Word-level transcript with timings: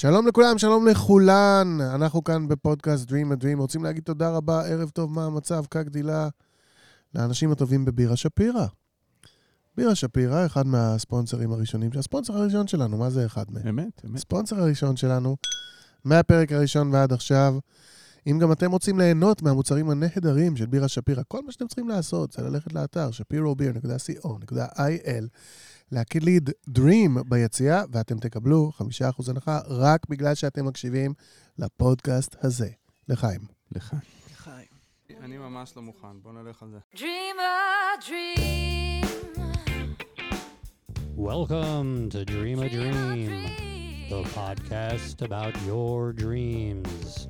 שלום 0.00 0.26
לכולם, 0.26 0.58
שלום 0.58 0.88
לכולן. 0.88 1.78
אנחנו 1.94 2.24
כאן 2.24 2.48
בפודקאסט 2.48 3.08
Dream 3.08 3.32
a 3.32 3.42
Dream. 3.42 3.58
רוצים 3.58 3.84
להגיד 3.84 4.02
תודה 4.02 4.30
רבה, 4.30 4.66
ערב 4.66 4.90
טוב, 4.90 5.12
מה 5.12 5.24
המצב, 5.24 5.64
כגדילה, 5.70 6.28
לאנשים 7.14 7.52
הטובים 7.52 7.84
בבירה 7.84 8.16
שפירא. 8.16 8.66
בירה 9.76 9.94
שפירא, 9.94 10.46
אחד 10.46 10.66
מהספונסרים 10.66 11.52
הראשונים, 11.52 11.90
הספונסר 11.98 12.36
הראשון 12.36 12.66
שלנו, 12.66 12.96
מה 12.96 13.10
זה 13.10 13.26
אחד 13.26 13.44
מהם? 13.50 13.68
אמת, 13.68 14.04
אמת. 14.04 14.14
הספונסר 14.14 14.60
הראשון 14.60 14.96
שלנו, 14.96 15.36
מהפרק 16.04 16.52
הראשון 16.52 16.94
ועד 16.94 17.12
עכשיו. 17.12 17.54
אם 18.26 18.38
גם 18.38 18.52
אתם 18.52 18.70
רוצים 18.70 18.98
ליהנות 18.98 19.42
מהמוצרים 19.42 19.90
הנהדרים 19.90 20.56
של 20.56 20.66
בירה 20.66 20.88
שפירא, 20.88 21.22
כל 21.28 21.40
מה 21.46 21.52
שאתם 21.52 21.66
צריכים 21.66 21.88
לעשות 21.88 22.32
זה 22.32 22.42
ללכת 22.42 22.72
לאתר 22.72 23.10
שפירוביר.co.il, 23.10 25.24
להקליד 25.92 26.50
Dream 26.70 27.22
ביציאה, 27.28 27.82
ואתם 27.92 28.18
תקבלו 28.18 28.72
5% 28.78 29.30
הנחה 29.30 29.60
רק 29.68 30.06
בגלל 30.08 30.34
שאתם 30.34 30.66
מקשיבים 30.66 31.14
לפודקאסט 31.58 32.36
הזה. 32.42 32.68
לחיים. 33.08 33.40
לך. 33.72 33.96
חיים. 34.36 34.66
אני 35.20 35.38
ממש 35.38 35.76
לא 35.76 35.82
מוכן, 35.82 36.22
בוא 36.22 36.32
נלך 36.32 36.62
על 36.62 36.68
זה. 36.70 36.78
Dream 36.94 37.38
a 37.38 38.04
dream. 38.08 38.88
Welcome 41.16 42.10
to 42.10 42.24
Dream 42.24 42.58
a 42.66 42.68
Dream, 42.68 43.32
the 44.08 44.22
podcast 44.38 45.16
about 45.28 45.54
your 45.66 46.12
dreams. 46.12 47.26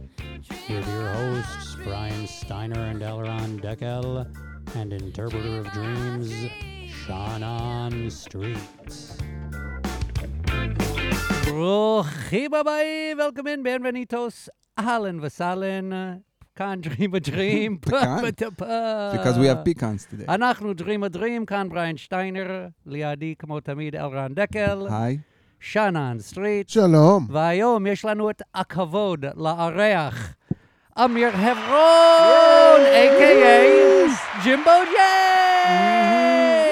With 0.68 0.86
your 0.94 1.08
hosts, 1.18 1.76
Brian 1.84 2.26
Steiner 2.26 2.84
and 2.90 3.00
Elron 3.10 3.52
Deckel, 3.64 4.08
and 4.78 4.92
interpreter 4.92 5.54
of 5.62 5.66
dreams, 5.72 6.30
Shannon 7.08 8.10
Street. 8.10 9.22
ברוכים 11.46 12.54
הבאים, 12.54 13.18
Welcome 13.20 13.46
in, 13.46 13.62
bienvenidos, 13.66 14.48
אהלן 14.78 15.18
וסהלן, 15.22 15.90
כאן 16.56 16.80
Dream 16.82 17.14
a 17.14 17.20
Dream. 17.30 17.78
Because 17.80 19.38
we 19.38 19.46
have 19.46 19.64
pecans 19.64 20.04
today. 20.10 20.28
אנחנו 20.28 20.72
Dream 20.72 21.04
a 21.12 21.16
Dream, 21.16 21.44
כאן 21.46 21.68
בריין 21.68 21.96
שטיינר, 21.96 22.66
לידי 22.86 23.34
כמו 23.38 23.60
תמיד 23.60 23.96
אלרן 23.96 24.34
דקל, 24.34 24.86
היי. 24.90 25.18
שאנן 25.60 26.16
סטריט, 26.18 26.68
שלום. 26.68 27.26
והיום 27.30 27.86
יש 27.86 28.04
לנו 28.04 28.30
את 28.30 28.42
הכבוד 28.54 29.24
לארח 29.36 30.34
אמיר 31.04 31.30
חברון, 31.32 32.80
a.k.a. 32.80 34.42
ג'ימבו 34.44 34.70
ג'יי! 34.92 36.67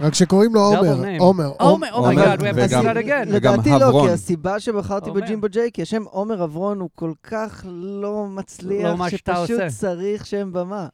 רק 0.00 0.14
שקוראים 0.14 0.54
לו 0.54 0.60
עומר. 0.60 0.94
עומר. 1.18 1.52
עומר, 1.58 1.88
oh 1.88 1.92
my 1.92 1.94
עומר, 1.94 2.34
God, 2.34 2.38
we 2.38 2.42
have 2.42 2.70
to 2.70 2.96
again. 2.96 3.26
לדעתי 3.26 3.70
לא, 3.70 3.74
הברון. 3.76 4.06
כי 4.06 4.12
הסיבה 4.12 4.60
שבחרתי. 4.60 5.10
בג'ימבו 5.10 5.46
ג'יי, 5.50 5.70
כי 5.72 5.82
השם 5.82 6.02
עומר 6.02 6.44
אברון 6.44 6.80
הוא 6.80 6.90
כל 6.94 7.12
כך 7.22 7.64
לא 7.68 8.26
מצליח, 8.26 9.00
לא 9.00 9.08
שפשוט. 9.08 9.60
צריך 9.68 10.26
שם 10.26 10.50
במה. 10.52 10.88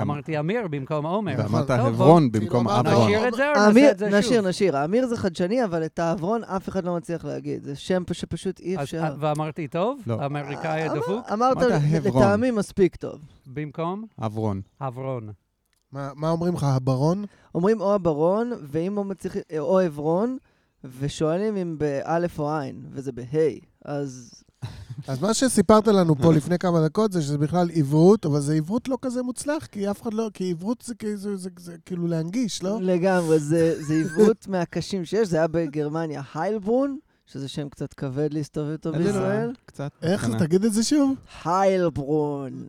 אמרתי 0.00 0.38
אמיר 0.38 0.66
במקום 0.70 1.06
עומר. 1.06 1.34
ואמרת 1.38 1.70
בוא, 1.96 2.20
במקום 2.32 2.68
אברון. 2.68 3.02
נשאיר 3.04 3.28
את 3.28 3.34
זה 3.34 3.48
או 3.48 3.54
נעשה 3.54 3.90
את 3.90 3.98
זה 3.98 4.06
שוב? 4.10 4.14
נשיר, 4.18 4.48
נשיר. 4.48 4.76
האמיר 4.76 5.06
זה 5.06 5.16
חדשני, 5.16 5.64
אבל 5.64 5.84
את 5.84 5.98
העברון 5.98 6.44
אף 6.44 6.68
אחד 6.68 6.84
לא 6.84 6.96
מצליח 6.96 7.24
להגיד. 7.24 7.64
זה 7.64 7.76
שם 7.76 8.02
שפשוט 8.12 8.60
אי 8.60 8.76
אפשר. 8.76 9.02
ואמרתי 9.20 9.68
טוב? 9.68 10.00
לא. 10.06 10.16
האמריקאי 10.20 10.86
אמר- 10.86 10.92
הדפוק? 10.96 11.32
אמרת 11.32 11.56
הברון. 11.62 12.22
לטעמי 12.22 12.50
מספיק 12.50 12.96
טוב. 12.96 13.18
במקום 13.46 14.04
אברון. 14.22 14.60
אברון. 14.80 15.43
מה 15.94 16.10
מה 16.14 16.30
אומרים 16.30 16.54
לך, 16.54 16.64
הברון? 16.64 17.24
אומרים 17.54 17.80
או 17.80 17.94
הברון, 17.94 18.52
ואם 18.62 18.92
לא 18.96 19.04
מצליחים, 19.04 19.42
או 19.58 19.78
עברון, 19.80 20.36
ושואלים 20.98 21.56
אם 21.56 21.78
באלף 21.78 22.38
או 22.38 22.56
עין, 22.56 22.82
וזה 22.92 23.12
בה'. 23.12 23.24
אז 23.84 24.30
אז 25.08 25.22
מה 25.22 25.34
שסיפרת 25.34 25.88
לנו 25.88 26.16
פה 26.16 26.32
לפני 26.36 26.58
כמה 26.58 26.84
דקות 26.84 27.12
זה 27.12 27.22
שזה 27.22 27.38
בכלל 27.38 27.70
עברות, 27.74 28.26
אבל 28.26 28.40
זה 28.40 28.54
עברות 28.54 28.88
לא 28.88 28.98
כזה 29.02 29.22
מוצלח, 29.22 29.66
כי 29.66 29.90
אף 29.90 30.02
אחד 30.02 30.14
לא, 30.14 30.30
כי 30.34 30.50
עברות 30.50 30.82
זה, 30.86 30.94
כאילו- 30.94 31.16
זה, 31.16 31.36
זה, 31.36 31.50
זה 31.58 31.76
כאילו 31.86 32.06
להנגיש, 32.06 32.62
לא? 32.62 32.78
לגמרי, 32.80 33.38
זה 33.38 33.82
זה 33.82 33.94
עיוות 33.94 34.48
מהקשים 34.48 35.04
שיש. 35.04 35.28
זה 35.28 35.36
היה 35.36 35.46
בגרמניה 35.46 36.22
היילברון, 36.34 36.98
שזה 37.26 37.48
שם 37.48 37.68
קצת 37.68 37.92
כבד 37.94 38.34
להסתובב 38.34 38.70
איתו 38.70 38.92
בישראל. 38.92 39.52
קצת. 39.66 39.90
איך? 40.02 40.28
תגיד 40.38 40.64
את 40.64 40.72
זה 40.72 40.82
שוב. 40.82 41.14
היילברון. 41.44 42.64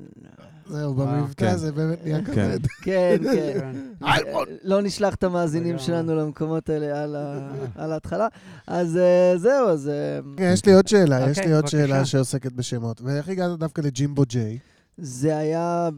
זהו, 0.68 0.96
וואו, 0.96 1.08
במבטא 1.08 1.52
כן. 1.52 1.58
זה 1.58 1.72
באמת 1.72 2.04
נהיה 2.04 2.26
כן. 2.26 2.34
כבד. 2.34 2.60
כן, 2.86 3.18
כן. 3.24 3.60
כן. 3.60 3.76
היילברון. 4.02 4.48
לא 4.64 4.82
נשלח 4.82 5.16
את 5.16 5.24
המאזינים. 5.24 5.80
שלנו 5.80 6.16
למקומות 6.16 6.70
האלה 6.70 7.04
על 7.84 7.92
ההתחלה. 7.92 8.28
אז 8.68 8.98
אה, 8.98 9.38
זהו, 9.38 9.70
אז... 9.70 9.90
אה, 9.90 10.20
יש 10.54 10.66
לי 10.66 10.74
עוד 10.74 10.88
שאלה, 10.88 11.30
יש 11.30 11.38
אוקיי, 11.38 11.52
לי 11.52 11.56
עוד. 11.56 11.68
שאלה 11.68 12.06
שעוסקת 12.06 12.52
בשמות. 12.52 13.02
ואיך 13.02 13.30
הגעת 13.30 13.60
דווקא 13.60 13.82
לג'ימבו 13.82 14.24
ג'יי? 14.28 14.60
זה 14.98 15.38
היה 15.38 15.90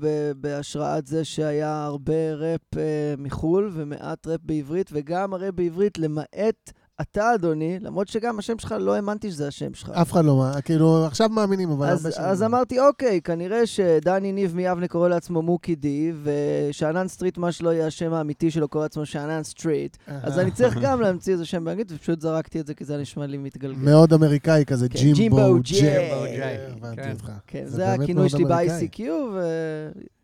בהשראת 0.42 1.08
זה 1.08 1.26
שהיה 1.26 1.84
הרבה 1.84 2.34
ראפ 2.34 2.78
אה, 2.78 3.14
מחו"ל 3.18 3.72
ומעט 3.74 4.28
ראפ 4.28 4.42
בעברית, 4.44 4.90
וגם 4.94 5.34
הראפ 5.34 5.54
בעברית, 5.54 5.98
למעט 5.98 6.72
אתה, 7.02 7.36
אדוני, 7.36 7.80
למרות 7.82 8.08
שגם 8.08 8.40
השם 8.40 8.60
שלך, 8.60 8.76
לא 8.80 8.96
האמנתי 8.96 9.32
שזה 9.32 9.48
השם 9.48 9.74
שלך. 9.74 9.90
אף 9.90 10.12
אחד 10.12 10.26
לא, 10.26 10.46
כאילו, 10.66 11.06
עכשיו 11.06 11.30
מאמינים, 11.30 11.72
אבל 11.72 11.88
אז. 11.88 12.10
אז 12.18 12.42
לא. 12.42 12.46
אמרתי, 12.46 12.80
אוקיי, 12.80 13.22
כנראה 13.22 13.66
שדני 13.66 14.32
ניב 14.32 14.56
מיבנה 14.56 14.88
קורא 14.88 15.10
לעצמו 15.10 15.42
מוקי 15.42 15.76
די, 15.76 16.12
ושאנן 16.24 17.08
סטריט, 17.08 17.38
מה 17.38 17.52
שלא 17.52 17.74
יהיה 17.74 17.88
השם 17.88 18.14
האמיתי 18.14 18.52
שלו, 18.52 18.68
קורא 18.68 18.84
לעצמו 18.84 19.06
שאנן 19.06 19.44
סטריט. 19.44 19.98
אז 20.08 20.40
אני 20.40 20.52
צריך 20.52 20.78
גם 20.84 21.02
להמציא 21.02 21.34
איזה 21.34 21.46
שם 21.46 21.64
באנגלית, 21.66 21.92
ופשוט 21.92 22.22
זרקתי 22.22 22.60
את 22.60 22.68
זה, 22.68 22.74
כי 22.74 22.86
זה 22.86 22.98
נשמע 22.98 23.26
לי 23.26 23.38
מתגלגל. 23.38 23.82
מאוד 23.82 24.14
אמריקאי 24.14 24.66
כזה, 24.66 24.90
כן, 24.90 25.00
ג'ימבו 25.00 25.38
ג'ימבו 25.38 25.60
ג'יי. 25.62 26.58
הבנתי 26.72 27.02
כן. 27.02 27.12
אותך. 27.12 27.32
כן, 27.48 27.64
זה 27.66 27.94
הכינוי 27.94 28.30
שלי. 28.30 28.46
ב-ICQ, 28.46 29.02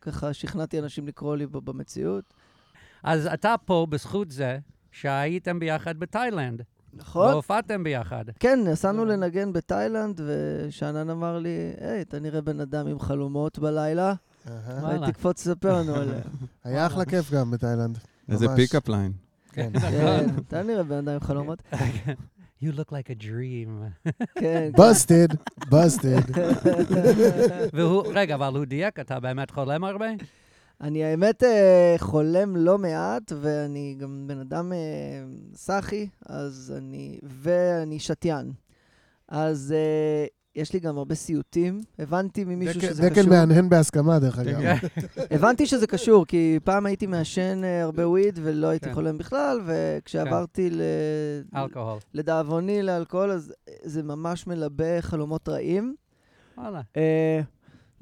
וככה 0.01 0.33
שכנעתי 0.33 0.79
אנשים 0.79 1.07
לקרוא 1.07 1.35
לי 1.35 1.45
במציאות. 1.47 2.33
אז 3.03 3.27
אתה 3.33 3.55
פה 3.65 3.87
בזכות 3.89 4.31
זה 4.31 4.57
שהייתם 4.93 5.59
ביחד 5.59 5.99
בתאילנד. 5.99 6.61
נכון? 6.93 7.31
והופעתם 7.31 7.83
ביחד. 7.83 8.25
כן, 8.39 8.59
נסענו 8.63 9.05
לנגן 9.05 9.53
בתאילנד, 9.53 10.21
ושאנן 10.25 11.09
אמר 11.09 11.39
לי, 11.39 11.73
היי, 11.81 12.01
אתה 12.01 12.19
נראה 12.19 12.41
בן 12.41 12.59
אדם 12.59 12.87
עם 12.87 12.99
חלומות 12.99 13.59
בלילה, 13.59 14.13
תקפוץ 15.07 15.47
לספר 15.47 15.79
לנו 15.79 15.95
עליהם. 15.95 16.21
היה 16.63 16.85
אחלה 16.85 17.05
כיף 17.05 17.31
גם 17.31 17.51
בתאילנד. 17.51 17.97
איזה. 18.29 18.45
pickup 18.55 18.89
line. 18.89 19.11
כן. 19.51 19.79
כן, 19.79 20.25
אתה 20.47 20.63
נראה 20.63 20.83
בן 20.83 20.97
אדם 20.97 21.13
עם 21.13 21.19
חלומות. 21.19 21.61
You 22.63 22.65
look 22.65 22.91
like 22.91 23.09
a 23.09 23.23
dream. 23.23 24.09
כן. 24.35 24.71
busted, 24.77 25.35
busted. 25.61 26.39
והוא, 27.73 28.03
רגע, 28.13 28.35
אבל 28.35 28.55
הוא 28.55 28.65
דייק, 28.65 28.99
אתה 28.99 29.19
באמת 29.19 29.51
חולם 29.51 29.83
הרבה? 29.83 30.05
אני 30.81 31.03
האמת 31.03 31.43
אה, 31.43 31.95
חולם 31.97 32.55
לא 32.55 32.77
מעט, 32.77 33.31
ואני 33.41 33.95
גם 33.99 34.23
בן 34.27 34.39
אדם 34.39 34.73
אה, 34.73 34.77
סאחי, 35.55 36.07
אז 36.25 36.73
אני... 36.77 37.19
ואני 37.23 37.99
שתיין. 37.99 38.51
אז 39.27 39.73
אה, 39.77 40.25
יש 40.55 40.73
לי 40.73 40.79
גם 40.79 40.97
הרבה 40.97 41.15
סיוטים. 41.15 41.81
הבנתי 41.99 42.43
ממישהו 42.43 42.81
דקל- 42.81 42.87
שזה 42.89 43.01
דקל 43.03 43.15
קשור. 43.21 43.29
מהנהן 43.29 43.69
בהסכמה, 43.69 44.19
דרך 44.19 44.39
אגב. 44.39 44.59
הבנתי 45.35 45.65
שזה 45.65 45.87
קשור, 45.87 46.25
כי 46.25 46.59
פעם 46.63 46.85
הייתי 46.85 47.07
מעשן 47.07 47.61
הרבה 47.83 48.07
וויד 48.07 48.39
ולא 48.43 48.67
הייתי 48.67 48.85
כן. 48.85 48.93
חולם 48.93 49.17
בכלל, 49.17 49.61
וכשעברתי 49.65 50.69
ל... 50.69 50.81
אלכוהול. 51.55 51.99
לדאבוני 52.13 52.83
לאלכוהול, 52.83 53.31
אז 53.31 53.53
זה 53.83 54.03
ממש 54.03 54.47
מלבה 54.47 55.01
חלומות 55.01 55.49
רעים. 55.49 55.95
וואלה. 56.57 56.81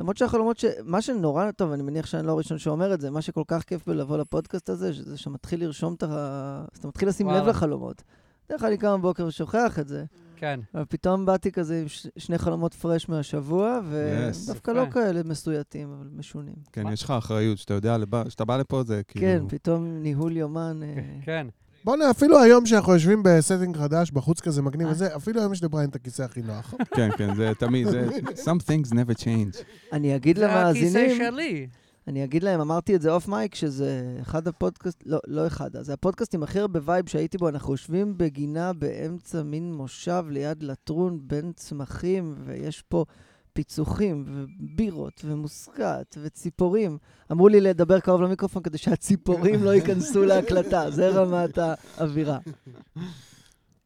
למרות 0.01 0.17
שהחלומות 0.17 0.57
ש... 0.57 0.65
מה 0.85 1.01
שנורא 1.01 1.51
טוב, 1.51 1.71
אני 1.71 1.83
מניח 1.83 2.05
שאני 2.05 2.27
לא 2.27 2.31
הראשון 2.31 2.57
שאומר 2.57 2.93
את 2.93 3.01
זה, 3.01 3.09
מה 3.11 3.21
שכל 3.21 3.43
כך 3.47 3.63
כיף 3.63 3.87
בלבוא 3.87 4.17
לפודקאסט 4.17 4.69
הזה, 4.69 4.93
שזה 4.93 5.17
שאתה 5.17 5.29
מתחיל 5.29 5.63
לרשום 5.63 5.93
את 5.93 6.03
ה... 6.03 6.07
אז 6.71 6.77
אתה 6.79 6.87
מתחיל 6.87 7.09
לשים 7.09 7.27
לב 7.27 7.33
וואלה. 7.33 7.49
לחלומות. 7.49 8.03
בדרך 8.49 8.61
כלל 8.61 8.69
אני 8.69 8.77
קם 8.77 8.99
בבוקר 8.99 9.25
ושוכח 9.25 9.79
את 9.79 9.87
זה, 9.87 10.03
כן. 10.35 10.59
אבל 10.75 10.85
פתאום 10.89 11.25
באתי 11.25 11.51
כזה 11.51 11.81
עם 11.81 11.87
ש... 11.87 12.07
שני 12.17 12.37
חלומות 12.37 12.73
fresh 12.73 13.09
מהשבוע, 13.09 13.79
Yes. 13.79 13.85
ודווקא 14.47 14.71
יפה. 14.71 14.79
לא 14.81 14.89
כאלה 14.89 15.21
מסויטים, 15.23 15.93
אבל 15.93 16.07
משונים. 16.15 16.55
כן, 16.71 16.83
מה? 16.83 16.93
יש 16.93 17.03
לך 17.03 17.11
אחריות, 17.11 17.57
שאתה 17.57 17.73
יודע, 17.73 17.97
לבא- 17.97 18.23
כשאתה 18.27 18.45
בא 18.45 18.57
לפה 18.57 18.83
זה 18.83 19.01
כאילו... 19.07 19.25
כן, 19.25 19.43
פתאום 19.57 19.85
ניהול 20.01 20.37
יומן. 20.37 20.79
אה, 20.83 20.95
כן. 21.25 21.47
בוא'נה, 21.85 22.11
אפילו 22.11 22.39
היום 22.39 22.65
שאנחנו 22.65 22.93
יושבים 22.93 23.23
ב 23.23 23.30
setting 23.30 23.77
חדש, 23.77 24.11
בחוץ 24.11 24.41
כזה 24.41 24.61
מגניב 24.61 24.87
אה. 24.87 24.93
וזה, 24.93 25.15
אפילו 25.15 25.39
היום 25.39 25.53
יש 25.53 25.63
לבריין 25.63 25.89
את 25.89 25.95
הכיסא 25.95 26.23
הכי 26.23 26.41
נוח. 26.41 26.73
כן, 26.95 27.09
כן, 27.17 27.35
זה 27.35 27.51
תמיד, 27.59 27.87
זה... 27.89 28.07
Some 28.45 28.61
things 28.67 28.91
never 28.91 29.21
change. 29.23 29.63
אני 29.93 30.15
אגיד 30.15 30.37
זה 30.37 30.45
הכיסא 30.45 30.97
למאזינים, 30.97 31.17
שלי. 31.17 31.67
אני 32.07 32.23
אגיד 32.23 32.43
להם, 32.43 32.61
אמרתי 32.61 32.95
את 32.95 33.01
זה 33.01 33.11
off 33.11 33.27
mic, 33.27 33.55
שזה 33.55 34.17
אחד 34.21 34.47
הפודקאסט, 34.47 35.03
לא, 35.05 35.19
לא 35.27 35.47
אחד, 35.47 35.69
זה 35.81 35.93
הפודקאסטים 35.93 36.43
הכי 36.43 36.59
הרבה 36.59 36.79
vibe 36.83 37.09
שהייתי 37.09 37.37
בו, 37.37 37.49
אנחנו 37.49 37.73
יושבים 37.73 38.17
בגינה 38.17 38.73
באמצע 38.73 39.43
מין 39.43 39.73
מושב 39.73 40.25
ליד 40.29 40.63
לטרון 40.63 41.19
בין 41.23 41.51
צמחים, 41.55 42.35
ויש 42.45 42.83
פה 42.89 43.05
פיצוחים 43.53 44.25
ובירות 44.27 45.21
ומוסקת 45.25 46.17
וציפורים. 46.23 46.97
אמרו 47.31 47.47
לי 47.47 47.61
לדבר 47.61 47.99
קרוב 47.99 48.21
למיקרופון 48.21 48.63
כדי 48.63 48.77
שהציפורים 48.77 49.63
לא 49.63 49.73
ייכנסו 49.73 50.25
להקלטה, 50.29 50.91
זה 50.91 51.09
רמת 51.09 51.57
האווירה. 51.97 52.37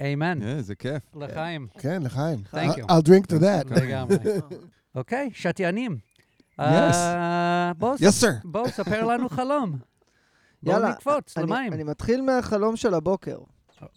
אמן. 0.01 0.39
כן, 0.41 0.61
זה 0.61 0.75
כיף. 0.75 1.03
לחיים. 1.15 1.67
כן, 1.79 2.03
לחיים. 2.03 2.39
Thank 2.53 2.77
you. 2.77 2.81
I'll 2.83 3.07
drink 3.07 3.25
to 3.31 3.39
that. 3.41 3.81
לגמרי. 3.81 4.17
אוקיי, 4.95 5.29
שתיינים. 5.33 5.97
Yes. 6.59 6.63
אה, 6.63 7.71
בוא, 7.77 7.95
Yes, 7.95 8.23
sir. 8.23 8.27
בוא, 8.43 8.67
ספר 8.67 9.05
לנו 9.05 9.29
חלום. 9.29 9.77
בוא 10.63 10.73
יאללה, 10.73 10.89
נקפוץ 10.89 11.37
למים. 11.37 11.73
אני 11.73 11.83
מתחיל 11.83 12.21
מהחלום 12.21 12.75
של 12.75 12.93
הבוקר. 12.93 13.37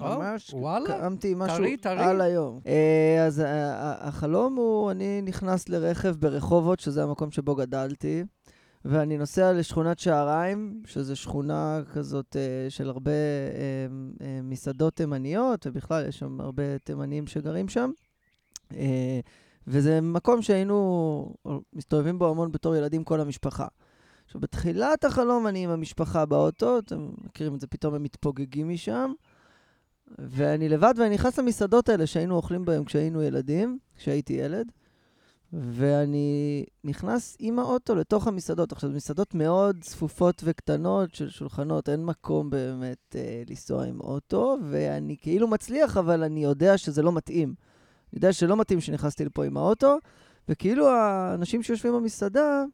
ממש. 0.01 0.55
קמתי 0.87 1.35
משהו 1.37 1.57
טרי, 1.57 1.77
טרי. 1.77 2.03
על 2.05 2.21
היום. 2.21 2.61
אה, 2.67 3.25
אז 3.27 3.39
ה- 3.39 3.47
ה- 3.47 4.09
החלום 4.09 4.57
הוא, 4.57 4.91
אני 4.91 5.23
נכנס 5.23 5.69
לרכב 5.69 6.15
ברחובות, 6.19 6.81
שזה 6.81 7.03
המקום 7.03 7.31
שבו 7.31 7.55
גדלתי, 7.55 8.25
ואני 8.85 9.19
נוסע 9.19 9.53
לשכונת 9.53 9.99
שעריים, 9.99 10.83
שזו 10.87 11.17
שכונה 11.17 11.81
כזאת 11.93 12.37
אה, 12.37 12.71
של 12.71 12.89
הרבה 12.89 13.11
אה, 13.11 13.17
אה, 14.27 14.41
מסעדות 14.43 14.95
תימניות, 14.97 15.67
ובכלל 15.67 16.07
יש 16.09 16.19
שם 16.19 16.41
הרבה 16.41 16.79
תימנים 16.79 17.27
שגרים 17.27 17.69
שם. 17.69 17.91
אה, 18.77 19.21
וזה 19.67 20.01
מקום 20.01 20.43
שהיינו 20.43 21.35
מסתובבים 21.73 22.19
בו 22.19 22.31
המון 22.31 22.53
בתור 22.53 22.77
ילדים, 22.77 23.05
כל 23.05 23.21
המשפחה. 23.21 23.67
עכשיו, 24.27 24.41
בתחילת 24.41 25.05
החלום 25.05 25.47
אני 25.47 25.65
עם 25.65 25.71
המשפחה 25.71 26.27
באוטו, 26.27 26.79
אתם 26.79 27.09
מכירים 27.25 27.55
את 27.55 27.61
זה, 27.61 27.67
פתאום 27.67 27.95
הם 27.95 28.03
מתפוגגים 28.03 28.69
משם. 28.69 29.13
ואני 30.19 30.69
לבד, 30.69 30.95
ואני 30.97 31.15
נכנס 31.15 31.39
למסעדות 31.39 31.89
האלה 31.89 32.07
שהיינו 32.07 32.37
אוכלים 32.37 32.65
בהן 32.65 32.85
כשהיינו 32.85 33.23
ילדים, 33.23 33.79
כשהייתי 33.97 34.33
ילד, 34.33 34.73
ואני 35.53 36.65
נכנס 36.85 37.37
עם 37.39 37.59
האוטו 37.59 37.95
לתוך 37.95 38.27
המסעדות. 38.27 38.73
עכשיו, 38.73 38.91
מסעדות 38.91 39.35
מאוד 39.35 39.77
צפופות 39.81 40.43
וקטנות 40.45 41.15
של 41.15 41.31
שולחנות, 41.31 41.89
אין 41.89 42.05
מקום 42.05 42.51
באמת 42.51 43.17
אה, 43.17 43.43
לנסוע 43.51 43.85
עם 43.85 44.01
אוטו, 44.01 44.57
ואני 44.71 45.17
כאילו 45.21 45.49
מצליח, 45.49 45.97
אבל 45.97 46.23
אני 46.23 46.45
יודע 46.45 46.79
שזה 46.79 47.03
לא 47.03 47.13
מתאים. 47.13 47.49
אני 47.49 48.19
יודע 48.19 48.33
שלא 48.33 48.57
מתאים 48.57 48.81
שנכנסתי 48.81 49.25
לפה 49.25 49.45
עם 49.45 49.57
האוטו, 49.57 49.97
וכאילו 50.49 50.89
האנשים 50.89 51.63
שיושבים 51.63 51.93
במסעדה, 51.93 52.65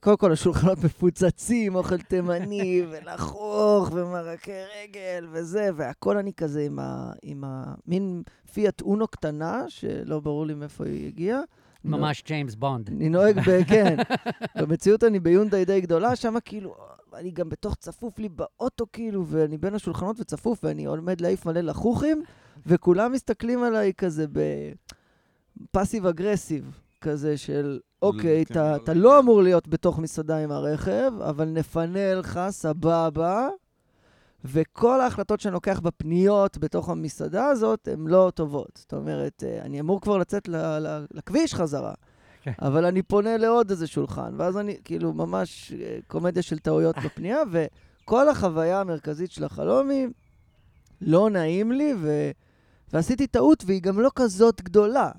קודם 0.00 0.16
כל 0.16 0.32
השולחנות 0.32 0.84
מפוצצים, 0.84 1.74
אוכל 1.74 1.98
תימני, 1.98 2.82
ולחוך, 2.90 3.90
ומרקי 3.92 4.52
רגל, 4.82 5.26
וזה, 5.32 5.70
והכל 5.76 6.16
אני 6.16 6.32
כזה 6.32 6.62
עם 6.62 6.78
ה... 6.78 7.12
עם 7.22 7.44
ה... 7.44 7.74
מין 7.86 8.22
פיאט 8.52 8.80
אונו 8.80 9.08
קטנה, 9.08 9.64
שלא 9.68 10.20
ברור 10.20 10.46
לי 10.46 10.54
מאיפה 10.54 10.84
היא 10.84 11.06
הגיעה. 11.06 11.40
ממש 11.84 12.22
ג'יימס 12.26 12.54
בונד. 12.54 12.88
אני 12.88 13.08
נוהג 13.08 13.38
ב... 13.38 13.62
כן. 13.70 13.96
במציאות 14.56 15.04
אני 15.04 15.20
ביונדאי 15.20 15.64
די 15.64 15.80
גדולה, 15.80 16.16
שם 16.16 16.34
כאילו, 16.44 16.74
אני 17.14 17.30
גם 17.30 17.48
בתוך 17.48 17.74
צפוף 17.74 18.18
לי 18.18 18.28
באוטו 18.28 18.86
כאילו, 18.92 19.26
ואני 19.26 19.58
בין 19.58 19.74
השולחנות 19.74 20.20
וצפוף, 20.20 20.64
ואני 20.64 20.84
עומד 20.84 21.20
להעיף 21.20 21.46
מלא 21.46 21.60
לחוכים, 21.60 22.22
וכולם 22.66 23.12
מסתכלים 23.12 23.62
עליי 23.62 23.92
כזה 23.98 24.26
בפאסיב 25.70 26.06
אגרסיב, 26.06 26.78
כזה 27.00 27.36
של, 27.36 27.80
אוקיי, 28.06 28.44
כן, 28.46 28.54
אתה 28.54 28.62
לא 28.62 28.78
להגיע. 28.78 28.94
לא 28.94 29.18
אמור 29.18 29.42
להיות 29.42 29.68
בתוך 29.68 29.98
מסעדה 29.98 30.36
עם 30.38 30.50
הרכב, 30.50 31.12
אבל 31.20 31.44
נפנה 31.44 32.14
לך, 32.14 32.40
סבבה. 32.50 33.48
וכל 34.44 35.00
ההחלטות 35.00 35.40
שאני 35.40 35.52
לוקח 35.54 35.80
בפניות 35.80 36.58
בתוך 36.58 36.88
המסעדה 36.88 37.46
הזאת 37.46 37.88
הן 37.92 38.06
לא 38.06 38.32
טובות. 38.34 38.68
זאת 38.74 38.92
אומרת, 38.94 39.44
אה, 39.46 39.62
אני 39.62 39.80
אמור 39.80 40.00
כבר 40.00 40.18
לצאת 40.18 40.48
ל- 40.48 40.78
ל- 40.78 41.04
לכביש 41.14 41.54
חזרה, 41.54 41.92
כן. 42.42 42.52
אבל 42.62 42.84
אני 42.84 43.02
פונה 43.02 43.36
לעוד 43.36 43.70
איזה 43.70 43.86
שולחן, 43.86 44.34
ואז 44.36 44.56
אני, 44.56 44.76
כאילו, 44.84 45.12
ממש 45.12 45.72
אה, 45.72 45.98
קומדיה 46.06 46.42
של 46.42 46.58
טעויות 46.58 46.96
בפנייה, 47.04 47.38
וכל 47.52 48.28
החוויה 48.28 48.80
המרכזית 48.80 49.30
של 49.30 49.44
החלום 49.44 49.90
היא, 49.90 50.08
לא 51.00 51.30
נעים 51.30 51.72
לי, 51.72 51.94
ו... 52.00 52.30
ועשיתי 52.92 53.26
טעות, 53.26 53.64
והיא 53.66 53.82
גם 53.82 54.00
לא 54.00 54.10
כזאת 54.14 54.62
גדולה. 54.62 55.10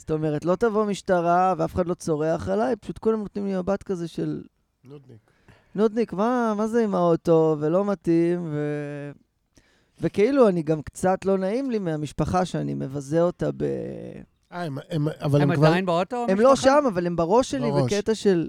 זאת 0.00 0.10
אומרת, 0.10 0.44
לא 0.44 0.56
תבוא 0.56 0.84
משטרה 0.84 1.54
ואף 1.58 1.74
אחד 1.74 1.86
לא 1.86 1.94
צורח 1.94 2.48
עליי, 2.48 2.76
פשוט 2.76 2.98
כולם 2.98 3.18
נותנים 3.20 3.46
לי 3.46 3.56
מבט 3.56 3.82
כזה 3.82 4.08
של, 4.08 4.42
נודניק. 4.84 5.30
נודניק, 5.74 6.12
מה, 6.12 6.54
מה 6.56 6.66
זה 6.66 6.84
עם 6.84 6.94
האוטו, 6.94 7.56
ולא 7.60 7.84
מתאים, 7.84 8.48
ו... 8.52 8.58
וכאילו, 10.00 10.48
אני 10.48 10.62
גם 10.62 10.82
קצת 10.82 11.24
לא 11.24 11.38
נעים 11.38 11.70
לי 11.70 11.78
מהמשפחה 11.78 12.44
שאני 12.44 12.74
מבזה 12.74 13.22
אותה 13.22 13.50
ב... 13.56 13.62
אה, 14.52 14.62
הם- 14.64 14.78
הם- 14.90 15.08
אבל 15.22 15.42
הם 15.42 15.50
הם 15.50 15.56
כבר... 15.56 15.66
עדיין 15.66 15.86
באוטו? 15.86 16.26
הם 16.28 16.40
לא 16.40 16.50
המשפחה? 16.50 16.68
שם, 16.80 16.86
אבל 16.88 17.06
הם 17.06 17.16
בראש 17.16 17.50
שלי 17.50 17.70
בראש. 17.70 17.92
בקטע 17.92 18.14
של... 18.14 18.48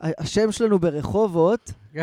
השם 0.00 0.52
שלנו 0.52 0.78
ברחובות. 0.78 1.72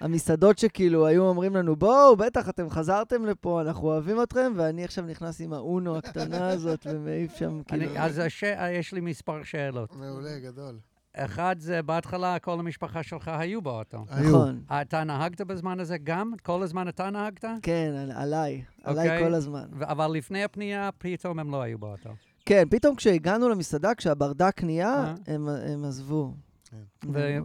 המסעדות 0.00 0.58
שכאילו 0.58 1.06
היו 1.06 1.22
אומרים 1.28 1.56
לנו, 1.56 1.76
בואו, 1.76 2.16
בטח, 2.16 2.48
אתם 2.48 2.70
חזרתם 2.70 3.24
לפה, 3.26 3.60
אנחנו 3.60 3.88
אוהבים 3.88 4.22
אתכם, 4.22 4.52
ואני 4.56 4.84
עכשיו 4.84 5.04
נכנס 5.04 5.40
עם 5.40 5.52
האונו 5.52 5.96
הקטנה 5.96 6.48
הזאת 6.52 6.86
ומעיף 6.90 7.36
שם, 7.36 7.60
כאילו... 7.66 7.84
אני- 7.90 7.98
אז 8.00 8.18
הש- 8.18 8.44
יש 8.72 8.92
לי 8.92 9.00
מספר 9.00 9.42
שאלות. 9.42 9.96
מעולה, 9.96 10.38
גדול. 10.38 10.78
אחד 11.16 11.56
זה, 11.58 11.82
בהתחלה 11.82 12.38
כל 12.38 12.52
המשפחה 12.60 13.02
שלך 13.02 13.28
היו 13.34 13.62
באוטו. 13.62 14.04
היו. 14.08 14.28
נכון. 14.28 14.60
אתה 14.82 15.04
נהגת 15.04 15.40
בזמן 15.40 15.80
הזה 15.80 15.98
גם? 15.98 16.32
כל 16.42 16.62
הזמן 16.62 16.88
אתה 16.88 17.10
נהגת? 17.10 17.44
כן, 17.62 17.92
על- 18.02 18.12
עליי, 18.14 18.62
עליי 18.84 19.06
אוקיי. 19.10 19.24
כל 19.24 19.34
הזמן. 19.34 19.64
ו- 19.78 19.84
אבל 19.90 20.06
לפני 20.10 20.44
הפנייה, 20.44 20.90
פתאום 20.98 21.38
הם 21.38 21.50
לא 21.50 21.62
היו 21.62 21.78
באוטו. 21.78 22.10
כן, 22.46 22.64
פתאום 22.70 22.96
כשהגענו 22.96 23.48
למסעדה, 23.48 23.94
כשהברדק 23.94 24.62
נהיה, 24.62 24.94
אה. 24.94 25.14
הם 25.26 25.48
הם 25.48 25.84
עזבו. 25.84 26.34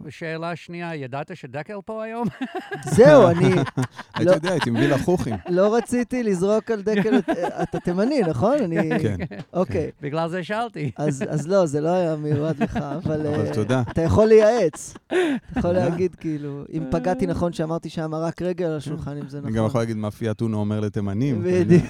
ושאלה 0.04 0.56
שנייה, 0.56 0.94
ידעת 0.94 1.36
שדקל 1.36 1.78
פה 1.84 2.04
היום? 2.04 2.28
זהו, 2.96 3.28
אני 3.28 3.44
היית 4.14 4.28
לא. 4.28 4.32
יודע, 4.32 4.50
הייתי 4.50 4.70
מביא 4.70 4.88
לחוכים. 4.88 5.34
לא 5.48 5.76
רציתי 5.76 6.22
לזרוק 6.22 6.70
על 6.70 6.82
דקל 6.82 7.18
את... 7.18 7.28
אתה 7.62 7.80
תימני, 7.80 8.20
נכון? 8.20 8.58
אני... 8.58 8.98
כן, 9.02 9.16
אוקיי. 9.52 9.90
בגלל 10.00 10.28
זה 10.28 10.44
שאלתי. 10.44 10.90
אז, 10.96 11.24
אז 11.28 11.46
לא, 11.48 11.66
זה 11.66 11.80
לא 11.80 11.88
היה 11.88 12.16
מיועד 12.16 12.62
לך, 12.62 12.76
אבל... 12.76 13.26
אבל 13.26 13.46
אה, 13.46 13.54
תודה. 13.54 13.82
אתה 13.90 14.02
יכול 14.02 14.26
לייעץ. 14.26 14.94
אתה 15.06 15.16
יכול. 15.58 15.72
להגיד, 15.72 16.14
כאילו, 16.14 16.64
אם 16.72 16.84
פגעתי 16.90 17.26
נכון 17.26 17.52
שאמרתי 17.52 17.88
שהיה 17.88 18.08
מרק 18.08 18.42
רגל 18.42 18.66
על 18.66 18.76
השולחן, 18.76 19.16
אם 19.16 19.28
זה 19.28 19.38
נכון. 19.38 19.50
אני 19.50 19.58
גם 19.58 19.66
יכול 19.66 19.80
להגיד 19.80 19.96
מה 19.96 20.10
פיאט 20.10 20.40
אונו 20.40 20.58
אומר 20.58 20.80
לתימנים. 20.80 21.42
בדיוק, 21.44 21.84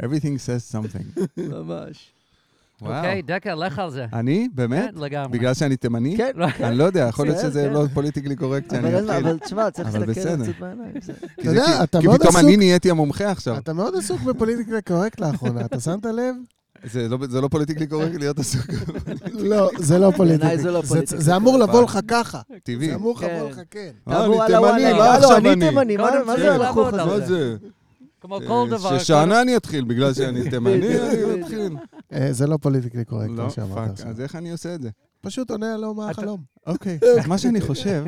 Everything 0.00 0.36
says 0.38 0.74
something. 0.74 1.20
ממש. 1.36 2.14
וואו. 2.82 2.96
אוקיי, 2.96 3.22
דקל, 3.22 3.54
לך 3.54 3.78
על 3.78 3.90
זה. 3.90 4.06
אני? 4.12 4.48
באמת? 4.54 4.90
כן, 4.94 5.00
לגמרי. 5.00 5.38
בגלל 5.38 5.54
שאני 5.54 5.76
תימני? 5.76 6.16
כן, 6.16 6.30
אני 6.64 6.78
לא 6.78 6.84
יודע, 6.84 7.06
יכול 7.08 7.26
להיות 7.26 7.38
בסדר, 7.38 7.50
שזה 7.50 7.62
כן. 7.68 7.72
לא 7.72 7.84
פוליטיקלי 7.94 8.36
קורקט 8.36 8.70
שאני 8.70 8.98
אתחיל. 8.98 9.10
אבל 9.10 9.38
תשמע, 9.38 9.70
צריך 9.70 9.94
להסתכל. 9.94 10.12
קצת 10.12 10.28
בעיניים. 10.60 10.92
כי 11.40 11.48
זה 11.48 11.56
יודע, 11.56 11.66
כי- 11.78 11.82
אתה 11.84 12.00
כי 12.00 12.06
מאוד 12.06 12.20
פתאום 12.20 12.36
עסוק. 12.36 12.44
אני 12.48 12.56
נהייתי 12.56 12.90
המומחה 12.90 13.30
עכשיו. 13.30 13.58
אתה 13.58 13.72
מאוד 13.72 13.94
עסוק 13.96 14.20
בפוליטיקלי 14.20 14.82
קורקט 14.82 15.20
לאחרונה, 15.20 15.60
אתה 15.64 15.80
שמת 15.80 16.04
לב? 16.06 16.34
זה 16.84 17.08
לא- 17.08 17.18
זה 17.30 17.40
לא 17.40 17.48
פוליטיקלי 17.48 17.86
קורקט 17.86 18.14
להיות 18.14 18.38
עסוק. 18.38 18.66
לא, 19.32 19.70
זה 19.78 19.98
לא 19.98 20.10
פוליטיקלי. 20.16 20.58
זה 20.58 20.70
לא 20.70 20.82
זה 21.04 21.36
אמור 21.36 21.58
לבוא 21.58 21.82
לך 21.82 21.98
ככה. 22.08 22.40
טבעי. 22.62 22.88
זה 22.88 22.94
אמור 22.94 23.18
כן. 23.20 23.36
לבוא 23.36 23.50
לך 23.50 23.60
כן. 23.70 23.90
תעבור 24.10 24.44
אני 24.46 24.54
תימני, 24.54 24.92
מה 24.92 24.98
לא, 24.98 25.14
עכשיו 25.14 25.36
אני 25.36 25.52
אני? 25.52 25.68
תימני, 25.68 25.96
מה 25.96 26.08
קודם 26.10 26.24
צריך 26.26 26.38
זה 26.38 26.44
לעבוד 26.58 26.66
הלכוך 26.66 26.88
על 26.94 27.00
הזה? 27.00 27.20
מה 27.20 27.26
זה? 27.26 27.56
כמו 28.24 28.38
כל 28.46 28.66
דבר. 28.70 28.94
אה, 28.94 29.00
ששאנה 29.00 29.42
אני 29.42 29.56
אתחיל, 29.56 29.84
בגלל 29.84 30.14
שאני 30.14 30.42
תימני, 30.50 31.00
אני. 31.00 31.40
מתחיל. 31.40 31.76
אה, 32.12 32.32
זה 32.32 32.46
לא 32.46 32.56
politically 32.56 33.04
correct, 33.04 33.30
לא, 33.30 33.44
מה 33.44 33.50
שאמרת 33.50 33.78
fuck, 33.78 33.90
עכשיו. 33.90 34.08
אז 34.08 34.20
איך 34.20 34.36
אני 34.36 34.50
עושה 34.52 34.74
את 34.74 34.82
זה? 34.82 34.90
פשוט 35.20 35.50
עונה 35.50 35.76
לו 35.76 35.94
מה 35.94 36.10
החלום. 36.10 36.42
אוקיי, 36.66 36.98
אז 37.18 37.26
מה 37.30 37.38
שאני 37.38 37.60
חושב, 37.60 38.04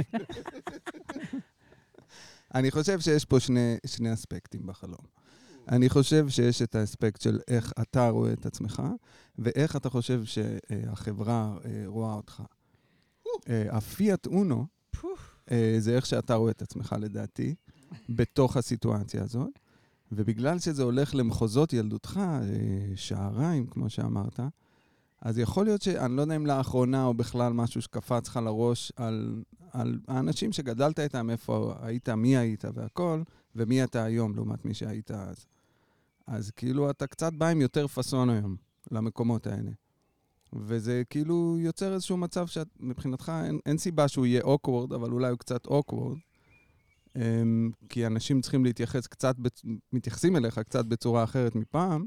אני 2.55 2.71
חושב 2.71 3.01
שיש 3.01 3.25
פה 3.25 3.41
שני, 3.41 3.77
שני 3.87 4.13
אספקטים 4.13 4.67
בחלום. 4.67 5.17
אני 5.69 5.89
חושב 5.89 6.29
שיש 6.29 6.63
את 6.63 6.75
האספקט 6.75 7.21
של 7.21 7.39
איך 7.49 7.73
אתה 7.83 8.09
רואה 8.09 8.33
את 8.33 8.47
עצמך, 8.47 8.83
ואיך 9.39 9.77
אתה 9.77 9.91
חושב 9.91 10.23
שהחברה 10.25 11.57
אה, 11.65 11.83
רואה 11.87 12.15
אותך. 12.15 12.43
אה, 13.49 13.67
הפיאט 13.71 14.27
אונו, 14.27 14.67
אה, 15.51 15.77
זה 15.79 15.97
איך 15.97 16.07
שאתה 16.07 16.35
רואה 16.35 16.51
את 16.51 16.63
עצמך, 16.63 16.95
לדעתי, 17.01 17.55
בתוך 18.09 18.57
הסיטואציה 18.57 19.23
הזאת. 19.23 19.66
ובגלל 20.13 20.59
שזה 20.59 20.83
הולך 20.83 21.15
למחוזות 21.15 21.73
ילדותך, 21.73 22.17
אה, 22.17 22.43
שעריים, 22.97 23.67
כמו 23.67 23.91
שאמרת, 23.91 24.41
אז 25.21 25.39
יכול 25.39 25.65
להיות 25.65 25.83
ש... 25.83 25.89
אני 25.89 26.17
לא 26.17 26.23
יודע 26.23 26.37
אם 26.37 26.47
לאחרונה 26.47 27.05
או 27.05 27.15
בכלל 27.15 27.53
משהו 27.53 27.83
שקפץ 27.83 28.29
לך 28.29 28.37
לראש 28.37 28.93
על, 28.97 29.43
על 29.73 30.01
האנשים 30.09 30.53
שגדלת 30.53 31.01
איתם, 31.01 31.31
איפה 31.31 31.75
היית, 31.81 32.09
מי 32.09 32.37
היית 32.37 32.65
והכל, 32.75 33.23
ומי 33.57 33.85
אתה 33.85 34.05
היום 34.05 34.35
לעומת 34.35 34.65
מי 34.65 34.75
שהיית 34.75 35.11
אז. 35.11 35.47
אז 36.27 36.51
כאילו 36.51 36.91
אתה 36.91 37.07
קצת 37.07 37.33
בא 37.33 37.49
עם 37.49 37.61
יותר 37.61 37.87
פאסון 37.87 38.31
היום 38.31 38.57
למקומות 38.91 39.47
האלה. 39.47 39.71
וזה 40.53 41.03
כאילו 41.11 41.57
יוצר 41.61 41.95
איזשהו 41.95 42.17
מצב 42.17 42.47
שמבחינתך 42.47 43.33
אין, 43.45 43.59
אין 43.67 43.79
סיבה 43.79 44.09
שהוא 44.09 44.27
יהיה 44.27 44.43
אוקוורד, 44.43 44.93
אבל 44.93 45.13
אולי 45.13 45.31
הוא 45.31 45.39
קצת 45.39 45.67
אוקוורד. 45.67 46.17
Um, 47.17 47.19
כי 47.89 48.07
אנשים 48.07 48.41
צריכים 48.41 48.65
להתייחס 48.65 49.07
קצת. 49.07 49.37
מתייחסים 49.93 50.37
אליך 50.37 50.59
קצת 50.59 50.85
בצורה 50.85 51.25
אחרת 51.25 51.55
מפעם, 51.55 52.07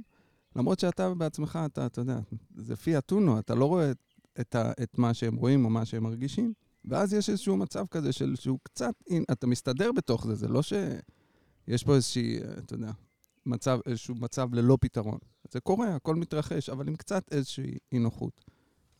למרות 0.56 0.80
שאתה 0.80 1.14
בעצמך, 1.14 1.60
אתה, 1.66 1.86
אתה 1.86 2.02
יודע, 2.02 2.20
זה 2.56 2.76
פי 2.76 2.98
אתונו, 2.98 3.40
אתה 3.40 3.56
לא 3.56 3.66
רואה 3.66 3.92
את, 4.40 4.56
ה, 4.56 4.72
את 4.84 4.98
מה 4.98 5.14
שהם 5.14 5.36
רואים 5.36 5.66
או 5.66 5.70
מה 5.70 5.86
שהם 5.86 6.04
מרגישים, 6.04 6.54
ואז 6.86 7.14
יש 7.14 7.30
איזשהו 7.30 7.58
מצב 7.58 7.86
כזה 7.92 8.12
של 8.12 8.36
שהוא 8.36 8.60
קצת, 8.64 8.94
אתה 9.32 9.48
מסתדר 9.48 9.92
בתוך 9.92 10.28
זה, 10.28 10.36
זה 10.36 10.48
לא 10.48 10.62
ש... 10.62 10.74
יש 11.68 11.84
פה 11.84 11.96
איזושהי, 11.96 12.40
אתה 12.58 12.74
יודע, 12.74 12.92
מצב, 13.46 13.80
איזשהו 13.86 14.16
מצב 14.16 14.54
ללא 14.54 14.78
פתרון. 14.82 15.18
זה 15.52 15.60
קורה, 15.60 15.96
הכל 15.96 16.16
מתרחש, 16.16 16.70
אבל 16.70 16.88
עם 16.88 16.96
קצת 16.96 17.24
איזושהי 17.32 17.78
אי 17.92 18.00
נוחות. 18.00 18.42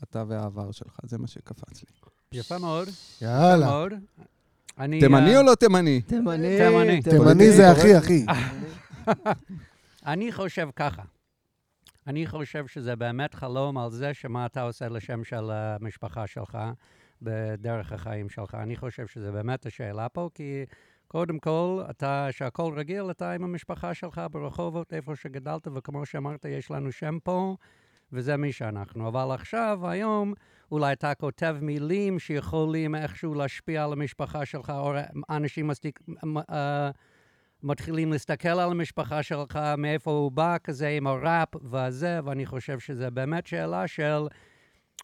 אתה 0.04 0.24
והעבר 0.28 0.72
שלך, 0.72 1.00
זה 1.04 1.18
מה 1.18 1.28
שקפץ 1.28 1.82
לי. 1.82 1.90
יפה 2.40 2.58
מאוד. 2.58 2.88
יפה 2.88 3.26
יאללה. 3.26 3.66
מאוד. 3.66 3.94
אני... 4.80 5.00
תימני 5.00 5.34
אה, 5.34 5.40
או 5.40 5.44
לא 5.44 5.56
תימני? 5.56 6.02
תימני. 6.02 6.58
תימני. 6.58 7.02
תימני 7.02 7.52
זה 7.52 7.72
אחי, 7.72 7.98
אחי. 7.98 8.26
אני 10.12 10.32
חושב 10.32 10.70
ככה. 10.76 11.02
אני 12.08 12.28
חושב 12.28 12.68
שזה 12.68 12.96
באמת 12.96 13.34
חלום 13.34 13.78
על 13.78 13.92
זה 13.92 14.14
שמה 14.14 14.46
אתה 14.46 14.62
עושה 14.62 14.90
לשם 14.90 15.24
של 15.24 15.52
המשפחה 15.52 16.28
שלך 16.28 16.58
בדרך 17.22 17.92
החיים 17.92 18.30
שלך. 18.30 18.56
אני 18.56 18.76
חושב 18.76 19.08
שזה 19.08 19.32
באמת 19.32 19.66
השאלה 19.66 20.10
פה, 20.10 20.30
כי 20.34 20.66
קודם 21.08 21.40
כל, 21.40 21.82
אתה, 21.90 22.28
שהכל 22.32 22.74
רגיל, 22.76 23.12
אתה 23.12 23.32
עם 23.32 23.44
המשפחה 23.44 23.94
שלך 23.94 24.22
ברחובות, 24.32 24.94
איפה 24.94 25.16
שגדלת, 25.16 25.68
וכמו 25.76 26.06
שאמרת, 26.06 26.46
יש 26.46 26.72
לנו 26.72 26.92
שם 26.92 27.18
פה, 27.24 27.56
וזה 28.14 28.38
מי 28.38 28.52
שאנחנו. 28.52 29.08
אבל 29.08 29.32
עכשיו, 29.32 29.80
היום, 29.84 30.34
אולי 30.72 30.94
אתה 30.94 31.14
כותב 31.14 31.58
מילים 31.62 32.20
שיכולים 32.20 32.96
איכשהו 32.96 33.34
להשפיע 33.34 33.84
על 33.84 33.94
המשפחה 33.94 34.46
שלך, 34.46 34.70
או 34.70 34.94
אנשים 35.30 35.68
מספיק... 35.68 36.00
אה, 36.50 36.92
מתחילים 37.64 38.12
להסתכל 38.12 38.50
על 38.50 38.72
המשפחה 38.72 39.24
שלך, 39.24 39.60
מאיפה 39.78 40.12
הוא 40.12 40.32
בא, 40.32 40.58
כזה 40.64 40.88
עם 40.88 41.08
הראפ 41.08 41.50
וזה, 41.56 42.20
ואני 42.24 42.46
חושב 42.46 42.80
שזה 42.80 43.10
באמת 43.10 43.48
שאלה 43.48 43.88
של 43.88 44.28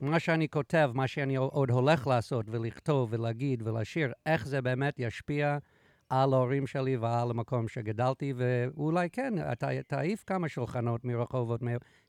מה 0.02 0.20
שאני 0.20 0.50
כותב, 0.50 0.92
מה 0.94 1.08
שאני 1.08 1.36
עוד 1.36 1.70
הולך 1.70 2.08
לעשות 2.08 2.46
ולכתוב 2.50 3.10
ולהגיד 3.12 3.68
ולשיר, 3.68 4.12
איך 4.26 4.48
זה 4.48 4.62
באמת 4.62 4.96
ישפיע 4.98 5.58
על 6.10 6.34
ההורים 6.34 6.68
שלי 6.68 6.98
ועל 6.98 7.30
המקום 7.30 7.68
שגדלתי, 7.68 8.34
ואולי 8.38 9.10
כן, 9.10 9.34
אתה 9.52 9.68
תעיף 9.88 10.24
כמה 10.28 10.50
שולחנות 10.50 11.06
מרחובות, 11.06 11.62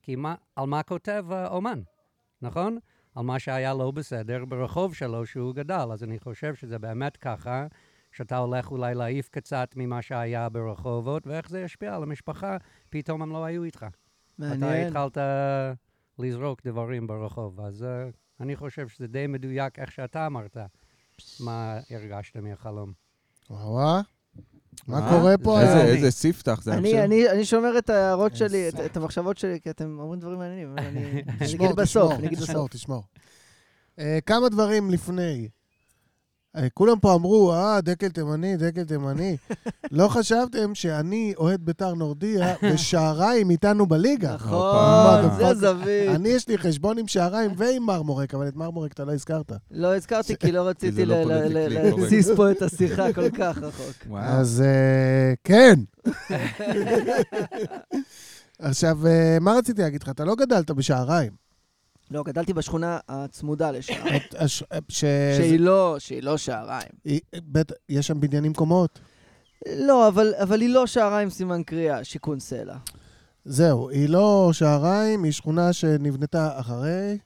כי 0.02 0.16
מה, 0.16 0.34
על 0.56 0.66
מה 0.66 0.82
כותב 0.82 1.24
אה, 1.30 1.48
אומן, 1.48 1.80
נכון? 2.42 2.78
על 3.16 3.24
מה 3.24 3.38
שהיה 3.38 3.74
לא 3.74 3.90
בסדר 3.90 4.44
ברחוב 4.44 4.94
שלו 4.94 5.26
שהוא 5.26 5.54
גדל. 5.54 5.88
אז 5.92 6.04
אני 6.04 6.18
חושב 6.18 6.54
שזה 6.54 6.78
באמת 6.78 7.16
ככה. 7.16 7.66
שאתה 8.12 8.36
הולך 8.36 8.70
אולי 8.70 8.94
להעיף 8.94 9.28
קצת 9.28 9.74
ממה 9.76 10.02
שהיה 10.02 10.48
ברחובות, 10.48 11.26
ואיך 11.26 11.50
זה 11.50 11.60
ישפיע 11.60 11.96
על 11.96 12.02
המשפחה, 12.02 12.56
פתאום 12.90 13.22
הם 13.22 13.30
לא 13.30 13.44
היו 13.44 13.64
איתך. 13.64 13.78
אתה 13.78 13.88
מעניין. 14.38 14.86
התחלת 14.86 15.18
לזרוק 16.18 16.66
דברים 16.66 17.06
ברחוב, 17.06 17.60
אז 17.60 17.82
uh, 17.82 18.14
אני 18.40 18.56
חושב 18.56 18.88
שזה 18.88 19.06
די 19.06 19.26
מדויק 19.26 19.78
איך 19.78 19.92
שאתה 19.92 20.26
אמרת, 20.26 20.56
מה 21.40 21.80
הרגשת 21.90 22.36
מהחלום. 22.36 22.92
וואו. 23.50 24.15
מה 24.88 25.00
מה? 25.00 25.10
קורה 25.10 25.38
פה 25.38 25.58
זה 25.64 25.82
איזה, 25.84 26.10
ספתח 26.10 26.60
זה 26.62 26.72
אני, 26.72 26.88
עכשיו. 26.88 27.04
אני, 27.04 27.30
אני 27.30 27.44
שומר 27.44 27.78
את 27.78 27.90
ההערות 27.90 28.36
שלי, 28.36 28.68
את, 28.68 28.96
המחשבות 28.96 29.38
שלי, 29.38 29.60
כי 29.62 29.70
אתם 29.70 29.98
אומרים 30.00 30.20
דברים 30.20 30.38
מעניינים, 30.38 30.78
אני, 30.78 31.22
אני 31.28 31.46
תשמור, 31.46 31.66
אגיד 31.66 31.76
בסוף, 31.76 32.02
תשמור, 32.02 32.14
אני 32.14 32.26
אגיד 32.26 32.38
תשמור, 32.38 32.56
בסוף. 32.56 32.70
תשמור. 32.70 33.02
אה, 33.98 34.18
כמה 34.26 34.48
דברים 34.48 34.90
לפני. 34.90 35.48
אה, 36.56 36.66
כולם 36.74 36.98
פה 36.98 37.14
אמרו, 37.14 37.52
אה, 37.52 37.80
דקל 37.80 38.08
תימני, 38.08 38.56
דקל 38.56 38.84
תימני. 38.84 39.36
לא 39.90 40.08
חשבתם 40.08 40.74
שאני 40.74 41.34
אוהד 41.36 41.60
ביתר 41.64 41.94
נורדיה 41.94 42.54
ושעריים 42.74 43.50
איתנו 43.50 43.86
בליגה. 43.86 44.34
נכון. 44.34 45.36
זה 45.38 45.46
הזווית. 45.48 46.10
אני, 46.14 46.28
יש 46.28 46.48
לי 46.48 46.58
חשבון 46.58 46.98
עם 46.98 47.06
שעריים 47.08 47.50
ועם 47.56 47.82
מרמורק, 47.82 48.34
אבל 48.34 48.48
את 48.48 48.56
מרמורק 48.56 48.92
אתה 48.92 49.04
לא 49.04 49.12
הזכרת. 49.12 49.52
לא 49.70 49.96
הזכרתי, 49.96 50.36
כי 50.36 50.52
לא 50.52 50.68
רציתי 50.68 51.04
לא 51.06 51.14
ל- 51.16 51.18
ל- 51.18 51.24
פוליטיקלי 51.24 51.68
ל- 51.68 51.90
קורקט. 51.90 52.02
להזיז 52.02 52.30
פה 52.36 52.50
את 52.50 52.62
השיחה 52.62 53.12
כל 53.12 53.30
כך 53.30 53.58
רחוק. 53.58 54.16
אז 54.20 54.62
אה, 54.66 55.34
כן. 55.44 55.74
עכשיו, 58.58 59.06
אה, 59.06 59.38
מה 59.40 59.52
רציתי 59.58 59.82
להגיד 59.82 60.02
לך? 60.02 60.08
אתה 60.08 60.24
לא 60.24 60.34
גדלת 60.34 60.70
בשעריים. 60.70 61.45
לא, 62.10 62.22
גדלתי 62.22 62.52
בשכונה 62.52 62.98
הצמודה 63.08 63.70
ש- 63.82 64.62
שהיא 65.36 65.60
לא, 65.60 65.96
שהיא 65.98 66.22
לא 66.22 66.36
שעריים. 66.36 66.88
יש 67.88 68.06
שם 68.06 68.20
בניינים 68.20 68.54
קומות. 68.54 68.98
לא, 69.76 70.08
אבל, 70.08 70.34
אבל 70.42 70.60
היא 70.60 70.68
לא 70.68 70.86
שעריים 70.86 71.30
סימן 71.30 71.62
קריאה, 71.62 72.04
שיכון 72.04 72.40
סלע. 72.40 72.76
זהו, 73.44 73.90
היא 73.90 74.08
לא 74.08 74.50
שעריים, 74.52 75.24
היא 75.24 75.32
שכונה 75.32 75.72
שנבנתה 75.72 76.60
אחרי. 76.60 77.18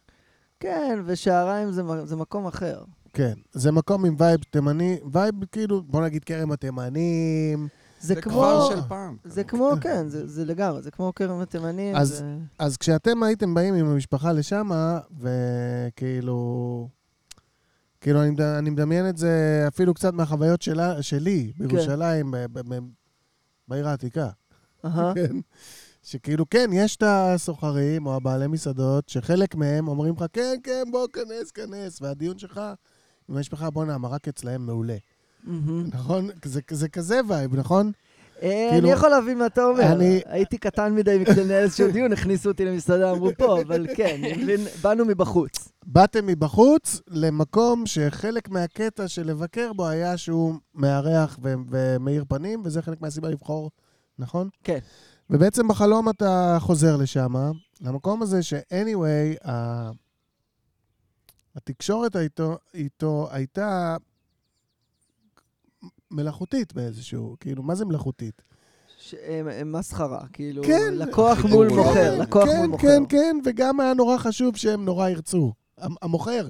כן, 0.61 1.01
ושעריים 1.07 1.73
זה, 1.73 1.83
זה 2.05 2.17
מקום 2.17 2.47
אחר. 2.47 2.83
כן, 3.13 3.33
זה 3.53 3.73
מקום 3.73 4.05
עם 4.05 4.15
vibe 4.19 4.41
תימני, 4.51 4.99
vibe 5.13 5.35
כאילו, 5.53 5.83
בוא 5.83 6.03
נגיד 6.05 6.25
כרם 6.25 6.53
התימנים. 6.53 7.69
זה, 8.01 8.15
זה 8.15 8.21
כמו... 8.21 8.33
כפר 8.33 8.69
של 8.71 8.81
פעם. 8.89 9.17
זה 9.25 9.45
כמו, 9.45 9.71
כן, 9.81 10.09
זה, 10.09 10.27
זה 10.27 10.45
לגמרי, 10.45 10.83
זה 10.83 10.91
כמו 10.91 11.13
כרם 11.17 11.41
התימנים. 11.41 11.97
אז- 11.97 12.09
זה... 12.09 12.37
אז 12.59 12.77
כשאתם 12.77 13.23
הייתם 13.23 13.55
באים 13.55 13.75
עם 13.75 13.87
המשפחה 13.87 14.33
לשם, 14.33 14.69
וכאילו... 15.21 16.89
כאילו, 18.01 18.23
אני, 18.23 18.31
מד- 18.31 18.41
אני 18.41 18.71
מדמיין 18.71 19.09
את 19.09 19.17
זה 19.17 19.65
אפילו 19.69 19.95
קצת 19.95 20.13
מהחוויות 20.13 20.63
שלה, 20.63 21.03
שלי 21.03 21.53
בירושלים, 21.59 22.31
ב- 22.31 22.37
ב- 22.53 22.75
ב- 22.75 22.79
בעיר 23.69 23.89
העתיקה. 23.89 24.29
כן. 25.15 25.37
שכאילו, 26.03 26.51
כן, 26.51 26.71
יש 26.73 26.97
את 26.97 27.03
הסוחרים 27.07 28.07
או 28.07 28.15
הבעלי 28.17 28.47
מסעדות, 28.47 29.09
שחלק 29.09 29.55
מהם 29.55 29.89
אומרים 29.89 30.15
לך, 30.15 30.25
כן, 30.33 30.55
כן, 30.63 30.83
בוא, 30.91 31.07
כנס, 31.13 31.51
כנס, 31.51 32.03
והדיון 32.03 32.39
שלך 32.39 32.61
עם 33.29 33.37
המשפחה, 33.37 33.71
בואנה, 33.71 33.95
המרק 33.95 34.29
אצלהם 34.29 34.67
מעולה. 34.67 34.97
נכון? 35.93 36.29
זה, 36.45 36.61
זה 36.71 36.89
כזה 36.89 37.21
vibe, 37.29 37.57
נכון? 37.57 37.93
אה, 38.43 38.69
כאילו- 38.73 38.87
אני 38.89 38.91
יכול 38.97 39.09
להבין 39.09 39.39
מה 39.39 39.47
אתה 39.47 39.65
אומר. 39.65 39.99
הייתי 40.27 40.59
קטן 40.59 40.95
מדי 40.95 41.19
מכדי 41.21 41.45
לנהל 41.45 41.63
איזשהו 41.63 41.91
דיון, 41.93 42.13
הכניסו 42.13 42.49
אותי 42.49 42.65
למסעדה, 42.65 43.11
אמרו 43.11 43.31
פה, 43.39 43.61
אבל 43.61 43.87
כן, 43.97 44.21
באנו 44.83 45.05
מבחוץ. 45.05 45.69
באתם 45.87 46.27
מבחוץ 46.27 47.01
למקום 47.09 47.87
שחלק 47.87 48.49
מהקטע 48.49 49.09
של 49.09 49.27
לבקר 49.27 49.73
בו 49.73 49.89
היה 49.89 50.17
שהוא 50.17 50.55
מארח 50.75 51.39
ומאיר 51.43 52.25
פנים, 52.29 52.63
וזה 52.65 52.83
חלק 52.83 53.01
מהסיבה 53.01 53.29
לבחור, 53.29 53.71
נכון? 54.19 54.49
כן. 54.65 54.79
ובעצם 55.31 55.69
בחלום 55.69 56.09
אתה 56.09 56.57
חוזר 56.61 56.97
לשם, 56.97 57.35
למקום 57.81 58.23
הזה 58.23 58.43
ש-anyway, 58.43 59.49
התקשורת 61.57 62.17
איתו, 62.17 62.59
איתו 62.75 63.29
הייתה 63.31 63.97
מלאכותית 66.11 66.73
באיזשהו, 66.73 67.37
כאילו, 67.41 67.63
מה 67.63 67.75
זה 67.75 67.85
מלאכותית? 67.85 68.43
אה, 69.15 69.41
אה, 69.51 69.65
מסחרה, 69.65 70.27
כאילו, 70.33 70.63
כן. 70.65 70.95
לקוח 70.97 71.39
מול 71.45 71.69
כן, 71.71 71.77
מוכר, 71.77 72.19
לקוח 72.19 72.45
כן, 72.49 72.57
מול 72.57 72.67
מוכר. 72.67 72.83
כן, 72.83 73.03
כן, 73.09 73.37
וגם 73.45 73.81
היה 73.81 73.95
נורא 73.95 74.19
חשוב 74.19 74.57
שהם 74.57 74.85
נורא 74.85 75.09
ירצו. 75.09 75.53
המ- 75.79 75.95
המוכר, 76.03 76.49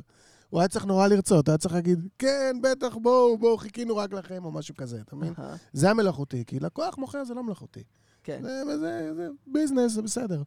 הוא 0.50 0.61
היה 0.61 0.69
צריך 0.69 0.85
נורא 0.85 1.09
לרצות, 1.09 1.49
היה 1.49 1.59
צריך 1.59 1.75
להגיד, 1.75 2.09
כן, 2.19 2.57
בטח, 2.62 2.97
בואו, 3.02 3.38
בואו, 3.38 3.57
חיכינו 3.59 3.97
רק 3.97 4.12
לכם, 4.12 4.45
או 4.45 4.50
משהו 4.50 4.75
כזה, 4.76 5.00
אתה 5.00 5.17
מבין? 5.17 5.33
זה 5.73 5.90
המלאכותי, 5.90 6.45
כי 6.47 6.61
לקוח 6.61 6.99
מוכר 6.99 7.25
זה 7.25 7.35
לא 7.35 7.43
מלאכותי. 7.45 7.83
כן. 8.25 8.38
זה, 8.43 8.62
זה, 8.79 9.14
זה 9.17 9.29
ביזנס, 9.47 9.93
זה 9.93 10.02
בסדר. 10.02 10.43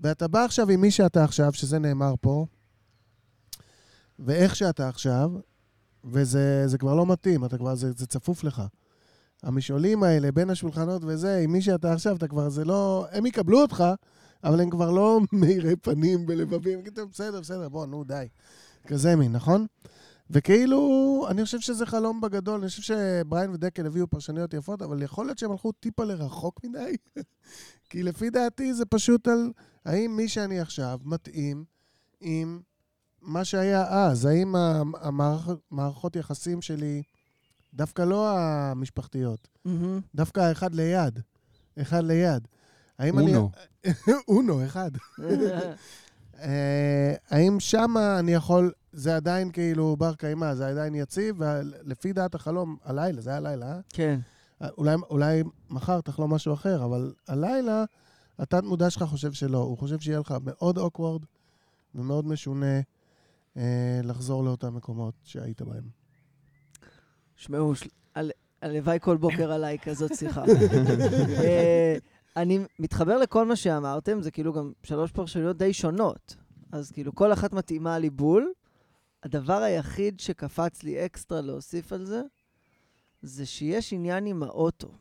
ואתה 0.00 0.28
בא 0.28 0.44
עכשיו 0.44 0.68
עם 0.70 0.80
מי 0.80 0.90
שאתה 0.90 1.24
עכשיו, 1.24 1.52
שזה 1.52 1.78
נאמר 1.78 2.14
פה, 2.20 2.46
ואיך 4.18 4.56
שאתה 4.56 4.88
עכשיו, 4.88 5.30
וזה 6.04 6.68
זה 6.68 6.78
כבר 6.78 6.94
לא 6.94 7.06
מתאים, 7.06 7.44
אתה 7.44 7.58
כבר, 7.58 7.74
זה, 7.74 7.92
זה 7.92 8.06
צפוף 8.06 8.44
לך. 8.44 8.62
המשעולים 9.42 10.02
האלה 10.02 10.32
בין 10.32 10.50
השולחנות 10.50 11.02
וזה, 11.04 11.38
עם 11.38 11.52
מי 11.52 11.62
שאתה 11.62 11.92
עכשיו, 11.92 12.16
אתה 12.16 12.28
כבר, 12.28 12.48
זה 12.48 12.64
לא... 12.64 13.06
הם 13.10 13.26
יקבלו 13.26 13.62
אותך, 13.62 13.84
אבל 14.44 14.60
הם 14.60 14.70
כבר 14.70 14.90
לא 14.90 15.20
מאירי 15.32 15.76
פנים 15.76 16.24
ולבבים. 16.28 16.78
יגידו, 16.78 17.08
בסדר, 17.08 17.40
בסדר, 17.40 17.68
בוא, 17.68 17.86
נו, 17.86 18.04
די. 18.04 18.26
כזה 18.86 19.16
מין, 19.16 19.32
נכון? 19.32 19.66
וכאילו, 20.30 21.26
אני 21.30 21.44
חושב 21.44 21.60
שזה 21.60 21.86
חלום 21.86 22.20
בגדול, 22.20 22.60
אני 22.60 22.68
חושב 22.68 22.82
שבריין 22.82 23.50
ודקל 23.50 23.86
הביאו 23.86 24.06
פרשנויות 24.06 24.54
יפות, 24.54 24.82
אבל 24.82 25.02
יכול 25.02 25.26
להיות 25.26 25.38
שהם 25.38 25.50
הלכו 25.50 25.72
טיפה 25.72 26.04
לרחוק 26.04 26.60
מדי. 26.64 26.96
כי 27.90 28.02
לפי 28.02 28.30
דעתי 28.30 28.74
זה 28.74 28.84
פשוט 28.84 29.28
על 29.28 29.52
האם 29.84 30.16
מי 30.16 30.28
שאני 30.28 30.60
עכשיו 30.60 30.98
מתאים 31.04 31.64
עם 32.20 32.60
מה 33.22 33.44
שהיה 33.44 33.86
אז, 33.88 34.24
האם 34.24 34.54
המערכות 35.00 36.16
יחסים 36.16 36.62
שלי, 36.62 37.02
דווקא 37.74 38.02
לא 38.02 38.38
המשפחתיות, 38.38 39.48
מהמם. 39.64 40.00
דווקא 40.14 40.40
האחד 40.40 40.74
ליד, 40.74 41.18
אחד 41.80 42.04
ליד. 42.04 42.48
האם 42.98 43.18
אני... 43.18 43.36
אונו. 43.36 43.50
אונו, 44.28 44.66
אחד. 44.66 44.90
אה, 46.42 47.14
האם 47.30 47.60
שמה 47.60 48.18
אני 48.18 48.34
יכול, 48.34 48.72
זה 48.92 49.16
עדיין 49.16 49.50
כאילו 49.50 49.96
בר 49.96 50.14
קיימא, 50.14 50.54
זה 50.54 50.68
עדיין 50.68 50.94
יציב, 50.94 51.36
ולפי 51.38 52.12
דעת 52.12 52.34
החלום, 52.34 52.76
הלילה, 52.84 53.20
זה 53.20 53.30
היה 53.30 53.36
הלילה, 53.36 53.66
אה? 53.66 53.80
כן. 53.88 54.20
אולי, 54.78 54.94
אולי 55.10 55.42
מחר 55.70 56.00
תחלום 56.00 56.34
משהו 56.34 56.54
אחר, 56.54 56.84
אבל 56.84 57.12
הלילה, 57.28 57.84
התת-מודע 58.38 58.90
שלך 58.90 59.02
חושב 59.02 59.32
שלא. 59.32 59.58
הוא 59.58 59.78
חושב 59.78 60.00
שיהיה 60.00 60.20
לך 60.20 60.34
מאוד 60.44 60.78
אוקוורד 60.78 61.22
ומאוד 61.94 62.26
משונה 62.26 62.66
אה, 62.66 62.80
לחזור 64.04 64.44
לאותם 64.44 64.74
מקומות 64.74 65.14
שהיית 65.24 65.62
בהם. 65.62 65.84
שמעו, 67.36 67.74
של- 67.74 67.88
על- 68.14 68.30
הלוואי 68.62 68.98
כל 69.00 69.16
בוקר 69.16 69.52
עליי 69.52 69.78
כזאת 69.78 70.10
שיחה. 70.16 70.44
אה, 71.44 71.96
אני 72.36 72.58
מתחבר 72.78 73.18
לכל 73.18 73.46
מה 73.46 73.56
שאמרתם, 73.56 74.22
זה 74.22 74.30
כאילו 74.30 74.52
גם 74.52 74.72
שלוש 74.82 75.12
פרשנויות 75.12 75.56
די 75.56 75.72
שונות. 75.72 76.36
אז 76.72 76.90
כאילו, 76.90 77.14
כל 77.14 77.32
אחת 77.32 77.52
מתאימה 77.52 77.98
לי 77.98 78.10
בול. 78.10 78.52
הדבר 79.22 79.62
היחיד 79.62 80.20
שקפץ 80.20 80.82
לי 80.82 81.06
אקסטרה 81.06 81.40
להוסיף 81.40 81.92
על 81.92 82.04
זה, 82.06 82.22
זה 83.22 83.46
שיש 83.46 83.92
עניין 83.92 84.26
עם 84.26 84.42
האוטו. 84.42 84.92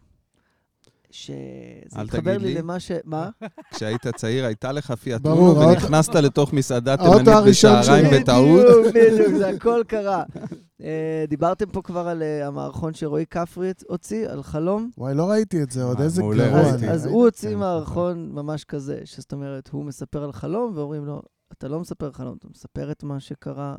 שזה 1.12 2.00
אל 2.00 2.06
התחבר 2.06 2.38
לי 2.38 2.54
לי. 2.54 2.54
למה 2.54 2.80
ש... 2.80 2.92
מה? 3.06 3.30
כשהיית 3.74 4.08
צעיר 4.08 4.46
הייתה 4.46 4.72
לך 4.72 4.92
פיאט 4.92 5.26
אונו 5.26 5.60
ונכנסת 5.60 6.16
לתוך 6.26 6.54
מסעדה 6.54 6.98
תימנית 6.98 7.28
בשעריים. 7.48 8.22
בטעות. 8.22 8.66
בדיוק, 8.86 8.96
בדיוק, 8.96 9.38
זה 9.38 9.50
הכל 9.50 9.82
קרה. 9.88 10.24
אה, 10.84 11.26
דיברתם 11.28 11.66
פה 11.66 11.82
כבר 11.82 12.08
על 12.08 12.24
אה, 12.24 12.48
המערכון 12.48 12.94
שרועי 12.94 13.26
כפרי 13.26 13.72
הוציא, 13.88 14.30
על 14.30 14.44
חלום. 14.44 14.90
וואי, 14.98 15.16
לא 15.16 15.30
ראיתי 15.30 15.64
את 15.64 15.72
זה 15.72 15.84
עוד, 15.84 16.02
איזה 16.02 16.22
גרוע. 16.22 16.62
אז, 16.92 17.06
הוא 17.06 17.26
הוציא 17.26 17.50
כן. 17.50 17.56
מערכון 17.56 18.30
ממש 18.32 18.64
כזה, 18.64 19.02
שזאת 19.06 19.34
אומרת, 19.34 19.70
הוא 19.70 19.86
מספר 19.86 20.24
על 20.24 20.32
חלום, 20.32 20.72
ואומרים 20.76 21.06
לו, 21.06 21.22
אתה 21.52 21.68
לא 21.68 21.80
מספר 21.80 22.12
חלום, 22.12 22.36
אתה 22.40 22.48
מספר 22.52 22.92
את 22.92 23.04
מה 23.04 23.20
שקרה 23.20 23.76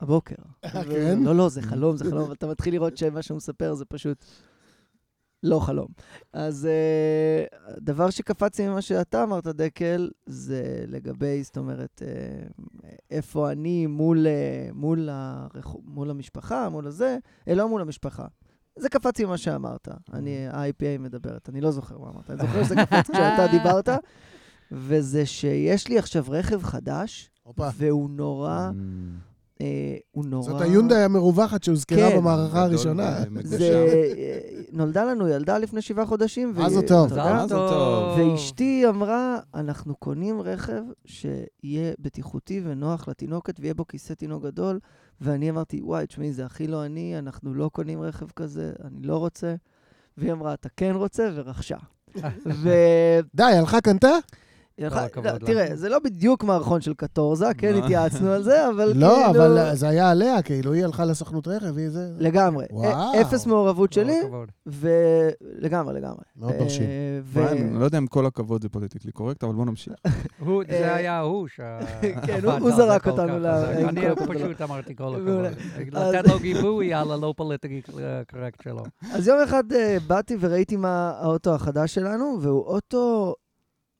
הבוקר. 0.00 0.34
כן? 0.62 1.18
לא, 1.22 1.36
לא, 1.36 1.48
זה 1.48 1.62
חלום, 1.62 1.96
זה 1.96 2.04
חלום, 2.04 2.24
אבל 2.24 2.32
אתה 2.32 2.46
מתחיל 2.46 2.74
לראות 2.74 2.96
שמה 2.96 3.22
שהוא 3.22 3.36
מספר 3.36 3.74
זה 3.74 3.84
פשוט 3.84 4.24
לא 5.42 5.58
חלום. 5.60 5.86
אז 6.32 6.68
uh, 6.68 7.80
דבר 7.80 8.10
שקפץ 8.10 8.60
לי 8.60 8.68
ממה 8.68 8.82
שאתה 8.82 9.22
אמרת, 9.22 9.46
דקל, 9.46 10.10
זה 10.26 10.84
לגבי, 10.88 11.42
זאת 11.42 11.56
אומרת, 11.56 12.02
uh, 12.04 12.88
איפה 13.10 13.52
אני 13.52 13.86
מול, 13.86 14.26
uh, 14.26 14.74
מול, 14.74 15.08
הרח... 15.12 15.76
מול 15.84 16.10
המשפחה, 16.10 16.68
מול 16.68 16.86
הזה, 16.86 17.18
אה, 17.48 17.54
לא 17.54 17.68
מול 17.68 17.80
המשפחה. 17.80 18.26
זה 18.78 18.88
קפץ 18.88 19.18
לי 19.18 19.24
ממה 19.24 19.38
שאמרת. 19.38 19.88
אני, 20.12 20.48
ה-IPA 20.48 20.98
מדברת, 20.98 21.48
אני 21.48 21.60
לא 21.60 21.70
זוכר 21.70 21.98
מה 21.98 22.10
אמרת. 22.10 22.30
אני 22.30 22.38
זוכר 22.38 22.64
שזה 22.64 22.74
קפץ 22.76 23.10
כשאתה 23.12 23.46
דיברת, 23.50 23.88
וזה 24.72 25.26
שיש 25.26 25.88
לי 25.88 25.98
עכשיו 25.98 26.24
רכב 26.28 26.62
חדש, 26.62 27.30
הופה. 27.42 27.68
והוא 27.76 28.10
נורא, 28.10 28.70
Mm. 28.70 29.31
אה, 29.62 29.96
הוא 30.10 30.24
נורא... 30.24 30.42
זאת 30.42 30.60
היונדאי 30.60 31.02
המרווחת 31.02 31.62
שהוזכרה 31.62 32.10
כן. 32.10 32.16
במערכה 32.16 32.48
גדול 32.50 32.62
הראשונה. 32.62 33.16
זה... 33.42 33.86
אה, 34.18 34.38
נולדה 34.72 35.04
לנו 35.04 35.28
ילדה 35.28 35.58
לפני 35.58 35.82
שבעה 35.82 36.06
חודשים. 36.06 36.50
מזל 36.50 36.76
והיא- 36.76 36.88
טוב. 36.88 37.10
יודע? 37.10 37.44
מזל 37.44 37.56
טוב. 37.56 38.18
ואשתי 38.18 38.84
אמרה, 38.88 39.38
אנחנו 39.54 39.94
קונים 39.96 40.40
רכב 40.40 40.82
שיהיה 41.04 41.92
בטיחותי 41.98 42.60
ונוח 42.64 43.08
לתינוקת 43.08 43.60
ויהיה 43.60 43.74
בו 43.74 43.86
כיסא 43.86 44.14
תינוק 44.14 44.44
גדול. 44.44 44.78
ואני 45.20 45.50
אמרתי, 45.50 45.80
וואי, 45.82 46.06
תשמעי, 46.06 46.32
זה 46.32 46.44
הכי 46.44 46.66
לא 46.66 46.84
אני, 46.86 47.18
אנחנו 47.18 47.54
לא 47.54 47.70
קונים 47.72 48.02
רכב 48.02 48.26
כזה, 48.36 48.72
אני 48.84 49.02
לא 49.02 49.16
רוצה. 49.16 49.54
והיא 50.16 50.32
אמרה, 50.32 50.54
אתה 50.54 50.68
כן 50.76 50.92
רוצה, 50.94 51.28
ורכשה. 51.34 51.76
ו... 52.62 52.68
די, 53.34 53.42
הלכה 53.42 53.80
קנתה? 53.80 54.08
לא. 54.90 55.38
תראה, 55.46 55.76
זה 55.76 55.88
לא 55.88 55.98
בדיוק 55.98 56.44
מערכון 56.44 56.80
של 56.80 56.94
קטורזה, 56.94 57.46
כן 57.58 57.72
מה? 57.78 57.84
התייעצנו 57.84 58.30
על 58.32 58.42
זה, 58.42 58.68
אבל 58.68 58.84
כאילו... 58.92 59.00
לא, 59.00 59.30
אבל 59.30 59.74
זה 59.74 59.88
היה 59.88 60.10
עליה, 60.10 60.42
כאילו, 60.42 60.72
היא 60.72 60.84
הלכה 60.84 61.04
לסוכנות 61.04 61.48
רכב, 61.48 61.76
היא 61.78 61.90
זה... 61.90 62.10
לגמרי. 62.18 62.66
אפס 63.20 63.46
מעורבות 63.46 63.92
שלי. 63.92 64.16
ולגמרי, 64.66 65.94
לגמרי. 65.94 66.22
מאוד 66.36 66.52
מרשים. 66.60 66.86
אני 67.36 67.80
לא 67.80 67.84
יודע 67.84 67.98
אם 67.98 68.06
כל 68.06 68.26
הכבוד 68.26 68.62
זה 68.62 68.68
פוליטיקלי 68.68 69.12
קורקט, 69.12 69.44
אבל 69.44 69.52
בוא 69.54 69.64
נמשיך. 69.66 69.94
זה 70.70 70.94
היה 70.94 71.20
הוא 71.20 71.48
ש... 71.48 71.60
כן, 72.26 72.40
הוא- 72.44 72.70
זרק 72.70 73.06
אותנו 73.08 73.38
ל- 73.38 73.46
אני. 73.46 74.00
פשוט 74.28 74.60
אמרתי 74.62 74.96
כל. 74.96 75.14
הכבוד. 75.16 75.44
אז- 75.94 76.14
לתת 76.14 76.28
לו 76.28 76.38
גיבוי 76.38 76.94
על 76.94 77.10
הלא 77.12 77.34
פוליטיקלי 77.36 77.82
קורקט 78.30 78.62
שלו. 78.62 78.82
אז 79.12 79.28
יום 79.28 79.38
אחד 79.44 79.72
אה, 79.72 79.96
באתי 80.06 80.36
וראיתי 80.40 80.76
מה 80.76 81.12
האוטו 81.20 81.54
החדש 81.54 81.94
שלנו, 81.94 82.38
והוא 82.40 82.64
אוטו 82.64 83.34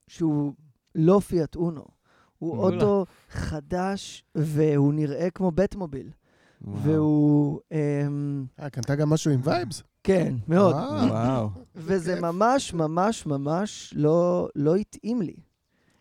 שהוא 0.08 0.52
לא 0.94 1.20
פיאט 1.26 1.56
אונו. 1.56 1.84
הוא 2.38 2.58
אולה. 2.58 2.76
אוטו 2.76 3.06
חדש, 3.30 4.24
והוא 4.34 4.94
נראה 4.94 5.30
כמו 5.30 5.50
בטמוביל. 5.50 6.10
וואו. 6.62 6.82
והוא... 6.82 7.60
אמ, 7.72 8.44
אה, 8.60 8.70
קנתה 8.70 8.94
גם 8.94 9.10
משהו 9.10 9.30
עם 9.30 9.40
וייבס? 9.44 9.82
כן, 10.04 10.34
מאוד. 10.48 10.74
וואו. 10.74 11.48
וזה 11.74 12.20
ממש 12.20 12.74
ממש 12.74 13.26
ממש 13.26 13.94
לא, 13.96 14.48
לא 14.56 14.76
התאים 14.76 15.22
לי. 15.22 15.34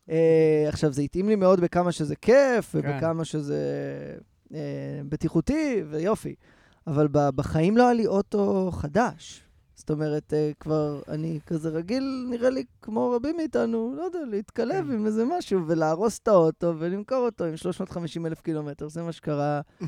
Uh, 0.10 0.14
עכשיו, 0.68 0.94
זה 0.94 1.02
התאים 1.02 1.30
לי 1.30 1.36
מאוד 1.36 1.60
בכמה 1.60 1.92
שזה 1.92 2.16
כיף, 2.16 2.76
ובכמה 2.76 3.26
שזה 3.26 3.60
uh, 4.48 4.54
בטיחותי, 5.10 5.84
ויופי. 5.90 6.36
אבל 6.88 7.08
ב- 7.12 7.30
בחיים 7.30 7.78
לא 7.78 7.84
היה 7.84 7.94
לי 7.94 8.08
אוטו 8.08 8.70
חדש. 8.74 9.44
זאת 9.82 9.92
אומרת, 9.92 10.34
uh, 10.34 10.54
כבר 10.60 11.02
אני 11.08 11.40
כזה 11.48 11.70
רגיל, 11.70 12.26
נראה 12.30 12.50
לי 12.50 12.64
כמו 12.82 13.12
רבים 13.12 13.38
מאיתנו, 13.38 13.94
לא 13.98 14.04
יודע, 14.04 14.20
להתקלב 14.30 14.86
כן. 14.88 14.94
עם 14.94 15.06
איזה 15.06 15.24
משהו 15.38 15.68
ולהרוס 15.68 16.20
את 16.24 16.28
האוטו 16.28 16.74
ולמכור 16.80 17.18
אותו 17.18 17.44
עם 17.46 17.58
350 17.58 18.26
אלף 18.26 18.42
קילומטר. 18.42 18.90
זה 18.90 19.04
מה 19.04 19.12
שקרה 19.12 19.62
uh, 19.82 19.84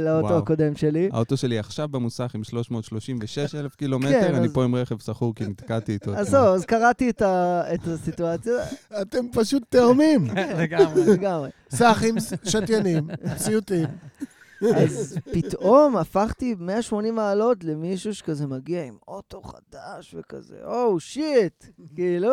לאוטו 0.00 0.26
וואו. 0.26 0.38
הקודם 0.38 0.76
שלי. 0.76 1.08
האוטו 1.12 1.36
שלי 1.36 1.58
עכשיו 1.58 1.88
במוסך 1.88 2.34
עם 2.34 2.44
336 2.44 3.54
אלף 3.54 3.72
כן, 3.74 3.78
קילומטר, 3.78 4.36
אני 4.36 4.46
אז- 4.46 4.52
פה 4.52 4.64
עם 4.64 4.74
רכב 4.74 4.98
שכור 4.98 5.34
כי 5.34 5.44
נתקעתי 5.46 5.92
איתו. 5.92 6.14
אז 6.14 6.28
זהו, 6.28 6.54
אז 6.54 6.64
קראתי 6.64 7.10
את, 7.10 7.22
ה, 7.22 7.62
את 7.74 7.86
הסיטואציה, 7.86 8.54
אתם 9.02 9.26
פשוט 9.32 9.62
תאומים. 9.68 10.26
לגמרי. 10.62 11.02
לגמרי. 11.06 11.50
סאחים, 11.70 12.14
שתיינים, 12.44 13.08
סיוטים. 13.36 13.86
אז 14.76 15.18
פתאום 15.34 15.96
הפכתי 15.96 16.54
180 16.58 17.14
מעלות 17.14 17.64
למישהו 17.64 18.14
שכזה 18.14 18.46
מגיע 18.46 18.84
עם 18.84 18.96
אוטו 19.08 19.42
חדש 19.42 20.14
וכזה, 20.18 20.56
או 20.64 21.00
שיט, 21.00 21.64
כאילו. 21.96 22.32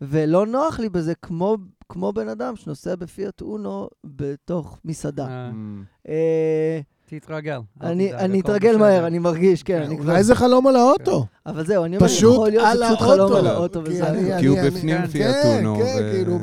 ולא 0.00 0.46
נוח 0.46 0.78
לי 0.78 0.88
בזה 0.88 1.14
כמו, 1.14 1.56
כמו 1.88 2.12
בן 2.12 2.28
אדם 2.28 2.56
שנוסע 2.56 2.94
בפיאט 2.96 3.40
אונו 3.40 3.88
בתוך 4.06 4.78
מסעדה. 4.84 5.26
אה, 5.26 5.50
Mm. 5.50 6.08
אה, 6.08 6.80
תתרגל. 7.06 7.58
אל 7.82 7.86
אני 8.14 8.40
אתרגל. 8.40 8.76
מהר, 8.76 9.06
אני 9.06 9.18
מרגיש, 9.18 9.62
כן, 9.62 9.82
אני 9.82 9.98
כבר... 9.98 10.12
אולי 10.12 10.24
זה 10.24 10.34
חלום 10.34 10.66
על 10.66 10.76
האוטו. 10.76 11.26
אבל 11.46 11.66
זהו, 11.66 11.84
אני 11.84 11.96
אומר, 11.96 12.08
פשוט 12.08 12.32
יכול 12.34 12.48
להיות 12.48 12.64
על 12.66 12.76
שזה 12.76 12.84
פשוט 12.86 12.98
חלום. 13.08 13.32
על 13.32 13.46
האוטו 13.46 13.82
כי 13.84 13.90
וזה... 13.90 14.08
אני- 14.08 14.32
הכל. 14.32 14.40
כי 14.40 14.46
הוא 14.46 14.58
בפנים 14.66 14.98
כן, 14.98 15.06
פיאט 15.06 15.34
כן, 15.42 15.66
אונו. 15.66 15.76
כן, 15.76 15.96
ו- 16.04 16.12
כאילו, 16.12 16.38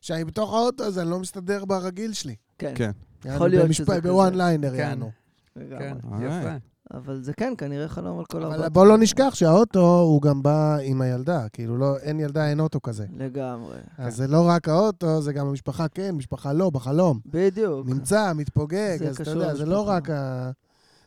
כשאני 0.00 0.24
בתוך 0.24 0.54
האוטו, 0.54 0.84
אז 0.84 0.98
אני 0.98 1.10
לא 1.10 1.18
מסתדר 1.18 1.64
ברגיל 1.64 2.12
שלי. 2.12 2.34
כן, 2.58 2.72
כן. 2.74 2.90
יכול 3.24 3.50
להיות 3.50 3.72
שזה 3.72 3.84
כזה. 3.86 4.00
בוואן 4.00 4.34
ליינר, 4.34 4.70
כן. 4.70 4.76
יענו. 4.76 5.10
כן, 5.54 5.96
אוקיי. 6.04 6.26
יפה. 6.26 6.56
אבל 6.94 7.22
זה 7.22 7.32
כן, 7.32 7.52
כנראה 7.58 7.88
חלום 7.88 8.18
על 8.18 8.24
כל 8.24 8.42
אבל 8.42 8.54
האוטו. 8.54 8.70
בוא 8.70 8.86
לא 8.86 8.98
נשכח 8.98 9.34
שהאוטו, 9.34 10.00
הוא 10.00 10.22
גם 10.22 10.42
בא 10.42 10.76
עם 10.82 11.00
הילדה. 11.00 11.48
כאילו, 11.52 11.76
לא, 11.76 11.96
אין 11.96 12.20
ילדה, 12.20 12.48
אין 12.48 12.60
אוטו 12.60 12.82
כזה. 12.82 13.06
לגמרי. 13.16 13.76
אז 13.98 14.16
זה 14.16 14.26
לא 14.26 14.48
רק 14.48 14.68
האוטו, 14.68 15.22
זה 15.22 15.32
גם 15.32 15.46
המשפחה 15.46 15.88
כן, 15.88 16.14
משפחה 16.14 16.52
לא, 16.52 16.70
בחלום. 16.70 17.20
בדיוק. 17.26 17.86
נמצא, 17.88 18.32
מתפוגג, 18.34 18.98
אז 19.08 19.20
אתה 19.20 19.30
יודע, 19.30 19.54
זה 19.54 19.66
לא. 19.66 19.88
רק 19.88 20.10
ה... 20.10 20.50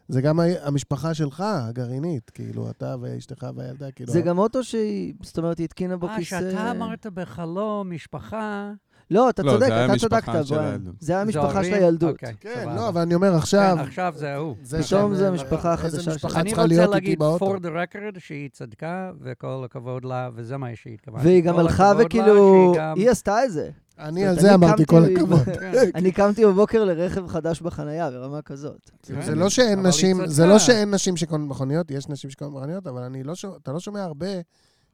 זה 0.08 0.22
גם 0.22 0.40
המשפחה 0.62 1.14
שלך, 1.14 1.44
הגרעינית, 1.48 2.30
כאילו, 2.30 2.70
אתה 2.70 2.96
ואשתך 3.02 3.48
והילדה, 3.56 3.92
כאילו... 3.92 4.14
זה 4.14 4.22
גם 4.22 4.38
אוטו 4.38 4.64
שהיא, 4.64 5.14
זאת 5.22 5.38
אומרת, 5.38 5.58
היא 5.58 5.66
התקינה 5.66 5.98
בו 5.98 6.08
אה, 6.08 6.16
כיסא... 6.16 6.40
שאתה 6.52 6.72
אמרת 6.72 7.06
בחלום, 7.14 7.92
משפחה... 7.92 8.72
לא, 9.12 9.30
אתה 9.30 9.44
לא, 9.44 9.52
צודק, 9.52 9.68
אתה 9.86 9.98
צדקת. 10.00 10.28
הילדות. 10.52 10.96
זה 11.00 11.12
היה 11.14 11.20
זה 11.20 11.22
המשפחה 11.22 11.64
של? 11.64 11.74
הילדות. 11.74 12.12
אוקיי, 12.12 12.34
כן. 12.40 12.70
לא, 12.76 12.90
אבל 12.90 13.02
אני 13.02 13.16
אומר 13.16 13.36
עכשיו... 13.36 13.76
כן, 13.80 13.84
עכשיו 13.84 14.14
זה 14.18 14.36
הוא. 14.36 14.56
זה 14.64 14.84
פתאום 14.84 15.02
שאני- 15.10 15.16
זה 15.18 15.28
המשפחה 15.28 15.74
החדשה. 15.74 16.12
משפחה 16.12 16.40
אני 16.40 16.54
רוצה 16.54 16.86
להגיד 16.88 17.20
for 17.22 17.58
the 17.62 17.94
record 17.94 18.20
שהיא 18.20 18.50
צדקה, 18.54 19.12
וכל 19.22 19.62
הכבוד 19.66 20.06
לה, 20.06 20.30
וזה 20.36 20.58
מה 20.58 20.68
שהתכוונתי. 20.76 21.28
והיא 21.28 21.44
גם 21.44 21.60
הלכה 21.60 21.94
וכאילו, 22.00 22.74
שהיא 22.76 22.84
היא 23.04 23.10
עשתה 23.12 23.44
את 23.46 23.52
זה. 23.52 23.70
אני 24.00 24.26
על 24.28 24.40
זה 24.40 24.54
אמרתי 24.54 24.86
כל 24.86 25.02
קמתי- 25.02 25.14
הכבוד. 25.16 25.40
כן. 25.60 25.72
אני 25.96 26.12
קמתי 26.12 26.46
בבוקר 26.46 26.84
לרכב 26.84 27.28
חדש 27.28 27.62
בחנייה, 27.62 28.12
ברמה 28.12 28.42
כזאת. 28.42 28.90
כן. 29.04 29.22
זה 29.22 29.36
לא 29.36 29.50
שאין 29.50 29.82
נשים. 29.88 30.28
זה 30.28 30.46
לא 30.46 30.60
שאין 30.60 30.94
נשים 30.94 31.18
שקונות 31.18 31.50
מכוניות, 31.50 31.92
יש 31.92 32.10
נשים 32.10 32.30
שקונות 32.30 32.54
מכוניות, 32.54 32.88
אבל 32.88 33.02
אני 33.04 33.24
לא 33.24 33.34
אתה 33.64 33.72
לא 33.72 33.80
שומע 33.80 34.04
הרבה 34.04 34.28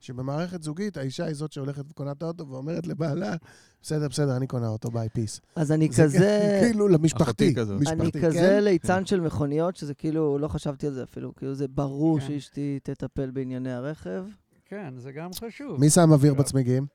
שבמערכת 0.03 0.63
זוגית 0.63 0.97
האישה 0.97 1.25
היא 1.25 1.35
זאת 1.35 1.51
שהולכת 1.51 1.83
וקונה 1.89 2.11
את 2.11 2.23
האוטו 2.23 2.47
ואומרת 2.47 2.87
לבעלה, 2.87 3.35
בסדר, 3.81 4.07
בסדר, 4.07 4.37
אני 4.37 4.47
קונה 4.47 4.67
אוטו, 4.67 4.91
ביי, 4.91 5.09
פיס. 5.09 5.41
אז 5.55 5.71
אני 5.71 5.89
זה 5.91 6.03
כזה... 6.03 6.59
כאילו 6.61 6.87
למשפחתי. 6.87 7.53
אני 7.57 7.75
משפחתי, 7.79 8.21
כזה 8.21 8.39
כן? 8.39 8.63
ליצן 8.63 9.05
של 9.05 9.21
מכוניות, 9.21 9.75
שזה 9.75 9.93
כאילו, 9.93 10.37
לא 10.39 10.47
חשבתי 10.47 10.87
על 10.87 10.93
זה 10.93 11.03
אפילו. 11.03 11.35
כאילו, 11.35 11.55
זה 11.55 11.67
ברור 11.67 12.19
כן. 12.19 12.27
שאשתי 12.27 12.79
תטפל 12.83 13.31
בענייני 13.31 13.71
הרכב. 13.71 14.25
כן, 14.65 14.93
זה 14.97 15.11
גם 15.11 15.29
חשוב. 15.33 15.79
מי 15.79 15.89
שם 15.89 16.11
אוויר 16.11 16.33
בצמיגים? 16.33 16.85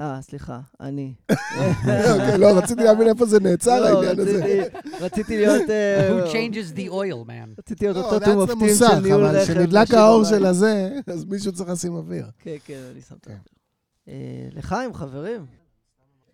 אה, 0.00 0.22
סליחה, 0.22 0.60
אני. 0.80 1.14
אוקיי, 1.30 2.38
לא, 2.38 2.58
רציתי 2.58 2.82
להבין 2.82 3.08
איפה 3.08 3.26
זה 3.26 3.40
נעצר, 3.40 3.80
לא, 3.80 3.86
העניין 3.98 4.20
הזה. 4.20 4.64
רציתי- 5.00 5.36
להיות... 5.36 5.70
אה, 5.70 6.08
Who 6.24 6.32
changes 6.32 6.76
the 6.76 6.90
oil, 6.90 7.28
man? 7.28 7.58
רציתי 7.58 7.84
להיות 7.84 7.96
לא, 7.96 8.14
אותו 8.14 8.46
תום 8.46 8.58
מוסך, 8.58 8.86
של 8.90 9.00
ניהול 9.00 9.24
אבל 9.24 9.36
רכב. 9.36 9.44
כשנדלק 9.52 9.86
בשיר 9.88 9.98
האור. 9.98 10.24
של 10.24 10.46
הזה, 10.46 10.98
אז 11.06 11.24
מישהו 11.24 11.52
צריך 11.52 11.68
לשים 11.70 11.94
אוויר. 11.94 12.26
כן, 12.38 12.56
כן, 12.64 12.80
אני 12.92 13.00
שם 13.02 13.14
את 13.14 13.26
כן. 13.26 13.36
זה. 14.06 14.12
לחיים, 14.52 14.94
חברים. 14.94 15.46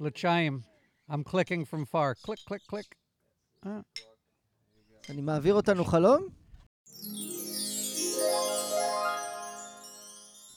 לצ'יים. 0.01 0.61
I'm 1.11 1.15
clicking 1.29 1.65
from 1.71 1.85
far. 1.93 2.27
click, 2.27 2.51
click, 2.51 2.75
click. 2.75 2.95
אני 5.11 5.23
מעביר 5.23 5.55
אותנו 5.55 5.85
חלום? 5.85 6.27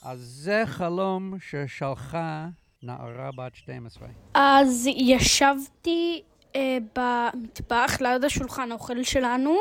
אז 0.04 0.20
זה 0.20 0.64
חלום 0.66 1.34
ששלחה 1.40 2.48
נערה 2.84 3.30
בת 3.32 3.56
12. 3.56 4.08
אז 4.34 4.88
ישבתי 4.96 6.22
אה, 6.56 6.78
במטבח 6.96 8.02
ליד 8.02 8.24
השולחן 8.24 8.72
האוכל 8.72 9.04
שלנו, 9.04 9.58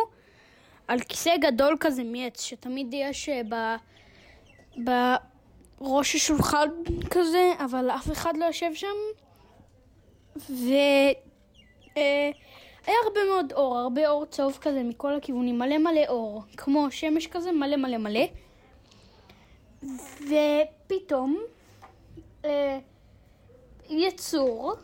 על 0.88 1.00
כיסא 1.00 1.36
גדול 1.36 1.76
כזה 1.80 2.04
מעץ, 2.04 2.42
שתמיד 2.42 2.94
יש 2.94 3.28
אה, 3.28 3.40
ב, 3.48 3.54
בראש 5.80 6.14
השולחן 6.14 6.68
כזה, 7.10 7.52
אבל 7.64 7.90
אף 7.90 8.12
אחד 8.12 8.36
לא 8.36 8.44
יושב 8.44 8.74
שם. 8.74 8.96
והיה 10.36 11.12
הרבה 13.04 13.20
מאוד 13.28 13.52
אור, 13.52 13.78
הרבה 13.78 14.08
אור 14.08 14.26
צהוב 14.26 14.58
כזה 14.60 14.82
מכל 14.82 15.14
הכיוונים, 15.14 15.58
מלא 15.58 15.78
מלא 15.78 16.06
אור, 16.08 16.42
כמו 16.56 16.90
שמש 16.90 17.26
כזה, 17.26 17.52
מלא 17.52 17.76
מלא 17.76 17.98
מלא. 17.98 18.24
ופתאום 20.20 21.38
אה, 22.44 22.78
יצור 23.88 24.74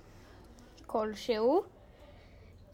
כלשהו, 0.87 1.62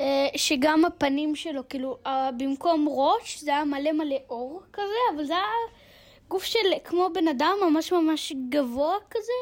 אה, 0.01 0.29
שגם 0.37 0.85
הפנים 0.85 1.37
שלו, 1.37 1.69
כאילו, 1.69 1.99
אה, 2.07 2.31
במקום 2.39 2.89
ראש 2.91 3.41
זה 3.41 3.51
היה 3.51 3.65
מלא 3.65 3.93
מלא 3.93 4.17
אור 4.31 4.63
כזה, 4.73 5.15
אבל 5.15 5.25
זה 5.25 5.33
היה 5.33 5.45
גוף 6.29 6.45
של 6.45 6.59
כמו 6.85 7.09
בן 7.15 7.29
אדם 7.29 7.57
ממש 7.71 7.93
ממש 7.93 8.33
גבוה 8.49 8.95
כזה. 9.11 9.33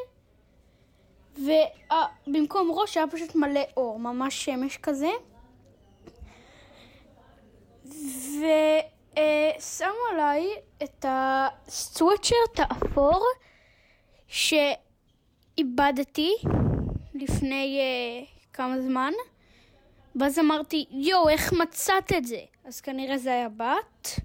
ובמקום 1.38 2.70
ראש 2.72 2.96
היה 2.96 3.07
פשוט 3.07 3.35
מלא 3.35 3.61
אור, 3.77 3.99
ממש 3.99 4.44
שמש 4.44 4.77
כזה. 4.77 5.11
ושמו 8.38 10.01
עליי 10.12 10.49
את 10.83 11.05
הסוואטשרט 11.09 12.59
האפור 12.59 13.25
שאיבדתי 15.57 16.35
לפני 17.20 17.81
uh, 17.81 18.52
כמה 18.52 18.81
זמן. 18.81 19.12
ואז 20.20 20.38
אמרתי, 20.38 20.85
יואו, 20.90 21.29
איך 21.29 21.52
מצאת 21.52 22.12
את 22.18 22.24
זה? 22.24 22.40
אז 22.64 22.81
כנראה 22.81 23.18
זה 23.18 23.31
היה 23.31 23.48
בת. 23.48 24.20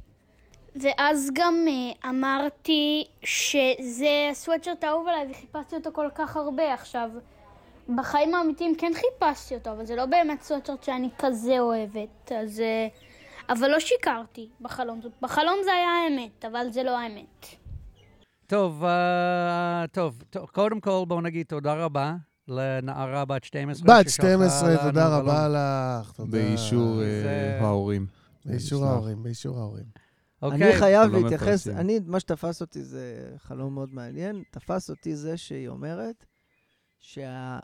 ואז 0.76 1.30
גם 1.34 1.66
uh, 1.68 2.08
אמרתי 2.10 3.06
שזה 3.24 4.28
הסוואטשרט 4.32 4.84
האהוב 4.84 5.08
עליי 5.08 5.28
וחיפשתי 5.32 5.76
אותו 5.76 5.90
כל 5.94 6.08
כך 6.16 6.38
הרבה 6.38 6.74
עכשיו. 6.74 7.10
בחיים 7.96 8.36
האמיתיים 8.36 8.76
כן 8.76 8.92
חיפשתי 8.94 9.56
אותו, 9.56 9.72
אבל 9.72 9.86
זה 9.86 9.96
לא 9.96 10.06
באמת 10.06 10.42
סוואטשרט 10.42 10.84
שאני 10.84 11.10
כזה 11.18 11.60
אוהבת, 11.60 12.32
אז... 12.32 12.60
Uh, 12.60 13.12
אבל 13.50 13.68
לא 13.68 13.80
שיקרתי 13.80 14.50
בחלום. 14.62 15.02
בחלום 15.22 15.56
זה 15.64 15.74
היה 15.74 15.90
האמת, 15.90 16.46
אבל 16.46 16.70
זה 16.70 16.84
לא 16.84 17.00
האמת. 17.00 17.46
טוב, 18.48 18.84
uh, 18.84 19.88
טוב, 19.92 20.24
טוב, 20.30 20.50
קודם 20.50 20.80
כל 20.80 21.04
בואו 21.08 21.22
נגיד 21.22 21.46
תודה 21.46 21.74
רבה 21.74 22.16
לנערה 22.48 23.26
בת 23.26 23.44
12. 23.44 23.88
בת 24.00 24.10
ששלחה 24.10 24.28
12, 24.28 24.70
לנו 24.70 24.80
תודה. 24.84 25.18
רבה 25.18 25.48
לך. 25.50 26.12
תודה. 26.12 26.32
באישור 26.32 27.02
אה, 27.02 27.06
זה- 27.24 27.58
ההורים. 27.62 28.06
באישור. 28.46 28.86
ההורים, 28.86 29.24
באישור 29.24 29.58
ההורים. 29.60 29.86
אוקיי. 30.42 30.64
אני 30.72 30.80
חייב 30.80 31.10
חלום 31.12 31.24
להתייחס. 31.24 31.68
אני, 31.68 32.00
מה 32.06 32.20
שתפס 32.20 32.62
אותי 32.62 32.84
זה 32.84 33.34
חלום 33.38 33.74
מאוד 33.74 33.90
מעניין. 33.94 34.44
תפס 34.52 34.90
אותי 34.90 35.16
זה 35.16 35.38
שהיא 35.38 35.68
אומרת 35.68 36.26
שה... 37.00 37.60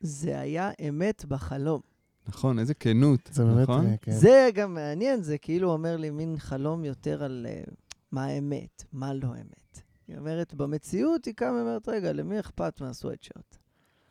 זה 0.00 0.40
היה 0.40 0.70
אמת 0.88 1.24
בחלום. 1.24 1.80
נכון, 2.28 2.58
איזה 2.58 2.74
כנות, 2.74 3.30
זה 3.32 3.44
באמת, 3.44 3.62
נכון? 3.62 3.86
אה, 3.86 3.96
כן. 4.02 4.12
זה 4.12 4.48
גם 4.54 4.74
מעניין, 4.74 5.22
זה 5.22 5.38
כאילו 5.38 5.72
אומר 5.72 5.96
לי 5.96 6.10
מין 6.10 6.38
חלום 6.38 6.84
יותר 6.84 7.24
על 7.24 7.46
uh, 7.66 7.70
מה 8.12 8.24
האמת, 8.24 8.84
מה 8.92 9.14
לא 9.14 9.28
אמת. 9.28 9.80
היא 10.08 10.18
אומרת, 10.18 10.54
במציאות 10.54 11.24
היא 11.24 11.34
קמה 11.34 11.56
ואומרת, 11.56 11.88
רגע, 11.88 12.12
למי 12.12 12.40
אכפת 12.40 12.80
מהסוואטשרט? 12.80 13.56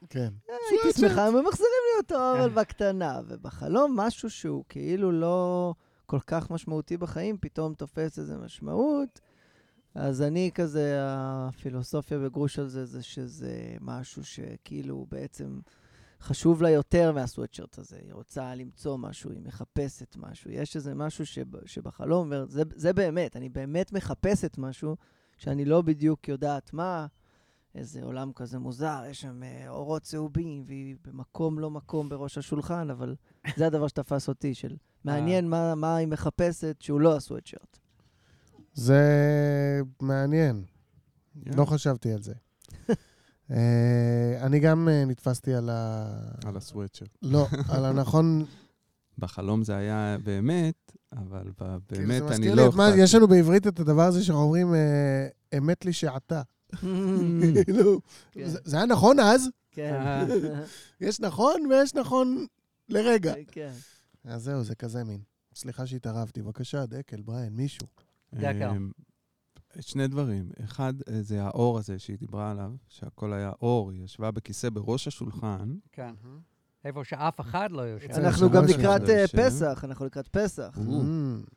כן. 0.09 0.33
הייתי 0.71 0.99
שמחה 0.99 1.29
אם 1.29 1.35
הם 1.35 1.45
מחזירים 1.47 1.81
לי 1.93 2.01
אותו, 2.01 2.33
אבל 2.39 2.49
בקטנה. 2.49 3.21
ובחלום, 3.27 3.99
משהו 3.99 4.29
שהוא 4.29 4.63
כאילו 4.69 5.11
לא 5.11 5.73
כל 6.05 6.19
כך 6.27 6.51
משמעותי 6.51 6.97
בחיים, 6.97 7.37
פתאום 7.41 7.73
תופס 7.73 8.19
איזו 8.19 8.37
משמעות. 8.37 9.19
אז 9.95 10.21
אני 10.21 10.51
כזה, 10.55 10.97
הפילוסופיה 11.01 12.19
בגרוש 12.19 12.59
על 12.59 12.67
זה, 12.67 12.85
זה 12.85 13.03
שזה 13.03 13.75
משהו 13.81 14.25
שכאילו 14.25 15.05
בעצם 15.09 15.59
חשוב 16.21 16.61
לה 16.61 16.69
יותר 16.69 17.11
מהסוואטשרט 17.11 17.77
הזה. 17.77 17.97
היא 18.01 18.13
רוצה 18.13 18.55
למצוא 18.55 18.97
משהו, 18.97 19.31
היא 19.31 19.41
מחפשת 19.41 20.15
משהו. 20.17 20.51
יש 20.51 20.75
איזה 20.75 20.93
משהו 20.93 21.25
שב, 21.25 21.65
שבחלום 21.65 22.31
זה, 22.47 22.63
זה 22.75 22.93
באמת, 22.93 23.35
אני 23.35 23.49
באמת 23.49 23.93
מחפשת 23.93 24.57
משהו 24.57 24.95
שאני 25.37 25.65
לא 25.65 25.81
בדיוק 25.81 26.27
יודעת 26.27 26.73
מה. 26.73 27.07
איזה 27.75 28.03
עולם 28.03 28.31
כזה 28.35 28.59
מוזר, 28.59 29.03
יש 29.09 29.21
שם 29.21 29.43
אה, 29.43 29.69
אורות 29.69 30.01
צהובים, 30.01 30.63
והיא 30.67 30.95
במקום 31.05 31.59
לא 31.59 31.69
מקום 31.71 32.09
בראש 32.09 32.37
השולחן, 32.37 32.89
אבל 32.89 33.15
זה 33.57 33.67
הדבר 33.67 33.87
שתפס 33.87 34.29
אותי, 34.29 34.53
של 34.53 34.75
מעניין 35.03 35.49
מה, 35.49 35.75
מה 35.75 35.95
היא 35.95 36.07
מחפשת 36.07 36.75
שהוא 36.79 37.01
לא 37.01 37.15
הסוואטשרט. 37.15 37.77
זה 38.73 39.01
מעניין. 40.01 40.63
כן. 41.45 41.51
לא 41.57 41.65
חשבתי 41.65 42.13
על 42.13 42.21
זה. 42.21 42.33
אה, 43.51 44.37
אני 44.41 44.59
גם 44.59 44.89
אה, 44.89 45.05
נתפסתי 45.05 45.53
על 45.53 45.69
ה... 45.69 46.07
על 46.45 46.57
הסוואטשרט. 46.57 47.17
לא, 47.21 47.47
על 47.69 47.85
הנכון... 47.89 48.45
בחלום 49.17 49.63
זה 49.63 49.75
היה 49.75 50.17
באמת, 50.23 50.91
אבל 51.11 51.51
ב- 51.61 51.77
כאילו, 51.87 52.07
באמת 52.07 52.19
זה 52.21 52.27
אני 52.27 52.37
מזכיר 52.37 52.55
לא 52.55 52.63
לי 52.63 52.69
את 52.69 52.73
מה- 52.75 52.87
אכפת. 52.89 52.99
יש 52.99 53.15
לנו 53.15 53.27
בעברית 53.27 53.67
את 53.67 53.79
הדבר 53.79 54.01
הזה 54.03 54.23
שאנחנו 54.23 54.43
אומרים, 54.43 54.73
אה, 54.73 55.27
אמת 55.57 55.85
לי 55.85 55.93
שעתה. 55.93 56.41
כאילו, 57.65 57.99
כן. 58.31 58.47
זה 58.49 58.59
זה 58.63 58.77
היה 58.77 58.85
נכון 58.85 59.19
אז, 59.19 59.49
כן. 59.71 59.93
אה. 59.93 60.25
יש 61.07 61.19
נכון 61.19 61.61
ויש 61.69 61.95
נכון 61.95 62.45
לרגע. 62.89 63.33
כן. 63.47 63.71
אז 64.23 64.43
זהו, 64.43 64.63
זה 64.63 64.75
כזה 64.75 65.03
מין. 65.03 65.21
סליחה 65.55 65.85
שהתערבתי. 65.85 66.41
בבקשה, 66.41 66.85
דקל, 66.85 67.21
בריין, 67.21 67.53
מישהו. 67.53 67.87
דקל. 68.33 68.69
אמ, 68.69 68.91
שני 69.79 70.07
דברים. 70.07 70.49
אחד, 70.63 70.93
אה, 71.09 71.21
זה 71.21 71.43
האור 71.43 71.77
הזה 71.77 71.99
שהיא 71.99 72.17
דיברה 72.17 72.51
עליו, 72.51 72.71
שהכל 72.87 73.33
היה 73.33 73.51
אור, 73.61 73.91
היא 73.91 74.03
ישבה 74.03 74.31
בכיסא 74.31 74.69
בראש 74.69 75.07
השולחן. 75.07 75.75
כן. 75.91 76.13
איפה 76.85 77.03
שאף 77.03 77.39
אחד 77.39 77.71
לא 77.71 77.81
יושב. 77.81 78.11
אנחנו 78.11 78.49
גם 78.49 78.65
לקראת 78.65 79.01
אחד 79.01 79.09
אה, 79.09 79.21
יושב. 79.21 79.45
פסח, 79.45 79.83
אנחנו 79.83 80.05
לקראת 80.05 80.27
פסח. 80.27 80.77
Mm, 80.77 81.51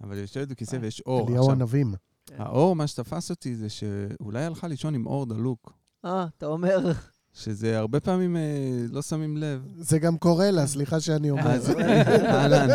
אבל 0.00 0.12
היא 0.12 0.20
יושבת 0.20 0.48
בכיסא 0.48 0.78
ויש 0.80 1.00
אור. 1.00 1.28
אליהו 1.28 1.50
ענבים. 1.50 1.94
האור, 2.38 2.76
מה 2.76 2.86
שתפס 2.86 3.30
אותי 3.30 3.54
זה 3.54 3.68
שאולי 3.68 4.44
הלכה 4.44 4.68
לישון 4.68 4.94
עם 4.94 5.06
אור 5.06 5.26
דלוק, 5.26 5.72
אה, 6.04 6.26
אתה 6.36 6.46
אומר... 6.46 6.92
שזה 7.36 7.78
הרבה 7.78 8.00
פעמים 8.00 8.36
אה, 8.36 8.42
לא 8.90 9.02
שמים 9.02 9.36
לב. 9.36 9.66
זה 9.78 9.98
גם 9.98 10.18
קורה 10.18 10.50
לה, 10.50 10.66
סליחה 10.66 11.00
שאני 11.00 11.30
אומר. 11.30 11.50
אז 11.50 11.70
אהלן. 12.24 12.68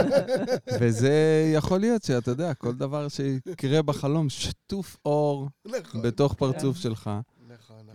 וזה 0.80 1.14
יכול 1.56 1.80
להיות 1.80 2.04
שאתה 2.04 2.32
יודע, 2.32 2.54
כל 2.54 2.76
דבר 2.76 3.08
שיקרה 3.08 3.82
בחלום, 3.82 4.30
שטוף 4.30 4.98
אור 5.06 5.50
נכון, 5.66 6.02
בתוך 6.02 6.34
פרצוף 6.34 6.78
שלך. 6.78 7.10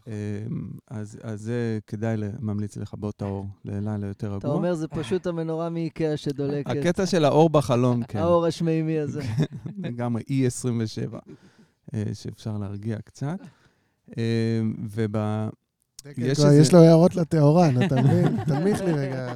אמ, 0.07 0.13
אז 0.91 1.19
אז 1.23 1.41
זה 1.41 1.79
כדאי 1.87 2.17
ממליץ 2.41 2.77
לכבות 2.77 3.17
את 3.17 3.23
האור 3.23 3.47
ללילה 3.65 4.07
יותר 4.07 4.27
רגוע. 4.27 4.39
אתה 4.39 4.49
אומר, 4.49 4.75
זה 4.75 4.89
פשוט 4.89 5.27
המנורה 5.27 5.71
מאיקאה 5.71 6.17
שדולקת. 6.17 6.71
הקטע 6.71 7.07
של 7.07 7.25
האור 7.25 7.51
בחלום, 7.51 8.03
כן. 8.03 8.19
האור 8.19 8.47
השמימי 8.47 8.99
הזה. 8.99 9.23
לגמרי, 9.79 10.23
E27, 10.23 11.15
אה, 11.95 12.05
שאפשר 12.15 12.59
להרגיע 12.59 12.99
קצת. 13.05 13.39
אמ, 14.17 14.75
וב... 14.91 15.17
יש 16.19 16.75
לו 16.75 16.79
הערות 16.79 17.17
לטהורן, 17.17 17.83
אתה 17.87 18.03
מבין? 18.03 18.37
תנמיך 18.47 18.81
לי 18.81 18.93
רגע. 18.93 19.35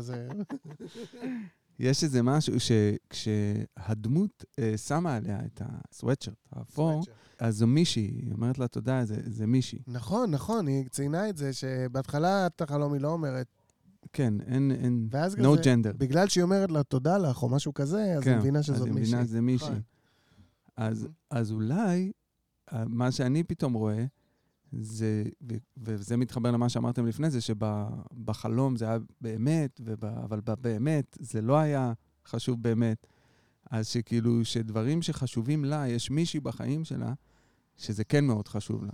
יש 1.80 2.04
איזה 2.04 2.22
משהו 2.22 2.54
שכשהדמות 2.60 4.44
אה, 4.58 4.76
שמה 4.76 5.16
עליה 5.16 5.40
את 5.46 5.62
הסוואטשרט 5.64 6.48
האפור, 6.52 7.04
אז 7.38 7.56
זו 7.56 7.66
מישהי, 7.66 8.02
היא 8.02 8.32
אומרת 8.32 8.58
לה 8.58 8.68
תודה, 8.68 9.04
זה, 9.04 9.16
זה 9.26 9.46
מישהי. 9.46 9.78
נכון, 9.86 10.30
נכון, 10.30 10.66
היא 10.66 10.88
ציינה 10.88 11.28
את 11.28 11.36
זה, 11.36 11.52
שבהתחלה 11.52 12.46
את 12.46 12.60
החלום 12.60 12.92
היא 12.92 13.00
לא 13.00 13.08
אומרת, 13.08 13.46
כן, 14.12 14.34
אין, 14.40 14.70
אין, 14.70 15.08
ואז 15.10 15.34
no 15.34 15.38
כזה, 15.38 15.62
gender. 15.62 15.92
בגלל 15.96 16.28
שהיא 16.28 16.42
אומרת 16.42 16.70
לה 16.70 16.82
תודה 16.82 17.18
לך 17.18 17.42
או 17.42 17.48
משהו 17.48 17.74
כזה, 17.74 18.14
אז 18.16 18.26
היא 18.26 18.36
מבינה 18.36 18.62
שזאת 18.62 18.76
כן, 18.76 18.82
אז 18.82 18.86
היא 18.86 18.94
מישהי. 18.94 19.14
מבינה 19.14 19.24
שזה 19.26 19.40
מישהי. 19.40 19.68
נכון. 19.68 19.80
אז, 20.76 21.08
אז 21.30 21.52
אולי, 21.52 22.12
אה, 22.72 22.84
מה 22.88 23.12
שאני 23.12 23.42
פתאום 23.42 23.72
רואה, 23.72 24.04
זה, 24.72 25.24
וזה 25.76 26.16
מתחבר 26.16 26.50
למה 26.50 26.68
שאמרתם 26.68 27.06
לפני 27.06 27.30
זה, 27.30 27.40
שבחלום 27.40 28.76
זה 28.76 28.84
היה 28.84 28.98
באמת, 29.20 29.80
וב, 29.84 30.04
אבל 30.04 30.40
באמת 30.60 31.18
זה 31.20 31.42
לא 31.42 31.58
היה 31.58 31.92
חשוב 32.26 32.62
באמת. 32.62 33.06
אז 33.70 33.88
שכאילו, 33.88 34.44
שדברים 34.44 35.02
שחשובים 35.02 35.64
לה, 35.64 35.88
יש 35.88 36.10
מישהי 36.10 36.40
בחיים 36.40 36.84
שלה, 36.84 37.12
שזה 37.76 38.04
כן 38.04 38.24
מאוד 38.24 38.48
חשוב 38.48 38.84
לה. 38.84 38.92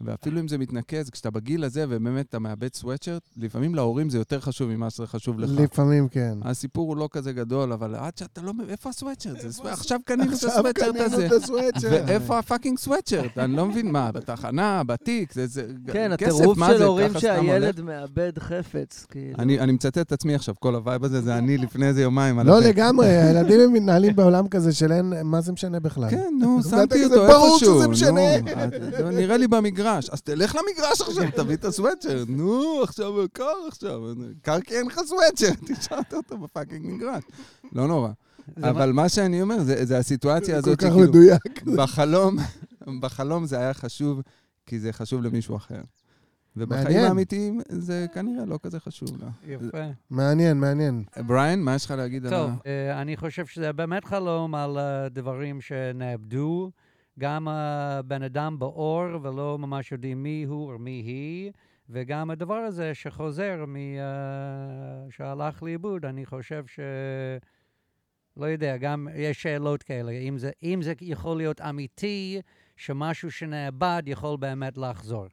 ואפילו 0.00 0.40
אם 0.40 0.48
זה 0.48 0.58
מתנקז, 0.58 1.10
כשאתה 1.10 1.30
בגיל 1.30 1.64
הזה 1.64 1.84
ובאמת 1.88 2.26
אתה 2.28 2.38
מאבד 2.38 2.74
סוואטשרט, 2.74 3.22
לפעמים 3.36 3.74
להורים 3.74 4.10
זה 4.10 4.18
יותר 4.18 4.40
חשוב 4.40 4.70
ממה 4.70 4.90
שזה 4.90 5.06
חשוב 5.06 5.40
לך. 5.40 5.50
לפעמים 5.54 6.08
כן. 6.08 6.38
הסיפור 6.42 6.88
הוא 6.88 6.96
לא 6.96 7.08
כזה 7.12 7.32
גדול, 7.32 7.72
אבל 7.72 7.94
עד 7.94 8.16
שאתה 8.16 8.42
לא... 8.42 8.52
איפה 8.68 8.88
הסוואטשרט? 8.88 9.36
עכשיו 9.64 10.00
קנינו 10.04 10.28
את 10.28 10.32
עכשיו 10.32 10.50
הסוואטשרט 10.50 10.88
קנינו 10.92 11.04
הזה. 11.04 11.26
את 11.26 11.32
הסוואטשרט. 11.32 12.02
ואיפה 12.06 12.38
ה 12.38 12.43
fucking 12.43 12.78
sweatshirt? 12.78 13.38
אני 13.38 13.56
לא 13.56 13.66
מבין 13.66 13.92
מה, 13.92 14.12
בתחנה, 14.12 14.82
בתיק, 14.86 15.32
זה... 15.32 15.46
זה 15.46 15.66
כן, 15.92 16.12
הטירוף 16.12 16.58
של 16.66 16.82
הורים 16.82 17.12
שהילד 17.18 17.80
מאבד 17.80 18.38
חפץ, 18.38 19.06
כאילו. 19.10 19.38
אני, 19.38 19.60
אני 19.60 19.72
מצטט 19.72 19.98
את 19.98 20.12
עצמי 20.12 20.34
עכשיו, 20.34 20.54
כל 20.60 20.74
ה 20.74 20.80
vibe 20.80 21.04
הזה 21.04 21.20
זה 21.20 21.38
אני 21.38 21.58
לפני 21.58 21.86
איזה 21.86 22.02
יומיים. 22.02 22.40
לא. 22.40 22.60
לגמרי, 22.60 23.06
הילדים 23.06 23.72
מתנהלים 23.72 24.16
בעולם 24.16 24.48
כזה 24.48 24.72
של 24.72 24.92
אין, 24.92 25.12
מה 25.24 25.40
זה 25.40 25.52
משנה 25.52 25.80
בכלל? 25.80 26.10
כן, 26.10 26.34
נו, 26.40 26.62
שמתי 26.62 27.04
אותו 27.04 27.26
ברור 27.26 27.54
איפשהו. 27.54 27.78
שזה 27.78 27.88
משנה. 27.88 28.40
נו, 29.00 29.10
נראה 29.10 29.36
לי 29.36 29.48
במגרש. 29.48 29.87
אז 29.96 30.22
תלך 30.22 30.56
למגרש 30.56 31.00
עכשיו, 31.00 31.24
תביא 31.36 31.54
את 31.56 31.64
הסוואטשרט. 31.64 32.28
נו, 32.28 32.82
עכשיו 32.82 33.12
קר 33.32 33.52
עכשיו. 33.68 34.00
קר 34.42 34.60
כי 34.60 34.74
אין 34.74 34.86
לך 34.86 35.00
סוואטשרט, 35.06 35.70
השארת 35.78 36.14
אותו 36.14 36.38
ב 36.38 36.45
fucking 36.45 36.94
מגרש. 36.94 37.22
לא 37.72 37.88
נורא. 37.88 38.10
אבל 38.62 38.92
מה 38.92 39.08
שאני 39.08 39.42
אומר, 39.42 39.62
זה 39.62 39.84
זה 39.84 39.98
הסיטואציה 39.98 40.54
כל 40.54 40.58
הזאת 40.58 40.78
כך 40.78 40.86
שכאילו, 40.86 41.08
מדויק. 41.08 41.62
בחלום, 41.78 42.36
בחלום 43.00 43.46
זה 43.46 43.58
היה 43.58 43.74
חשוב, 43.74 44.22
כי 44.66 44.78
זה 44.78 44.92
חשוב 44.92 45.22
למישהו 45.22 45.56
אחר. 45.56 45.80
ובחיים. 46.56 46.98
האמיתיים 46.98 47.60
זה 47.68 48.06
כנראה 48.14 48.44
לא 48.44 48.58
כזה 48.62 48.80
חשוב. 48.80 49.08
לא. 49.20 49.26
יפה. 49.46 49.84
מעניין, 50.10 50.60
מעניין. 50.60 51.04
בריין, 51.26 51.62
מה 51.62 51.74
יש 51.74 51.84
לך 51.84 51.90
להגיד 51.90 52.26
על 52.26 52.30
טוב, 52.30 52.50
ה... 52.50 52.54
אה, 52.66 53.02
אני 53.02 53.16
חושב 53.16 53.46
שזה 53.46 53.72
באמת 53.72 54.04
חלום 54.04 54.54
על 54.54 54.78
אה, 54.78 55.08
דברים 55.08 55.60
שנאבדו. 55.60 56.70
גם 57.18 57.48
הבן 57.48 58.22
אדם 58.22 58.58
באור 58.58 59.04
ולא 59.22 59.58
ממש 59.58 59.92
יודעים 59.92 60.22
מי 60.22 60.44
הוא 60.48 60.72
או 60.72 60.78
מי 60.78 60.90
היא, 60.90 61.52
וגם 61.90 62.30
הדבר 62.30 62.54
הזה 62.54 62.94
שחוזר 62.94 63.64
מ... 63.66 63.76
אה, 63.76 65.10
שהלך 65.10 65.62
לאיבוד, 65.62 66.04
אני 66.04 66.26
חושב 66.26 66.66
ש... 66.66 66.80
לא 68.36 68.46
יודע, 68.46 68.76
גם 68.76 69.08
יש 69.14 69.42
שאלות 69.42 69.82
כאלה. 69.82 70.12
אם 70.12 70.38
זה, 70.38 70.50
אם 70.62 70.80
זה 70.82 70.92
יכול 71.00 71.36
להיות 71.36 71.60
אמיתי, 71.60 72.40
שמשהו 72.76 73.30
שנאבד 73.30 74.02
יכול 74.06 74.36
באמת 74.36 74.78
לחזור. 74.78 75.26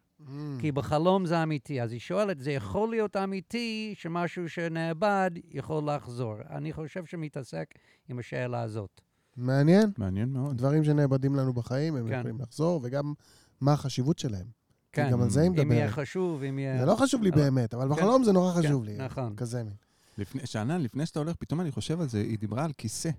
כי 0.60 0.72
בחלום 0.72 1.26
זה 1.26 1.44
אמיתי. 1.44 1.82
אז 1.82 1.92
היא 1.92 2.00
שואלת, 2.00 2.40
זה 2.40 2.52
יכול 2.52 2.90
להיות 2.90 3.16
אמיתי 3.16 3.94
שמשהו 3.98 4.50
שנאבד 4.50 5.32
יכול 5.52 5.84
לחזור? 5.90 6.36
אני 6.50 6.74
חושב 6.74 7.06
שמתעסק 7.06 7.74
עם 8.10 8.20
השאלה 8.20 8.62
הזאת. 8.62 9.02
מעניין. 9.38 9.92
מעניין 9.98 10.30
מאוד. 10.34 10.58
דברים 10.58 10.84
שנאבדים 10.84 11.36
לנו 11.36 11.54
בחיים, 11.54 11.96
הם 11.96 12.08
כן. 12.10 12.20
יכולים 12.20 12.40
לחזור, 12.40 12.80
וגם 12.84 13.14
מה 13.62 13.74
החשיבות 13.74 14.20
שלהם. 14.20 14.46
כן, 14.92 15.10
גם 15.12 15.22
על 15.22 15.30
זה 15.30 15.42
היא 15.42 15.50
אם 15.50 15.54
יהיה 15.56 15.66
מדברת. 15.66 15.90
חשוב, 15.90 16.44
אם 16.44 16.60
יהיה... 16.60 16.80
זה 16.80 16.86
לא 16.86 16.96
חשוב 16.96 17.24
לי 17.24 17.30
אבל- 17.30 17.42
באמת, 17.42 17.74
אבל 17.74 17.84
כן. 17.90 17.90
בחלום 17.96 18.24
זה 18.24 18.32
נורא 18.32 18.54
כן, 18.54 18.60
חשוב 18.62 18.84
לי. 18.84 18.98
נכון. 18.98 19.36
כזה 19.36 19.64
מין. 19.64 19.74
לפני, 20.18 20.42
שאנן, 20.46 20.82
לפני 20.82 21.06
שאתה 21.06 21.20
הולך, 21.20 21.36
פתאום 21.36 21.62
אני 21.62 21.72
חושב 21.72 22.02
על 22.02 22.10
זה, 22.10 22.18
היא 22.20 22.40
דיברה 22.40 22.66
על 22.66 22.72
כיסא, 22.78 23.10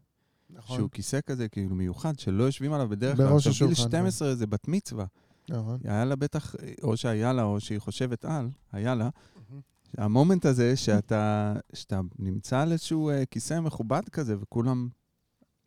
נכון. 0.51 0.77
שהוא 0.77 0.91
כיסא 0.91 1.21
כזה 1.27 1.49
כאילו 1.49 1.75
מיוחד, 1.75 2.19
שלא 2.19 2.45
יושבים 2.45 2.73
עליו 2.73 2.89
בדרך 2.89 3.17
כלל. 3.17 3.27
בראש 3.27 3.47
השולחן, 3.47 3.75
12 3.75 4.35
זה 4.35 4.47
בת 4.47 4.69
מצווה. 4.69 5.05
נכון. 5.49 5.79
היה 5.85 6.05
לה 6.05 6.17
בטח, 6.17 6.55
או 6.83 6.97
שהיה 6.97 7.33
לה, 7.33 7.43
או 7.43 7.61
שהיא 7.61 7.79
חושבת 7.79 8.25
על, 8.25 8.49
היה 8.73 8.95
לה. 8.95 9.09
המומנט 9.99 10.47
הזה 10.47 10.77
שאתה, 10.77 11.55
שאתה 11.73 12.01
נמצא 12.19 12.61
על 12.61 12.73
איזשהו 12.73 13.11
אה, 13.11 13.27
כיסא 13.27 13.61
מכובד 13.61 14.09
כזה, 14.13 14.37
וכולם... 14.41 14.89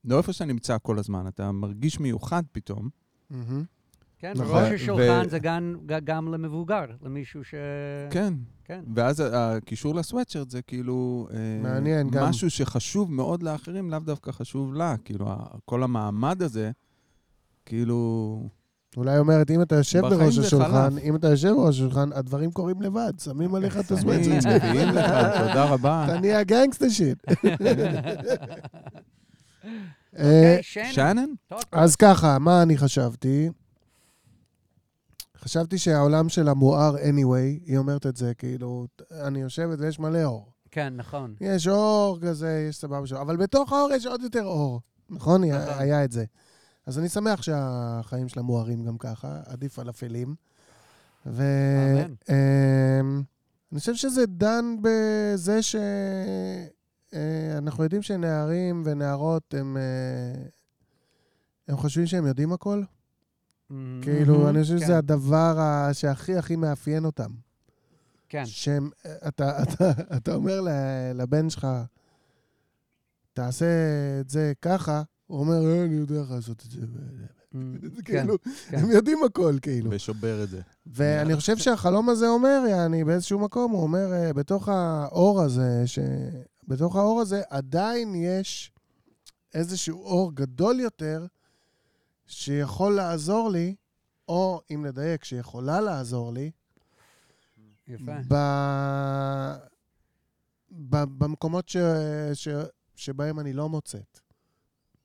לא 0.05 0.17
איפה 0.17 0.33
שאתה 0.33 0.45
נמצא 0.45 0.77
כל 0.81 0.99
הזמן, 0.99 1.27
אתה 1.27 1.51
מרגיש 1.51 1.99
מיוחד 1.99 2.43
פתאום. 2.51 2.89
כן, 4.19 4.31
נכון. 4.35 4.45
בראש 4.45 4.71
השולחן 4.71 5.23
ו- 5.25 5.29
זה 5.29 5.39
גם, 5.39 5.75
גם 6.03 6.33
למבוגר, 6.33 6.85
למישהו 7.01 7.43
ש... 7.43 7.55
כן. 8.09 8.33
כן. 8.63 8.83
ואז 8.95 9.23
הקישור 9.33 9.95
לסוואטשרט 9.95 10.49
זה 10.49 10.61
כאילו... 10.61 11.27
אה, 11.33 11.59
מעניין, 11.63 12.09
גם. 12.09 12.23
משהו 12.25 12.49
שחשוב 12.49 13.11
מאוד 13.11 13.43
לאחרים, 13.43 13.89
לאו 13.89 13.99
דווקא 13.99 14.31
חשוב 14.31 14.73
לה. 14.73 14.95
כאילו, 15.05 15.25
כל 15.65 15.83
המעמד 15.83 16.41
הזה, 16.41 16.71
כאילו... 17.65 18.49
אולי 18.97 19.17
אומרת, 19.17 19.51
אם 19.51 19.61
אתה 19.61 19.75
יושב 19.75 20.01
בראש 20.01 20.37
השולחן. 20.37 20.97
אם 20.97 21.15
אתה 21.15 21.27
יושב 21.27 21.49
בראש 21.49 21.75
השולחן, 21.75 22.09
הדברים 22.13 22.51
קורים 22.51 22.81
לבד, 22.81 23.13
שמים 23.19 23.55
עליך 23.55 23.77
את. 23.77 23.91
מביאים 23.91 24.89
לך, 24.89 25.11
תודה 25.39 25.65
רבה. 25.65 26.05
אתה 26.05 26.19
נהיה 26.19 26.43
גנגסטר 26.43 26.89
שיט. 26.89 27.17
אה, 29.65 30.55
אוקיי, 30.57 30.63
שנן, 30.63 31.29
אז 31.71 31.95
ככה, 31.95 32.39
מה 32.39 32.61
אני 32.61 32.77
חשבתי? 32.77 33.49
חשבתי 35.37 35.77
שהעולם 35.77 36.29
שלה 36.29 36.53
מואר 36.53 36.95
anyway, 36.95 37.65
היא 37.65 37.77
אומרת 37.77 38.05
את 38.05 38.15
זה, 38.15 38.33
כאילו, 38.33 38.87
אני 39.11 39.41
יושבת 39.41 39.79
ויש 39.79 39.99
מלא 39.99 40.23
אור. 40.23 40.51
כן, 40.71 40.93
נכון. 40.95 41.35
יש 41.41 41.67
אור 41.67 42.19
כזה, 42.21 42.65
יש 42.69 42.77
סבבה 42.77 43.07
שלו, 43.07 43.21
אבל 43.21 43.37
בתוך 43.37 43.73
האור 43.73 43.91
יש 43.91 44.05
עוד 44.05 44.21
יותר 44.21 44.43
אור. 44.43 44.81
נכון? 45.09 45.43
נכון. 45.43 45.73
היה 45.77 46.03
את 46.03 46.11
זה. 46.11 46.25
אז 46.85 46.99
אני 46.99 47.09
שמח 47.09 47.41
שהחיים 47.41 48.29
שלה 48.29 48.43
מוארים 48.43 48.85
גם 48.85 48.97
ככה, 48.97 49.39
עדיף 49.45 49.79
על 49.79 49.89
אפלים. 49.89 50.35
ו... 51.25 51.43
אמן. 51.93 52.13
אמ, 52.29 53.23
אני 53.71 53.79
חושב 53.79 53.95
שזה 53.95 54.25
דן 54.25 54.75
בזה 54.81 55.61
שאנחנו 57.13 57.83
יודעים 57.83 58.01
שנערים 58.01 58.81
ונערות 58.85 59.53
הם... 59.53 59.77
אה, 59.77 60.43
הם 61.67 61.77
חושבים 61.77 62.05
שהם 62.07 62.25
יודעים 62.25 62.53
הכל. 62.53 62.83
כאילו, 64.01 64.49
אני 64.49 64.61
חושב 64.61 64.77
כן, 64.79 64.85
שזה 64.85 64.97
הדבר 64.97 65.59
ה- 65.59 65.89
שהכי 65.93 66.35
הכי 66.35 66.55
מאפיין 66.55 67.05
אותם. 67.05 67.29
כן, 68.29 68.45
שהם, 68.45 68.89
אתה, 69.27 69.51
אתה, 69.63 69.91
אתה 70.17 70.33
אומר 70.33 70.61
לבן 71.15 71.49
שלך, 71.49 71.67
תעשה 73.33 73.65
את 74.21 74.29
זה 74.29 74.53
ככה, 74.61 75.01
הוא 75.27 75.39
אומר, 75.39 75.67
"אה, 75.67 75.83
אני 75.85 75.95
יודע 75.95 76.19
איך 76.21 76.31
לעשות 76.31 76.63
את 76.65 76.71
זה. 76.71 76.81
זה 76.81 76.91
כן, 78.05 78.19
כאילו, 78.21 78.37
כן. 78.69 78.77
הם 78.77 78.91
יודעים 78.91 79.17
הכל, 79.25 79.57
כאילו. 79.61 79.91
ושובר 79.93 80.43
את 80.43 80.49
זה. 80.49 80.61
ואני 80.87 81.35
חושב 81.35 81.57
שהחלום 81.57 82.09
הזה 82.09 82.27
אומר, 82.27 82.63
יעני, 82.69 83.03
באיזשהו 83.03 83.39
מקום, 83.39 83.71
הוא 83.71 83.83
אומר, 83.83 84.13
אה, 84.13 84.33
בתוך 84.33 84.69
האור 84.69 85.41
הזה, 85.41 85.83
ש... 85.85 85.99
בתוך 86.69 86.95
האור 86.95 87.21
הזה 87.21 87.41
עדיין 87.49 88.15
יש 88.15 88.71
איזשהו 89.53 90.03
אור 90.03 90.31
גדול 90.33 90.79
יותר, 90.79 91.25
שיכול 92.27 92.95
לעזור 92.95 93.49
לי, 93.49 93.75
או, 94.27 94.61
אם 94.71 94.85
נדייק, 94.85 95.23
שיכולה 95.23 95.81
לעזור 95.81 96.33
לי, 96.33 96.51
יפה. 97.87 98.11
ב... 98.27 98.35
ב... 100.71 101.03
במקומות 101.17 101.69
ש... 101.69 101.77
ש... 102.33 102.47
שבהם 102.95 103.39
אני 103.39 103.53
לא 103.53 103.69
מוצאת. 103.69 104.19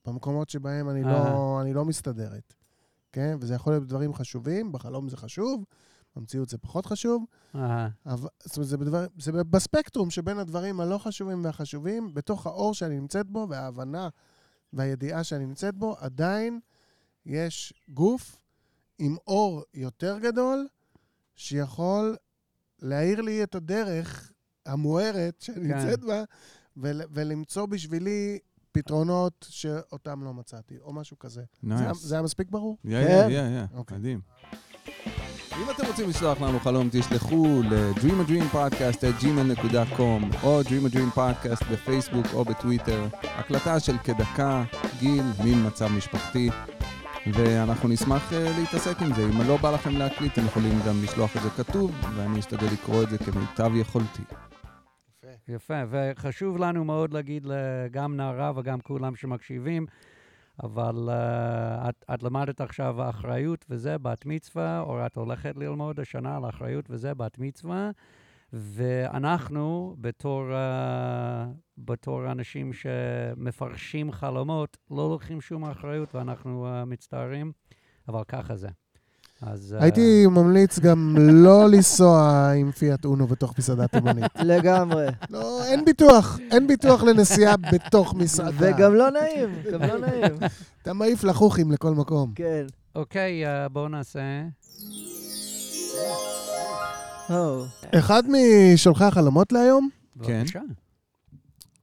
במקומות 0.07 0.51
שבהם 0.51 0.91
אני, 0.91 1.03
לא... 1.03 1.61
אני 1.63 1.73
לא 1.73 1.85
מסתדרת. 1.85 2.55
כן? 3.13 3.37
וזה 3.41 3.55
יכול 3.55 3.73
להיות 3.73 3.87
דברים 3.87 4.15
חשובים, 4.15 4.73
בחלום 4.73 5.09
זה 5.09 5.17
חשוב, 5.17 5.65
במציאות 6.17 6.49
זה 6.49 6.59
פחות 6.59 6.87
חשוב. 6.87 7.25
אהה, 7.55 7.89
אבל, 8.07 8.29
זאת 8.45 8.57
אומרת, 8.57 8.69
זה, 8.69 8.77
בדבר, 8.79 9.07
זה 9.19 9.33
בספקטרום 9.33 10.11
שבין 10.11 10.39
הדברים 10.39 10.81
הלא 10.81 10.99
חשובים 10.99 11.45
והחשובים, 11.45 12.15
בתוך 12.15 12.47
האור 12.47 12.75
שאני 12.75 13.01
נמצאת 13.01 13.27
בו, 13.27 13.47
וההבנה 13.51 14.09
והידיעה 14.73 15.25
שאני 15.25 15.47
נמצאת 15.47 15.75
בו, 15.75 15.97
עדיין 15.99 16.61
יש 17.27 17.73
גוף 17.89 18.37
עם 18.99 19.17
אור 19.27 19.63
יותר 19.75 20.19
גדול, 20.19 20.67
שיכול 21.37 22.17
להאיר 22.83 23.21
לי 23.21 23.43
את 23.43 23.55
הדרך 23.55 24.33
המוארת 24.67 25.41
שאני 25.41 25.69
כן. 25.69 25.75
נמצאת 25.79 26.01
בה, 26.01 26.25
ול, 26.77 27.01
ולמצוא 27.11 27.67
בשבילי 27.67 28.39
פתרונות 28.73 29.47
שאותם 29.51 30.25
לא 30.25 30.35
מצאתי, 30.35 30.79
או 30.81 30.93
משהו 30.93 31.19
כזה. 31.19 31.43
זה, 31.63 31.75
היה- 31.75 31.85
נייס. 31.85 32.03
זה 32.03 32.15
היה 32.15 32.23
מספיק 32.23 32.51
ברור? 32.51 32.79
יא, 32.85 33.05
כן. 33.07 33.27
יא, 33.31 33.39
יא, 33.41 33.61
יא, 33.61 33.67
אוקיי. 33.75 33.99
מדהים. 33.99 34.21
אם 35.63 35.71
אתם 35.71 35.87
רוצים 35.87 36.09
לשלוח 36.09 36.41
לנו 36.41 36.61
חלום, 36.61 36.89
תשלחו 36.93 37.61
ל-dreamadreampodcast.gmail.com 37.71 40.37
או 40.43 40.61
dreamadreampodcast 40.61 41.65
בפייסבוק 41.73 42.27
או 42.33 42.45
בטוויטר. 42.45 43.07
הקלטה 43.23 43.81
של 43.81 43.99
כדקה, 43.99 44.65
גיל, 45.01 45.25
מין 45.45 45.67
מצב 45.67 45.89
משפחתי. 45.89 46.51
ואנחנו 47.33 47.89
נשמח 47.89 48.33
uh, 48.33 48.35
להתעסק 48.59 49.03
עם 49.03 49.15
זה. 49.15 49.23
אם 49.23 49.49
לא 49.49 49.57
בא 49.57 49.71
לכם 49.71 49.97
להקליט, 49.97 50.33
אתם 50.33 50.47
יכולים 50.47 50.79
גם 50.89 51.03
לשלוח 51.03 51.37
את 51.37 51.43
זה 51.43 51.51
כתוב, 51.51 51.93
ואני 52.17 52.41
אשתדל 52.41 52.67
לקרוא 52.73 53.03
את 53.03 53.11
זה 53.11 53.19
כמיטב 53.19 53.73
יכולתי. 53.75 54.23
יפה, 55.49 55.83
וחשוב 55.91 56.59
לנו 56.59 56.85
מאוד 56.85 57.13
להגיד 57.13 57.47
גם 57.91 58.17
נערה 58.17 58.53
וגם 58.57 58.81
כולם 58.81 59.17
שמקשיבים, 59.17 59.87
אבל 60.63 61.09
uh, 61.09 61.89
את, 61.89 62.05
את 62.15 62.23
למדת 62.23 62.61
עכשיו 62.61 63.11
אחריות 63.11 63.65
וזה 63.71 63.99
בת 63.99 64.27
מצווה, 64.27 64.81
או 64.81 65.07
את 65.07 65.17
הולכת 65.17 65.57
ללמוד 65.57 66.01
השנה 66.01 66.37
על 66.37 66.49
אחריות 66.49 66.85
וזה 66.91 67.15
בת 67.15 67.39
מצווה, 67.39 67.91
ואנחנו 68.53 69.97
בתור, 70.01 70.43
uh, 70.51 70.55
בתור 71.79 72.33
אנשים 72.33 72.73
שמפרשים 72.73 74.13
חלומות, 74.13 74.77
לא 74.91 75.11
לוקחים 75.11 75.41
שום 75.41 75.65
אחריות 75.65 76.15
ואנחנו 76.15 76.67
uh, 76.67 76.85
מצטערים, 76.85 77.53
אבל 78.09 78.25
ככה 78.29 78.57
זה. 78.57 78.69
אז... 79.47 79.75
אה, 79.79 79.83
הייתי 79.83 80.27
ממליץ 80.27 80.79
גם 80.79 81.17
לא 81.19 81.69
לנסוע 81.69 82.51
עם 82.57 82.73
פיאט 82.73 83.05
אונו 83.05 83.27
בתוך 83.27 83.59
מסעדה 83.59 83.87
תימנית. 83.87 84.33
לגמרי. 84.41 85.07
לא, 85.31 85.65
אין 85.65 85.85
ביטוח. 85.85 86.39
אין 86.51 86.67
ביטוח 86.67 87.03
לנסיעה 87.03 87.57
בתוך 87.73 88.15
מסעדה. 88.15 88.51
וגם 88.77 88.95
לא 88.95 89.11
נעים, 89.11 89.49
גם 89.73 89.81
לא 89.81 89.99
נעים. 89.99 90.35
אתה 90.83 90.93
מעיף 90.93 91.25
לחוכים 91.25 91.73
לכל 91.73 91.95
מקום. 91.95 92.33
כן. 92.35 92.67
אוקיי, 92.95 93.47
אה, 93.47 93.69
בואו 93.69 93.89
נעשה... 93.89 94.21
אחד 97.95 98.23
משולחי 98.29 99.05
החלומות 99.05 99.53
להיום 99.53 99.89
כן. 100.23 100.45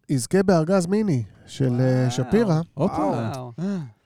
יזכה 0.10 0.44
בארגז 0.44 0.88
מיני 0.88 1.24
של 1.48 1.82
אה. 1.82 2.10
שפירא. 2.10 2.62
הופה. 2.74 3.32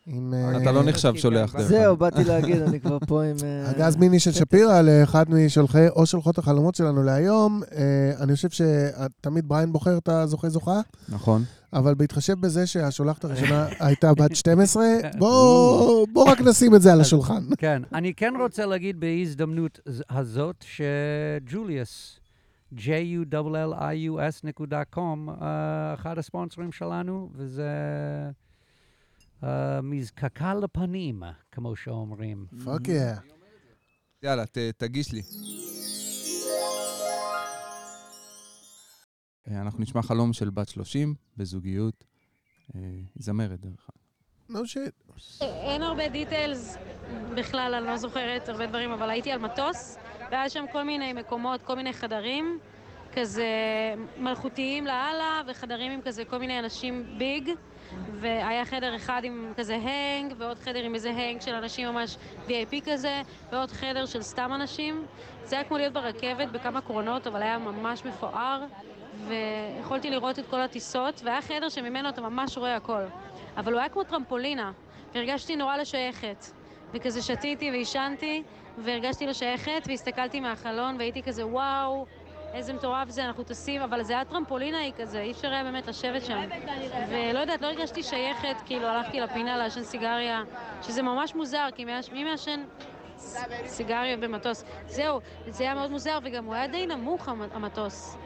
עם... 0.07 0.33
אה, 0.33 0.61
אתה 0.61 0.71
לא 0.71 0.83
נחשב 0.83 1.15
שולח 1.15 1.55
דרך 1.55 1.61
זהו. 1.61 1.97
באתי 1.97 2.23
להגיד, 2.23 2.61
אני 2.61 2.79
כבר 2.79 2.97
פה 3.07 3.23
עם... 3.23 3.35
אה, 3.43 3.69
ארגז 3.69 3.95
מיני 3.95 4.19
של 4.19 4.31
שפירא 4.31 4.81
לאחד 4.81 5.25
משולחי 5.29 5.87
או 5.89 6.05
שולחות 6.05 6.37
החלומות 6.37 6.75
שלנו 6.75 7.03
להיום. 7.03 7.61
אה, 7.75 8.23
אני 8.23 8.35
חושב 8.35 8.49
שתמיד 8.49 9.47
בריין 9.47 9.73
בוחר 9.73 9.97
את 9.97 10.09
הזוכה-זוכה, 10.09 10.81
נכון. 11.09 11.43
אבל 11.73 11.93
בהתחשב 11.93 12.39
בזה 12.39 12.67
שהשולחת 12.67 13.25
הראשונה 13.25 13.67
הייתה 13.85 14.13
בת 14.13 14.35
12, 14.35 14.85
בואו 15.19 16.05
בוא 16.13 16.31
רק 16.31 16.41
נשים 16.41 16.75
את 16.75 16.81
זה 16.81 16.93
על 16.93 17.01
השולחן. 17.01 17.43
כן, 17.57 17.81
אני 17.93 18.13
כן 18.13 18.33
רוצה 18.39 18.65
להגיד 18.65 18.99
בהזדמנות 18.99 19.79
הזאת 20.09 20.65
שג'וליוס, 20.67 22.19
julius.com, 22.77 25.29
אה, 25.41 25.93
אחד 25.93 26.17
הספונסרים 26.17 26.71
שלנו, 26.71 27.29
וזה 27.35 27.63
אה, 27.63 28.31
מזקקה 29.83 30.53
לפנים, 30.53 31.23
כמו 31.51 31.75
שאומרים. 31.75 32.45
fuck 32.65 32.87
yeah. 32.87 33.13
יאללה, 34.23 34.43
תגיש 34.77 35.11
לי. 35.11 35.21
אה, 39.51 39.61
אנחנו 39.61 39.83
נשמע 39.83 40.01
חלום 40.01 40.33
של 40.33 40.49
בת 40.49 40.69
30 40.69 41.15
בזוגיות. 41.37 42.03
אה, 42.75 42.79
זמרת, 43.15 43.59
דרך 43.59 43.89
אגב. 43.89 44.05
no 44.49 44.67
shit. 44.67 44.93
אין 45.41 45.81
הרבה 45.81 46.09
details 46.09 46.77
בכלל, 47.35 47.73
אני 47.73 47.85
לא 47.85 47.97
זוכרת 47.97 48.49
הרבה 48.49 48.67
דברים, 48.67 48.91
אבל 48.91 49.09
הייתי 49.09 49.31
על 49.31 49.39
מטוס, 49.39 49.97
והיה 50.31 50.49
שם 50.49 50.65
כל 50.71 50.83
מיני 50.83 51.13
מקומות, 51.13 51.61
כל 51.61 51.75
מיני 51.75 51.93
חדרים, 51.93 52.59
כזה 53.15 53.47
מלכותיים 54.17 54.85
לאללה, 54.85 55.41
וחדרים 55.47 55.91
עם 55.91 56.01
כזה 56.01 56.25
כל 56.25 56.37
מיני 56.37 56.59
אנשים 56.59 57.05
big, 57.17 57.49
והיה 58.11 58.65
חדר 58.65 58.95
אחד 58.95 59.21
עם 59.23 59.53
כזה 59.57 59.75
hang, 59.75 60.33
ועוד 60.37 60.59
חדר 60.59 60.83
עם 60.83 60.95
איזה 60.95 61.09
hang 61.09 61.41
של 61.41 61.55
אנשים 61.55 61.87
ממש 61.87 62.17
VIP 62.47 62.81
כזה, 62.85 63.21
ועוד 63.51 63.71
חדר 63.71 64.05
של 64.05 64.21
סתם 64.21 64.51
אנשים. 64.55 65.05
זה 65.43 65.55
היה 65.55 65.65
כמו 65.65 65.77
להיות 65.77 65.93
ברכבת 65.93 66.47
בכמה 66.47 66.81
קרונות, 66.81 67.27
אבל 67.27 67.41
היה 67.41 67.57
ממש 67.57 68.05
מפואר, 68.05 68.63
ויכולתי 69.27 70.09
לראות 70.09 70.39
את 70.39 70.45
כל 70.49 70.61
הטיסות, 70.61 71.21
והיה 71.23 71.41
חדר 71.41 71.69
שממנו 71.69 72.09
אתה 72.09 72.21
ממש 72.21 72.57
רואה 72.57 72.75
הכל. 72.75 73.03
אבל 73.57 73.73
הוא 73.73 73.79
היה 73.79 73.89
כמו 73.89 74.03
טרמפולינה, 74.03 74.71
והרגשתי 75.13 75.55
נורא 75.55 75.77
לשייכת. 75.77 76.45
וכזה 76.93 77.21
שתיתי 77.21 77.71
ועישנתי, 77.71 78.43
והרגשתי 78.77 79.27
לשייכת, 79.27 79.83
והסתכלתי 79.87 80.39
מהחלון, 80.39 80.95
והייתי 80.97 81.23
כזה, 81.23 81.47
וואו, 81.47 82.05
איזה 82.55 82.73
מטורף 82.73 83.09
זה, 83.09 83.25
אנחנו 83.25 83.43
טסים, 83.43 83.81
אבל 83.81 84.03
זה 84.03 84.13
היה 84.13 84.25
טרמפולינה 84.25 84.77
היא 84.77 84.93
כזה, 84.97 85.21
אי 85.21 85.31
אפשר 85.31 85.51
היה 85.53 85.63
באמת 85.63 85.87
לשבת 85.87 86.25
שם. 86.25 86.39
ולא 87.09 87.39
יודעת, 87.39 87.61
לא 87.61 87.67
הרגשתי 87.67 88.03
שייכת, 88.03 88.55
כאילו 88.65 88.87
הלכתי 88.87 89.19
לפינה 89.19 89.57
לעשן 89.57 89.83
סיגריה, 89.83 90.41
שזה 90.81 91.01
ממש 91.01 91.35
מוזר, 91.35 91.67
כי 91.75 91.85
מי 92.11 92.23
מעשן 92.23 92.63
ס- 93.17 93.37
סיגריה 93.65 94.17
במטוס? 94.17 94.63
זהו, 94.87 95.19
זה 95.47 95.63
היה 95.63 95.73
מאוד 95.75 95.91
מוזר, 95.91 96.19
וגם 96.23 96.45
הוא 96.45 96.53
היה 96.55 96.67
די 96.67 96.87
נמוך, 96.87 97.29
המ- 97.29 97.41
המטוס. 97.53 98.17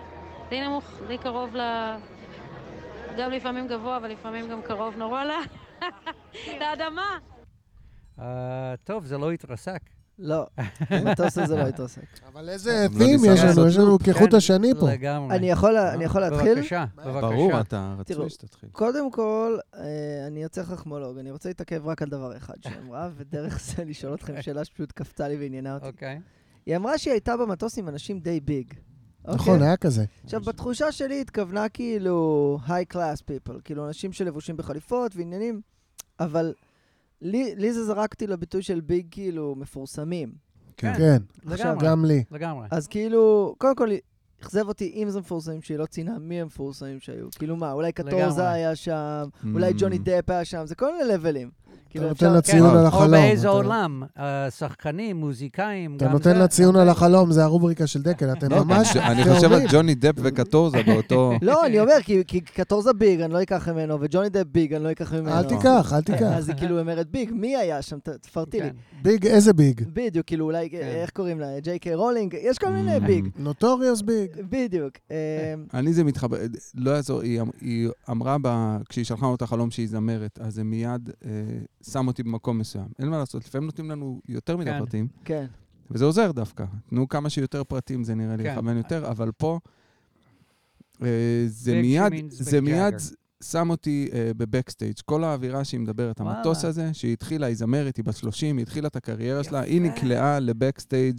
די 0.50 0.62
נמוך, 0.62 0.84
די 1.08 1.18
קרוב 1.18 1.56
ל... 1.56 1.62
גם 3.18 3.32
לפעמים 3.32 3.68
גבוה, 3.68 3.98
אבל 3.98 4.12
לפעמים 4.12 4.50
גם 4.50 4.62
קרוב 4.62 4.98
נורא. 4.98 5.24
לאדמה. 6.60 7.18
אה, 8.20 8.26
טוב, 8.84 9.06
זה 9.06 9.18
לא 9.18 9.32
התרסק. 9.32 9.82
לא, 10.19 10.47
המטוס 10.79 11.38
הזה 11.38 11.55
לא 11.55 11.67
התרסק. 11.67 12.01
אבל 12.27 12.49
איזה 12.49 12.88
גם 12.93 12.99
לא 12.99 13.32
יש 13.34 13.43
לנו, 13.43 13.67
יש 13.67 13.77
לנו 13.77 13.99
כחוט 13.99 14.29
כן, 14.29 14.36
השני 14.36 14.71
פה. 14.79 14.91
לגמרי. 14.91 15.36
אני 15.36 15.49
יכול 15.49 15.77
אני 15.77 16.05
להתחיל? 16.05 16.55
בבקשה, 16.55 16.86
בבקשה. 16.95 17.21
ברור, 17.21 17.60
אתה 17.60 17.95
רצוי 17.99 18.29
שתתחיל. 18.29 18.69
קודם 18.71 19.12
כל, 19.12 19.58
אה, 19.75 19.82
אני 20.27 20.43
יוצא 20.43 20.63
חכמולוג, 20.63 21.17
אני 21.17 21.32
רוצה 21.32 21.49
להתעכב 21.49 21.88
רק 21.88 22.01
על 22.01 22.10
דבר 22.10 22.38
אחד 22.38 22.53
שהיא 22.62 22.75
אמרה, 22.86 23.10
ודרך 23.17 23.60
זה 23.60 23.84
לשאול 23.86 24.13
אתכם 24.13 24.41
שאלה 24.41 24.65
שפשוט 24.65 24.93
כפתה 24.95 25.27
לי 25.27 25.36
ועניינה 25.36 25.75
אותי. 25.75 25.88
אוקיי. 25.88 26.19
היא 26.65 26.75
אמרה 26.75 26.97
שהיא 26.97 27.12
הייתה 27.12 27.38
במטוס 27.38 27.77
עם 27.77 27.89
אנשים 27.89 28.19
די 28.19 28.39
ביג. 28.39 28.73
נכון, 29.25 29.53
אוקיי? 29.53 29.67
היה 29.67 29.77
כזה. 29.77 30.05
עכשיו, 30.23 30.41
בתחושה 30.41 30.91
שלי 30.91 31.13
היא 31.15 31.21
התכוונה 31.21 31.69
כאילו 31.69 32.60
high 32.67 32.93
class 32.93 33.21
people, 33.21 33.62
כאילו 33.63 33.88
אנשים 33.88 34.13
שלבושים 34.13 34.58
בחליפות 34.58 35.15
ועניינים, 35.15 35.62
אבל 36.19 36.53
לי, 37.21 37.55
לי 37.55 37.73
זה 37.73 37.86
זרקתי 37.86 38.27
לביטוי 38.27 38.62
של 38.62 38.79
ביג 38.82 39.05
כאילו 39.12 39.55
מפורסמים. 39.55 40.32
כן. 40.77 40.93
כן, 40.97 41.17
לגמרי. 41.45 41.88
גם 41.88 42.05
לי. 42.05 42.23
לגמרי. 42.32 42.67
אז 42.71 42.88
כאילו, 42.88 43.55
קודם 43.58 43.75
כל, 43.75 43.89
אכזב 44.41 44.67
אותי 44.67 44.91
אם 44.95 45.10
זה 45.10 45.19
מפורסמים 45.19 45.62
שהיא 45.62 45.77
לא 45.77 45.86
ציינה 45.86 46.19
מי 46.19 46.41
המפורסמים 46.41 46.99
שהיו. 46.99 47.27
כאילו 47.32 47.55
מה, 47.55 47.71
אולי 47.71 47.91
קטורזה 47.91 48.15
לגמרי. 48.17 48.47
היה 48.47 48.75
שם, 48.75 49.23
אולי 49.53 49.69
Mm. 49.71 49.75
ג'וני 49.77 49.97
דפ 49.97 50.29
היה 50.29 50.45
שם, 50.45 50.65
זה 50.65 50.75
כל 50.75 50.91
מיני 50.97 51.13
לבלים. 51.13 51.49
כאילו, 51.89 52.06
אתה 52.06 52.25
נותן 52.25 52.34
לה 52.34 52.41
ציון 52.41 52.69
כן, 52.69 52.75
על 52.78 52.82
או 52.84 52.88
החלום. 52.88 53.12
באיזה 53.12 53.47
אתה- 53.47 53.56
עולם, 53.56 54.04
אה, 54.19 54.52
שחקנים, 54.52 55.17
מוזיקאים, 55.17 55.95
אתה 55.97 56.06
גם 56.06 56.12
נותן 56.12 56.38
לה 56.38 56.47
ציון 56.47 56.75
על. 56.75 56.89
החלום, 56.89 57.32
זה 57.32 57.43
הרובריקה 57.43 57.88
של 57.88 58.02
דקל, 58.02 58.32
אתם 58.32 58.52
לא, 58.52 58.63
ממש 58.65 58.95
אני 58.95 59.23
חושב 59.23 59.52
על. 59.54 59.62
ג'וני 59.71 59.95
דפ 59.95 60.13
וקטורזה 60.17 60.78
באותו... 60.86 61.34
לא, 61.41 61.65
אני 61.65 61.80
אומר, 61.80 61.93
כי- 62.04 62.23
כי 62.28 62.41
קטורזה 62.41 62.93
big, 62.93 63.22
אני 63.21 63.34
לא 63.34 63.41
אקח 63.41 63.67
ממנו, 63.69 63.97
וג'וני 64.02 64.30
דפ 64.30 64.45
big, 64.52 64.74
אני 64.73 64.84
לא 64.84 64.91
אקח 64.91 65.13
ממנו. 65.13 65.30
אל 65.38 65.43
תיקח, 65.43 65.93
אל 65.95 66.02
תיקח. 66.02 66.21
אז 66.21 66.49
היא 66.49 66.58
כאילו 66.58 66.80
אומרת 66.80 67.12
big, 67.12 67.32
מי 67.34 67.56
היה 67.58 67.82
שם? 67.82 67.97
תפרטי 68.21 68.62
לי. 68.62 68.69
כן. 68.69 68.75
big, 69.04 69.26
איזה 69.28 69.54
big? 69.54 69.82
בדיוק, 69.93 70.25
כאילו 70.28 70.45
אולי, 70.45 70.69
איך 70.73 71.10
קוראים 71.10 71.39
לה? 71.39 71.60
ג'יי 71.60 71.80
קיי 71.80 71.95
רולינג? 71.95 72.36
יש 72.41 72.58
כל 72.58 72.69
מיני 72.69 72.97
Mm. 72.97 72.99
big. 73.00 73.28
נוטוריוס 73.38 74.02
ביג. 74.02 74.30
בדיוק. 74.49 74.93
אה, 75.12 75.54
אני 75.80 75.93
זה 75.93 76.04
מתחבר, 76.04 76.38
לא 76.75 76.91
יעזור, 76.91 77.21
היא, 77.21 77.41
אמ- 77.41 77.49
אמרה 78.10 78.38
כשהיא 78.89 79.06
שלחה 79.06 79.25
לנו 79.25 79.36
את 79.36 79.41
החלום 79.41 79.71
שהיא 79.71 79.88
זמרת, 79.89 80.39
אז 80.41 80.54
זה 80.56 80.63
מיד 80.63 81.10
אה, 81.25 81.30
שם 81.84 82.08
אותי 82.08 82.24
במקום 82.24 82.58
מסוים. 82.58 82.88
אין 83.00 83.08
מה 83.10 83.18
לעשות, 83.18 83.46
לפעמים 83.46 83.65
נותנים 83.65 83.92
לנו 83.92 84.22
יותר 84.28 84.58
מדי 84.58 84.70
כן. 84.72 84.80
פרטים, 84.80 85.08
כן. 85.26 85.46
וזה 85.92 86.06
עוזר 86.06 86.32
דווקא. 86.32 86.65
תנו 86.89 87.08
כמה 87.10 87.30
שיותר 87.30 87.63
פרטים, 87.63 88.04
זה 88.04 88.15
נראה 88.15 88.36
לי 88.36 88.44
כן. 88.44 88.52
יכוון 88.54 88.78
יותר, 88.78 89.08
אבל 89.12 89.32
פה 89.38 89.60
אה, 91.02 91.08
זה 91.48 91.82
מיד, 91.82 92.04
זה 92.30 92.58
Big 92.58 92.62
מיד. 92.62 92.94
שם 93.44 93.70
אותי 93.70 94.10
אה, 94.13 94.32
בבקסטייג'. 94.38 94.96
כל 95.06 95.24
האווירה 95.24 95.63
שהיא 95.63 95.80
מדברת, 95.80 96.22
וואלה. 96.22 96.38
המטוס 96.38 96.65
הזה, 96.65 96.94
שהיא 96.94 97.13
התחילה, 97.13 97.48
היא 97.48 97.56
זמרת, 97.56 97.98
היא 97.98 98.06
בת 98.06 98.15
30, 98.15 98.58
היא 98.58 98.63
התחילה 98.63 98.88
את 98.88 98.96
הקריירה 98.96 99.44
שלה. 99.44 99.60
היא 99.60 99.82
נקלעה 99.82 100.39
לבקסטייג' 100.39 101.18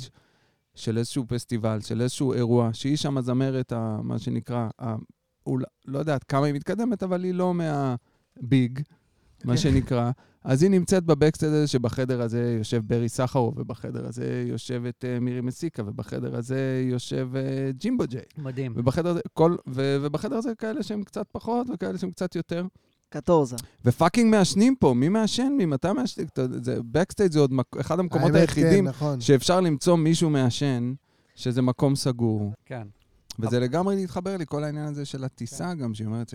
של 0.75 0.99
איזשהו 0.99 1.25
פסטיבל, 1.29 1.81
של 1.81 2.01
איזשהו 2.01 2.33
אירוע, 2.33 2.71
שהיא 2.73 2.97
שם 2.97 3.19
הזמרת, 3.19 3.73
ה- 3.73 4.01
מה 4.03 4.19
שנקרא, 4.19 4.69
ה- 4.83 4.95
אול- 5.47 5.65
לא 5.87 5.99
יודעת 5.99 6.25
כמה 6.25 6.47
היא 6.47 6.55
מתקדמת, 6.55 7.03
אבל 7.03 7.25
היא 7.25 7.35
לא 7.35 7.55
מה 7.55 7.97
big, 7.97 8.81
מה 9.45 9.57
שנקרא. 9.57 10.11
אז 10.45 10.63
היא 10.63 10.71
נמצאת 10.71 11.05
ב 11.05 11.09
backstage 11.09 11.53
הזה, 11.53 11.67
שבחדר 11.67 12.23
הזה 12.23 12.55
יושב 12.59 12.83
ברי 12.87 13.09
סחרוב, 13.09 13.59
ובחדר 13.59 14.07
הזה 14.07 14.45
יושבת 14.49 15.05
אה, 15.05 15.21
מירי 15.21 15.41
מסיקה, 15.41 15.83
ובחדר 15.87 16.37
הזה 16.37 16.87
יושב 16.91 17.29
אה, 17.37 17.71
ג'ימבו 17.73 18.05
ג'יי. 18.07 18.21
מדהים. 18.39 18.73
ובחדר 18.77 19.11
הזה, 19.11 19.21
כל, 19.35 19.57
ו, 19.69 19.99
ובחדר 20.03 20.37
הזה 20.37 20.55
כאלה 20.55 20.83
שהם 20.83 21.03
קצת 21.03 21.27
פחות 21.33 21.67
וכאלה 21.75 21.99
שהם 21.99 22.11
קצת 22.11 22.37
יותר. 22.37 22.67
קטורזה. 23.13 23.57
ו 23.85 23.90
fucking 23.90 24.31
מעשנים 24.31 24.77
פה, 24.77 24.95
מי 24.95 25.09
מעשן? 25.09 25.53
ממתי 25.59 25.93
מעשנים? 25.93 26.27
אתה 26.33 26.43
יודע, 26.43 26.59
זה, 27.31 27.39
עוד 27.41 27.53
מק... 27.53 27.77
אחד 27.81 27.99
המקומות 27.99 28.31
האמת, 28.31 28.41
היחידים 28.41 28.85
כן, 28.85 28.89
נכון. 28.91 29.21
שאפשר 29.21 29.61
למצוא 29.61 29.97
מישהו 29.97 30.31
מעשן, 30.31 30.93
שזה 31.35 31.63
מקום 31.63 31.97
סגור. 31.97 32.53
כן. 32.65 32.87
וזה 33.39 33.61
לגמרי 33.61 33.97
להתחבר 33.97 34.37
לי, 34.37 34.45
כל 34.47 34.65
העניין 34.65 34.87
הזה 34.87 35.05
של 35.05 35.25
הטיסה 35.25 35.75
גם, 35.75 35.95
שהיא 35.95 36.07
אומרת 36.07 36.35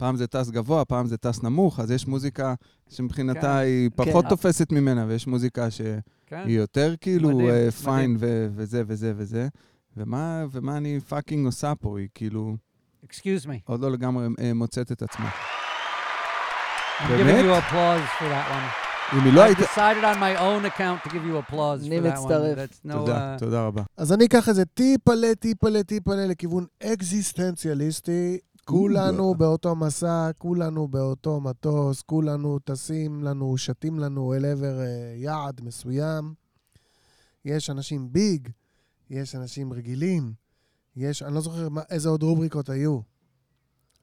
שפעם 0.00 0.16
זה 0.16 0.26
טס 0.26 0.50
גבוה, 0.50 0.84
פעם 0.84 1.06
זה 1.06 1.16
טס 1.16 1.42
נמוך, 1.42 1.80
אז 1.80 1.90
יש 1.90 2.06
מוזיקה 2.06 2.54
שמבחינתה 2.90 3.40
כן. 3.40 3.48
היא 3.48 3.90
פחות 3.96 4.24
כן. 4.24 4.30
תופסת 4.30 4.72
ממנה, 4.72 5.04
ויש 5.08 5.26
מוזיקה 5.26 5.70
שהיא 5.70 5.88
כן. 6.26 6.44
יותר 6.46 6.94
כאילו 7.00 7.28
מדהים, 7.28 7.50
אה. 7.50 7.70
fine 7.70 8.16
ו- 8.20 8.48
וזה 8.54 8.82
וזה 8.86 9.12
וזה. 9.16 9.48
ומה, 9.96 10.44
ומה 10.50 10.76
אני 10.76 11.00
fucking 11.00 11.46
עושה 11.46 11.72
פה? 11.74 11.98
היא 11.98 12.08
כאילו 12.14 12.56
Excuse 13.04 13.46
me. 13.46 13.54
עוד 13.64 13.80
לא 13.80 13.90
לגמרי 13.90 14.26
אה, 14.40 14.54
מוצאת 14.54 14.92
את 14.92 15.02
עצמה. 15.02 15.30
I'm 16.98 17.08
באמת? 17.08 17.34
giving 17.34 17.44
you 17.44 17.64
applause 17.64 18.18
for 18.18 18.28
that 18.28 18.50
one. 18.50 19.16
אם 19.16 19.24
היא 19.24 19.32
לא 19.32 19.40
I 19.40 19.44
הייתה... 19.44 19.62
decided 19.62 20.04
on 20.14 20.18
my 20.18 20.40
own 20.40 20.78
account 20.78 21.08
to 21.08 21.12
give 21.12 21.24
you 21.24 21.50
applause 21.50 21.86
אני 21.86 21.98
for 21.98 22.02
that 22.02 22.16
one. 22.16 22.22
מצטרף. 22.22 22.58
That's 22.58 22.88
no, 22.88 22.92
תודה, 22.92 23.36
uh, 23.36 23.38
תודה 23.38 23.66
רבה. 23.66 23.82
אז 23.96 24.12
אני 24.12 24.24
אקח 24.24 24.48
את 24.48 24.54
זה 24.54 24.64
טיפלה, 24.64 25.34
טיפלה, 25.34 25.82
טיפלה 25.82 26.26
לכיוון 26.26 26.66
אקזיסטנציאליסטי. 26.82 28.38
כולנו 28.64 29.34
באותו 29.34 29.76
מסע, 29.76 30.30
כולנו 30.38 30.88
באותו 30.88 31.40
מטוס, 31.40 32.02
כולנו 32.02 32.58
טסים 32.58 33.22
לנו, 33.22 33.56
שתים 33.58 33.98
לנו 33.98 34.34
אל 34.34 34.44
עבר 34.44 34.80
אה, 34.80 35.14
יעד 35.16 35.60
מסוים. 35.64 36.34
יש 37.44 37.70
אנשים 37.70 38.12
ביג, 38.12 38.48
יש 39.10 39.34
אנשים 39.34 39.72
רגילים, 39.72 40.32
יש, 40.96 41.22
אני 41.22 41.34
לא 41.34 41.40
זוכר 41.40 41.68
מה, 41.68 41.82
איזה 41.90 42.08
עוד 42.08 42.22
רובריקות 42.22 42.68
היו, 42.68 43.00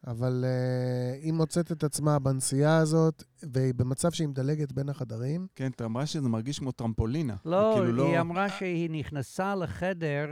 אבל 0.08 0.45
uh, 0.45 1.24
היא 1.24 1.34
מוצאת 1.34 1.72
את 1.72 1.84
עצמה 1.84 2.20
בנסיעה 2.20 2.78
הזאת, 2.78 3.24
והיא 3.53 3.74
במצב 3.74 4.12
שהיא 4.12 4.28
מדלגת 4.28 4.72
בין 4.72 4.89
החדרים. 4.89 5.47
כן, 5.55 5.72
אתה 5.76 5.86
אמרה 5.86 6.05
שזה 6.05 6.30
מרגיש 6.30 6.60
כמו 6.60 6.72
טרמפולינה. 6.72 7.36
לא, 7.45 7.74
כאילו 7.78 8.05
היא 8.08 8.20
אמרה 8.20 8.49
שהיא 8.49 8.89
נכנסה 8.89 9.55
לחדר 9.55 10.28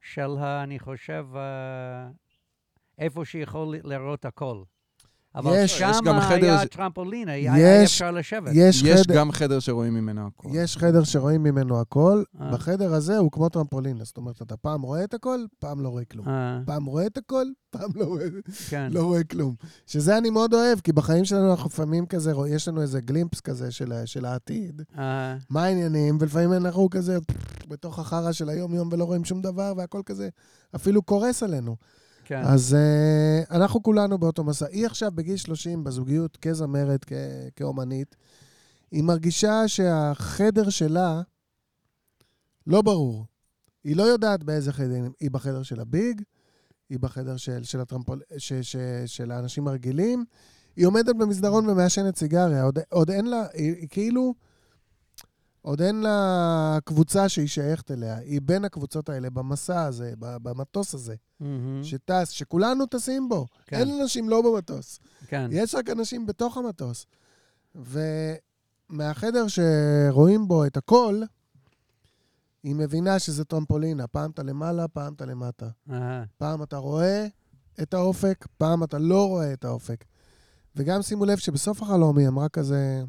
של, 0.00 0.36
ה- 0.38 0.62
אני 0.62 0.78
חושב, 0.78 1.26
אה, 1.36 2.08
איפה 2.98 3.24
שהיא 3.24 3.42
יכול 3.42 3.76
לראות 3.84 4.24
הכל. 4.24 4.62
אבל 5.34 5.52
יש- 5.56 5.72
יש 5.72 5.78
שם 5.78 6.04
גם 6.04 6.20
חדר 6.20 6.44
היה 6.46 6.62
ש- 6.62 6.66
טרמפולינה, 6.66 7.32
היה 7.32 7.54
היה 7.54 7.82
יש- 7.82 7.90
אפשר 7.92 8.10
לשבת. 8.10 8.50
יש, 8.54 8.82
יש 8.82 9.00
חדר, 9.02 9.14
גם 9.16 9.32
חדר 9.32 9.60
שרואים 9.60 9.94
ממנו 9.94 10.26
הכול. 10.26 10.50
יש 10.54 10.76
חדר 10.76 11.04
שרואים 11.04 11.42
ממנו 11.42 11.80
הכל, 11.80 12.22
אה. 12.40 12.50
בחדר 12.52 12.94
הזה 12.94 13.18
הוא 13.18 13.32
כמו 13.32 13.48
טרמפולינה. 13.48 14.04
זאת 14.04 14.16
אומרת, 14.16 14.42
אתה 14.42 14.56
פעם 14.56 14.82
רואה 14.82 15.04
את 15.04 15.14
הכל, 15.14 15.40
פעם 15.58 15.80
לא 15.80 15.88
רואה 15.88 16.04
כלום. 16.04 16.28
אה, 16.28 16.60
פעם 16.66 16.84
רואה 16.84 17.06
את 17.06 17.16
הכל, 17.18 17.44
פעם 17.70 17.90
לא 17.94 18.04
רואה, 18.04 18.24
כן. 18.68 18.88
לא 18.92 19.02
רואה 19.04 19.24
כלום. 19.24 19.54
שזה 19.86 20.18
אני 20.18 20.30
מאוד 20.30 20.54
אוהב, 20.54 20.80
כי 20.80 20.92
בחיים 20.92 21.24
שלנו 21.24 21.50
אנחנו 21.50 21.66
לפעמים 21.68 22.06
כזה, 22.06 22.32
רואים- 22.32 22.54
יש 22.54 22.68
לנו 22.68 22.82
איזה 22.82 23.00
גלימפס 23.00 23.40
כזה 23.40 23.70
של, 23.70 23.92
של 24.04 24.24
העתיד. 24.24 24.82
אה, 24.98 25.36
מה 25.50 25.64
העניינים, 25.64 26.18
ולפעמים 26.20 26.52
אנחנו 26.52 26.90
כזה 26.90 27.18
בתוך 27.68 27.98
החרא 27.98 28.32
של 28.32 28.48
היום-יום 28.48 28.88
ולא 28.92 29.04
רואים 29.04 29.24
שום 29.24 29.40
דבר, 29.42 29.72
והכל 29.76 30.00
כזה 30.06 30.28
אפילו 30.74 31.02
קורס 31.02 31.42
עלינו. 31.42 31.76
כן. 32.28 32.42
אז 32.44 32.76
uh, 32.76 33.54
אנחנו 33.54 33.82
כולנו 33.82 34.18
באותו 34.18 34.44
מסע. 34.44 34.66
היא 34.66 34.86
עכשיו 34.86 35.10
בגיל 35.14 35.36
30 35.36 35.84
בזוגיות 35.84 36.36
כזמרת, 36.36 37.04
כ- 37.04 37.12
כאומנית. 37.56 38.16
היא 38.90 39.02
מרגישה 39.02 39.68
שהחדר 39.68 40.70
שלה 40.70 41.22
לא 42.66 42.82
ברור. 42.82 43.26
היא 43.84 43.96
לא 43.96 44.02
יודעת 44.02 44.44
באיזה 44.44 44.72
חדר, 44.72 45.04
היא 45.20 45.30
בחדר 45.30 45.62
של 45.62 45.80
הביג, 45.80 46.22
היא 46.90 46.98
בחדר 46.98 47.36
של, 47.36 47.64
של, 47.64 47.80
הטרמפול, 47.80 48.20
ש, 48.38 48.52
ש, 48.52 48.76
של 49.06 49.30
האנשים 49.30 49.68
הרגילים. 49.68 50.24
היא 50.76 50.86
עומדת 50.86 51.16
במסדרון 51.16 51.68
ומעשנת 51.68 52.16
סיגריה, 52.16 52.62
עוד, 52.62 52.78
עוד 52.90 53.10
אין 53.10 53.26
לה, 53.26 53.46
היא, 53.54 53.74
היא 53.74 53.88
כאילו, 53.90 54.34
עוד 55.62 55.82
אין 55.82 56.00
לה 56.00 56.78
קבוצה 56.84 57.28
שהיא 57.28 57.48
שייכת 57.48 57.90
אליה. 57.90 58.16
היא 58.16 58.40
בין 58.44 58.64
הקבוצות 58.64 59.08
האלה, 59.08 59.30
במסע 59.30 59.82
הזה, 59.82 60.12
במטוס 60.18 60.94
הזה. 60.94 61.14
מהמם. 61.40 61.84
שטס, 61.84 62.30
שכולנו 62.30 62.86
טסים 62.86 63.28
בו. 63.28 63.46
כן. 63.66 63.76
אין 63.76 64.00
אנשים 64.00 64.28
לא 64.28 64.42
במטוס. 64.42 65.00
כן. 65.26 65.48
יש 65.52 65.74
רק 65.74 65.90
אנשים 65.90 66.26
בתוך 66.26 66.56
המטוס. 66.56 67.06
ומהחדר 67.74 69.44
שרואים 69.48 70.48
בו 70.48 70.64
את 70.66 70.76
הכל, 70.76 71.22
היא 72.62 72.74
מבינה 72.74 73.18
שזה 73.18 73.44
טרמפולינה. 73.44 74.06
פעם 74.06 74.30
אתה 74.30 74.42
למעלה, 74.42 74.88
פעם 74.88 75.12
אתה 75.14 75.26
למטה. 75.26 75.68
אה, 75.90 76.22
פעם 76.38 76.62
אתה 76.62 76.76
רואה 76.76 77.26
את 77.82 77.94
האופק, 77.94 78.46
פעם 78.56 78.84
אתה 78.84 78.98
לא 78.98 79.28
רואה 79.28 79.52
את 79.52 79.64
האופק. 79.64 80.04
וגם 80.76 81.02
שימו 81.02 81.24
לב 81.24 81.38
שבסוף 81.38 81.82
החלום 81.82 82.18
היא 82.18 82.28
אמרה 82.28 82.48
כזה, 82.48 83.02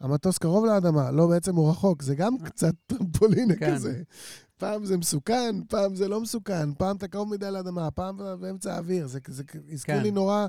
המטוס 0.00 0.38
קרוב 0.38 0.64
לאדמה, 0.64 1.10
לא, 1.10 1.26
בעצם 1.26 1.54
הוא 1.54 1.70
רחוק, 1.70 2.02
זה 2.02 2.14
גם 2.14 2.38
קצת 2.38 2.74
טרמפולינה 2.86 3.56
כן. 3.56 3.74
כזה. 3.74 4.02
פעם 4.58 4.84
זה 4.84 4.96
מסוכן, 4.96 5.56
פעם 5.68 5.94
זה 5.94 6.08
לא 6.08 6.20
מסוכן, 6.20 6.74
פעם 6.74 6.96
אתה 6.96 7.08
קרוב 7.08 7.30
מדי 7.30 7.50
לאדמה, 7.50 7.90
פעם 7.90 8.16
באמצע 8.40 8.74
האוויר. 8.74 9.06
זה, 9.06 9.18
זה 9.26 9.42
הזכיר 9.72 9.94
כן. 9.96 10.02
לי 10.02 10.10
נורא 10.10 10.46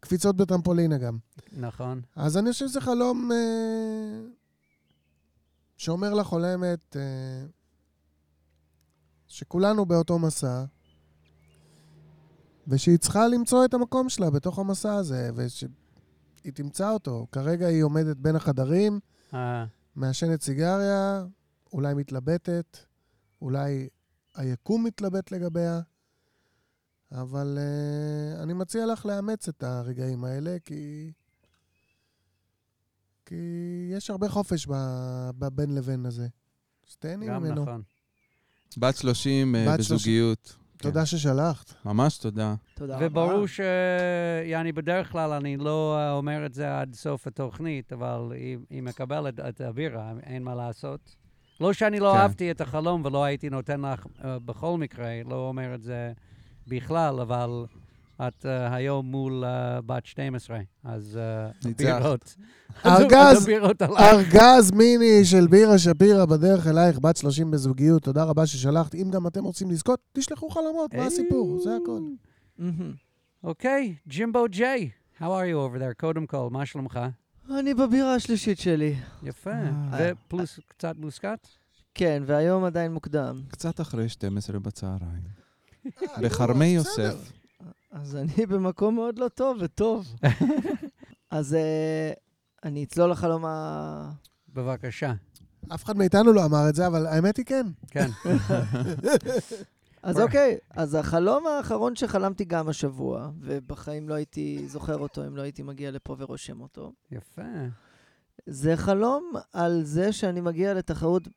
קפיצות 0.00 0.36
בטרמפולינה 0.36 0.98
גם. 0.98 1.18
נכון. 1.52 2.00
אז 2.16 2.36
אני 2.36 2.52
חושב 2.52 2.68
שזה 2.68 2.80
חלום 2.80 3.32
אה, 3.32 4.20
שאומר 5.76 6.14
לחולמת 6.14 6.96
אה, 6.96 7.46
שכולנו 9.28 9.86
באותו 9.86 10.18
מסע, 10.18 10.64
ושהיא 12.68 12.98
צריכה 12.98 13.28
למצוא 13.28 13.64
את 13.64 13.74
המקום 13.74 14.08
שלה 14.08 14.30
בתוך 14.30 14.58
המסע 14.58 14.94
הזה, 14.94 15.30
ושהיא 15.34 15.70
תמצא 16.54 16.90
אותו. 16.90 17.26
כרגע 17.32 17.66
היא 17.66 17.82
עומדת 17.82 18.16
בין 18.16 18.36
החדרים, 18.36 19.00
אה, 19.34 19.64
מעשנת 19.96 20.42
סיגריה, 20.42 21.24
אולי 21.72 21.94
מתלבטת, 21.94 22.78
אולי 23.42 23.88
היקום 24.34 24.84
מתלבט 24.84 25.32
לגביה, 25.32 25.80
אבל 27.12 27.58
uh, 27.58 28.42
אני 28.42 28.52
מציע 28.52 28.86
לך 28.86 29.06
לאמץ 29.06 29.48
את 29.48 29.62
הרגעים 29.62 30.24
האלה, 30.24 30.56
כי... 30.64 31.12
כי 33.26 33.34
יש 33.92 34.10
הרבה 34.10 34.28
חופש 34.28 34.66
בבין 35.38 35.74
לבין 35.74 36.06
הזה. 36.06 36.26
אז 36.88 36.96
תהני 36.96 37.26
גם 37.26 37.42
ממנו. 37.42 37.62
נכון. 37.62 37.82
בת 38.78 38.96
30 38.96 39.54
אה, 39.54 39.64
בת 39.68 39.82
30. 39.82 39.96
בזוגיות. 39.96 40.56
תודה 40.76 41.06
ששלחת. 41.06 41.74
ממש 41.84 42.18
תודה. 42.18 42.54
תודה 42.74 42.96
רבה. 42.96 43.06
וברור 43.06 43.46
ש... 43.46 43.60
יעני, 44.44 44.72
בדרך 44.72 45.12
כלל 45.12 45.32
אני 45.32 45.56
לא 45.56 45.96
אה, 45.98 46.12
אומר 46.12 46.46
את 46.46 46.54
זה 46.54 46.80
עד 46.80 46.94
סוף 46.94 47.26
התוכנית, 47.26 47.92
אבל 47.92 48.32
היא, 48.32 48.58
היא 48.70 48.82
מקבלת 48.82 49.40
את 49.40 49.60
האווירה, 49.60 50.12
אין 50.22 50.42
מה 50.42 50.54
לעשות. 50.54 51.16
לא 51.60 51.72
שאני 51.72 52.00
לא 52.00 52.12
כן. 52.12 52.18
אהבתי 52.18 52.50
את 52.50 52.60
החלום 52.60 53.04
ולא 53.04 53.24
הייתי 53.24 53.50
נותן 53.50 53.80
לך 53.80 54.06
אה, 54.24 54.38
בכל 54.38 54.78
מקרה, 54.78 55.10
לא 55.28 55.48
אומר 55.48 55.74
את 55.74 55.82
זה 55.82 56.12
בכלל, 56.66 57.20
אבל 57.20 57.64
את 58.28 58.46
אה, 58.46 58.74
היום 58.74 59.06
מול 59.06 59.44
אה, 59.44 59.80
בת 59.80 60.06
12, 60.06 60.58
אז 60.84 61.18
ניצחת. 61.64 61.86
הבירות. 61.88 62.36
ארגז. 62.86 63.48
ארגז 63.98 64.70
מיני 64.70 65.24
של 65.24 65.46
בירה 65.46 65.78
שפירא 65.78 66.24
בדרך 66.24 66.66
אלייך, 66.66 66.98
בת 66.98 67.16
30 67.16 67.50
בזוגיות. 67.50 68.02
תודה 68.02 68.24
רבה 68.24 68.46
ששלחת. 68.46 68.94
אם 68.94 69.10
גם 69.10 69.26
אתם 69.26 69.44
רוצים 69.44 69.70
לזכות, 69.70 70.00
תשלחו 70.12 70.48
חלומות, 70.48 70.94
מה 70.94 71.06
הסיפור? 71.06 71.58
זה 71.58 71.70
הכל. 71.82 72.00
אוקיי, 73.44 73.94
ג'ימבו 74.08 74.44
ג'יי, 74.50 74.90
how 75.18 75.22
are 75.22 75.48
you 75.52 75.56
over 75.56 75.78
there? 75.80 75.94
קודם 76.00 76.26
כל, 76.26 76.48
מה 76.50 76.66
שלומך? 76.66 77.00
אני 77.50 77.74
בבירה 77.74 78.14
השלישית 78.14 78.58
שלי. 78.58 78.94
יפה. 79.22 79.50
אה. 79.50 80.12
ופלוס 80.26 80.60
קצת 80.68 80.96
מוסקת? 80.98 81.48
כן, 81.94 82.22
והיום 82.26 82.64
עדיין 82.64 82.92
מוקדם. 82.92 83.42
קצת 83.48 83.80
אחרי 83.80 84.08
12 84.08 84.58
בצהריים. 84.58 85.22
אה, 85.86 85.90
בכרמי 86.22 86.76
לא, 86.76 86.82
בסדר. 86.82 87.04
יוסף. 87.04 87.32
אז 87.90 88.16
אני 88.16 88.46
במקום 88.46 88.94
מאוד 88.94 89.18
לא 89.18 89.28
טוב 89.28 89.58
וטוב. 89.60 90.14
אז 91.30 91.54
אה, 91.54 92.12
אני 92.64 92.84
אצלול 92.84 93.10
לחלום 93.10 93.44
ה... 93.44 94.10
בבקשה. 94.54 95.12
אף 95.74 95.84
אחד 95.84 95.96
מאיתנו 95.96 96.32
לא 96.32 96.44
אמר 96.44 96.68
את 96.68 96.74
זה, 96.74 96.86
אבל 96.86 97.06
האמת 97.06 97.36
היא 97.36 97.44
כן. 97.44 97.66
כן. 97.90 98.10
אז 100.06 100.20
אוקיי, 100.20 100.58
אז 100.70 100.94
החלום 100.94 101.46
האחרון 101.46 101.96
שחלמתי 101.96 102.44
גם 102.44 102.68
השבוע, 102.68 103.30
ובחיים 103.40 104.08
לא 104.08 104.14
הייתי 104.14 104.68
זוכר 104.68 104.98
אותו 104.98 105.26
אם 105.26 105.36
לא 105.36 105.42
הייתי 105.42 105.62
מגיע 105.62 105.90
לפה 105.90 106.16
ורושם 106.18 106.60
אותו, 106.60 106.92
יפה. 107.10 107.42
זה 108.46 108.76
חלום 108.76 109.32
על 109.52 109.82
זה 109.84 110.12
שאני 110.12 110.40
מגיע 110.40 110.74
לתחרות 110.74 111.28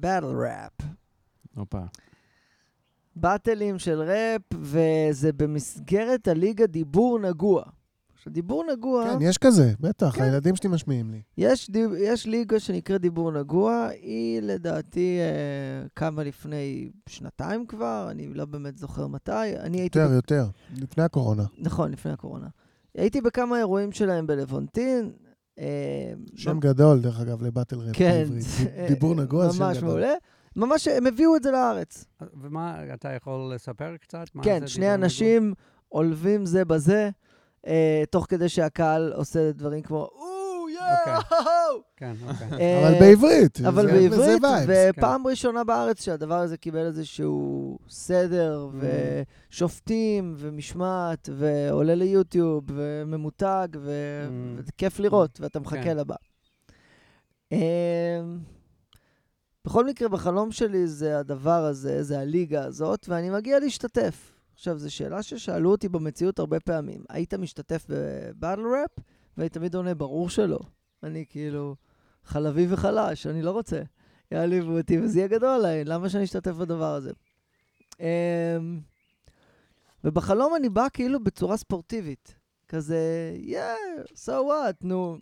באטל 0.00 0.24
ראפ. 0.24 0.72
הופה. 1.56 1.82
באטלים 3.16 3.78
של 3.78 4.02
ראפ, 4.02 4.42
וזה 4.60 5.32
במסגרת 5.32 6.28
הליגה 6.28 6.66
דיבור 6.66 7.18
נגוע. 7.18 7.64
עכשיו, 8.26 8.34
דיבור 8.34 8.64
נגוע, 8.72 9.04
כן, 9.04 9.22
יש 9.22 9.38
כזה, 9.38 9.72
בטח, 9.80 10.16
כן. 10.16 10.22
הילדים 10.22 10.56
שלי 10.56 10.70
משמיעים 10.70 11.10
לי. 11.10 11.22
יש, 11.38 11.70
דיב, 11.70 11.90
יש 11.98 12.26
ליגה 12.26 12.60
שנקראת 12.60 13.00
דיבור 13.00 13.32
נגוע, 13.32 13.88
היא 14.02 14.40
לדעתי 14.42 15.18
אה, 15.20 15.88
קמה 15.94 16.24
לפני 16.24 16.90
שנתיים 17.08 17.66
כבר, 17.66 18.08
אני 18.10 18.34
לא 18.34 18.44
באמת 18.44 18.78
זוכר 18.78 19.06
מתי. 19.06 19.56
אני 19.60 19.80
הייתי... 19.80 19.98
יותר, 19.98 20.10
ב- 20.10 20.14
יותר, 20.14 20.46
לפני 20.76 21.04
הקורונה. 21.04 21.44
נכון, 21.58 21.90
לפני 21.90 22.12
הקורונה. 22.12 22.46
הייתי 22.94 23.20
בכמה 23.20 23.58
אירועים 23.58 23.92
שלהם 23.92 24.26
בלוונטין. 24.26 25.10
אה, 25.58 26.12
שם 26.34 26.60
גדול, 26.60 27.00
דרך 27.00 27.20
אגב, 27.20 27.42
לבטל 27.42 27.76
ראפ 27.76 27.96
כן. 27.96 28.24
בעברית. 28.24 28.44
דיבור 28.88 29.14
נגוע, 29.14 29.48
זה 29.48 29.56
שם 29.56 29.62
ממש 29.64 29.76
גדול. 29.76 29.88
מעולה. 29.88 30.12
ממש, 30.56 30.88
הם 30.88 31.06
הביאו 31.06 31.36
את 31.36 31.42
זה 31.42 31.50
לארץ. 31.50 32.04
ומה, 32.40 32.94
אתה 32.94 33.08
יכול 33.08 33.54
לספר 33.54 33.96
קצת? 33.96 34.24
כן, 34.42 34.66
שני 34.66 34.94
אנשים 34.94 35.54
עולבים 35.88 36.46
זה 36.46 36.64
בזה, 36.64 37.10
אה, 37.66 38.04
תוך 38.10 38.26
כדי 38.28 38.48
שהקהל 38.48 39.12
עושה 39.12 39.52
דברים 39.52 39.82
כמו, 39.82 39.96
או, 39.96 40.08
אוקיי. 40.62 41.12
יאו! 41.14 41.18
נגוע? 41.18 41.82
כן, 41.96 42.12
אוקיי. 42.28 42.48
אה, 42.60 42.88
אבל 42.88 42.98
בעברית. 43.00 43.60
אבל 43.68 43.86
בעברית, 43.86 44.42
vibes. 44.42 44.68
ופעם 44.96 45.26
ראשונה 45.26 45.64
בארץ 45.64 46.04
שהדבר 46.04 46.34
הזה 46.34 46.56
קיבל 46.56 46.86
איזשהו 46.86 47.78
סדר, 47.88 48.68
Mm. 48.72 48.84
ושופטים, 49.50 50.34
ומשמעת, 50.36 51.28
ועולה 51.32 51.94
ליוטיוב, 51.94 52.64
וממותג, 52.68 53.68
ו- 53.80 54.26
Mm. 54.28 54.60
וזה 54.60 54.72
כיף 54.78 54.98
לראות, 55.00 55.40
ואתה 55.40 55.60
מחכה 55.60 55.82
כן. 55.82 55.96
לבא. 55.96 56.14
אמ, 57.52 57.58
בכל 59.64 59.86
מקרה, 59.86 60.08
בחלום 60.08 60.52
שלי 60.52 60.86
זה 60.86 61.18
הדבר 61.18 61.64
הזה, 61.64 62.02
זה 62.02 62.20
הליגה 62.20 62.64
הזאת, 62.64 63.06
ואני 63.08 63.30
מגיע 63.30 63.58
להשתתף. 63.58 64.32
עכשיו, 64.56 64.78
זו 64.78 64.94
שאלה 64.94 65.22
ששאלו 65.22 65.70
אותי 65.70 65.88
במציאות 65.88 66.38
הרבה 66.38 66.60
פעמים. 66.60 67.04
היית 67.08 67.34
משתתף 67.34 67.86
בבטל 67.88 68.60
ראפ? 68.60 69.04
ואני 69.36 69.48
תמיד 69.48 69.74
עונה, 69.74 69.94
ברור 69.94 70.28
שלא. 70.28 70.58
אני 71.02 71.24
כאילו 71.28 71.76
חלבי 72.24 72.66
וחלש, 72.70 73.26
אני 73.26 73.42
לא 73.42 73.50
רוצה. 73.50 73.82
יעליבו 74.30 74.78
אותי 74.78 75.00
וזה 75.00 75.18
יהיה 75.18 75.28
גדול 75.28 75.48
עליי, 75.48 75.84
למה 75.84 76.08
שאני 76.08 76.24
אשתתף 76.24 76.52
בדבר 76.52 76.94
הזה? 76.94 77.10
אמ, 78.00 78.80
ובחלום 80.04 80.54
אני 80.56 80.68
בא 80.68 80.86
כאילו 80.92 81.24
בצורה 81.24 81.56
ספורטיבית. 81.56 82.34
כזה, 82.68 82.98
yeah, 83.46 84.10
so 84.14 84.30
what, 84.30 84.76
נו. 84.82 85.18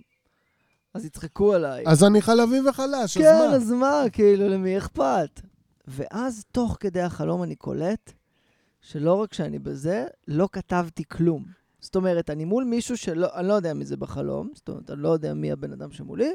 אז 0.95 1.05
יצחקו 1.05 1.53
עליי. 1.53 1.85
אז 1.87 2.05
אני 2.05 2.23
חלבי 2.23 2.69
וחלש, 2.69 3.17
אז 3.17 3.23
כן, 3.23 3.39
מה? 3.39 3.57
אז 3.57 3.71
מה, 3.71 4.03
כאילו, 4.13 4.49
למי 4.49 4.79
אכפת? 4.79 5.41
ואז, 5.89 6.45
תוך 6.53 6.77
כדי 6.81 7.01
החלום, 7.01 7.43
אני 7.43 7.57
קולט 7.57 8.13
שלא 8.85 9.15
רק 9.15 9.35
שאני 9.35 9.59
בזה, 9.59 10.07
לא 10.29 10.49
כתבתי 10.53 11.05
כלום. 11.05 11.45
זאת 11.81 11.97
אומרת, 11.97 12.31
אני 12.31 12.45
מול 12.45 12.65
מישהו 12.65 12.97
שלא, 12.97 13.29
אני 13.35 13.49
לא 13.49 13.53
יודע 13.53 13.75
מי 13.75 13.85
זה 13.85 13.97
בחלום, 13.97 14.51
זאת 14.55 14.69
אומרת, 14.69 14.91
אני 14.91 15.03
לא 15.03 15.09
יודע 15.09 15.35
מי 15.35 15.53
הבן 15.53 15.73
אדם 15.73 15.93
שמולי, 15.93 16.33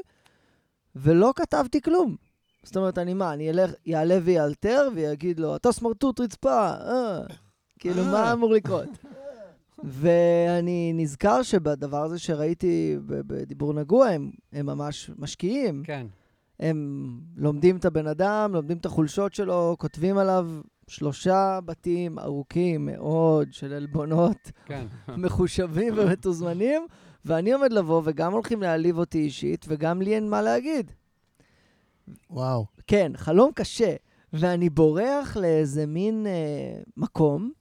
ולא 0.96 1.32
כתבתי 1.36 1.80
כלום. 1.80 2.16
זאת 2.62 2.76
אומרת, 2.76 2.98
אני 2.98 3.14
מה, 3.14 3.32
אני 3.32 3.50
אלך, 3.50 3.70
יעלה 3.86 4.18
ויאלתר 4.22 4.88
ויגיד 4.94 5.40
לו, 5.40 5.56
אתה 5.56 5.72
סמרטוט 5.72 6.20
רצפה, 6.20 6.70
אה. 6.70 7.20
כאילו, 7.78 8.04
מה 8.04 8.32
אמור 8.32 8.52
לקרות? 8.52 8.88
ואני 9.84 10.92
נזכר 10.94 11.42
שבדבר 11.42 12.02
הזה 12.02 12.18
שראיתי 12.18 12.96
בדיבור 13.06 13.72
נגוע, 13.72 14.08
הם, 14.08 14.30
הם 14.52 14.66
ממש 14.66 15.10
משקיעים. 15.18 15.82
כן. 15.84 16.06
הם 16.60 17.10
לומדים 17.36 17.76
את 17.76 17.84
הבן 17.84 18.06
אדם, 18.06 18.52
לומדים 18.54 18.76
את 18.76 18.86
החולשות 18.86 19.34
שלו, 19.34 19.76
כותבים 19.78 20.18
עליו 20.18 20.50
שלושה 20.90 21.58
בתים 21.64 22.18
ארוכים 22.18 22.86
מאוד 22.86 23.52
של 23.52 23.72
עלבונות 23.72 24.50
כן. 24.66 24.86
מחושבים 25.22 25.94
ומתוזמנים, 25.96 26.86
ואני 27.24 27.52
עומד 27.52 27.72
לבוא, 27.72 28.02
וגם 28.04 28.32
הולכים 28.32 28.62
להעליב 28.62 28.98
אותי 28.98 29.18
אישית, 29.18 29.64
וגם 29.68 30.02
לי 30.02 30.14
אין 30.14 30.30
מה 30.30 30.42
להגיד. 30.42 30.90
וואו. 32.30 32.66
כן, 32.86 33.12
חלום 33.16 33.50
קשה. 33.54 33.94
ואני 34.32 34.70
בורח 34.70 35.36
לאיזה 35.36 35.86
מין 35.86 36.26
אה, 36.26 36.82
מקום, 36.96 37.52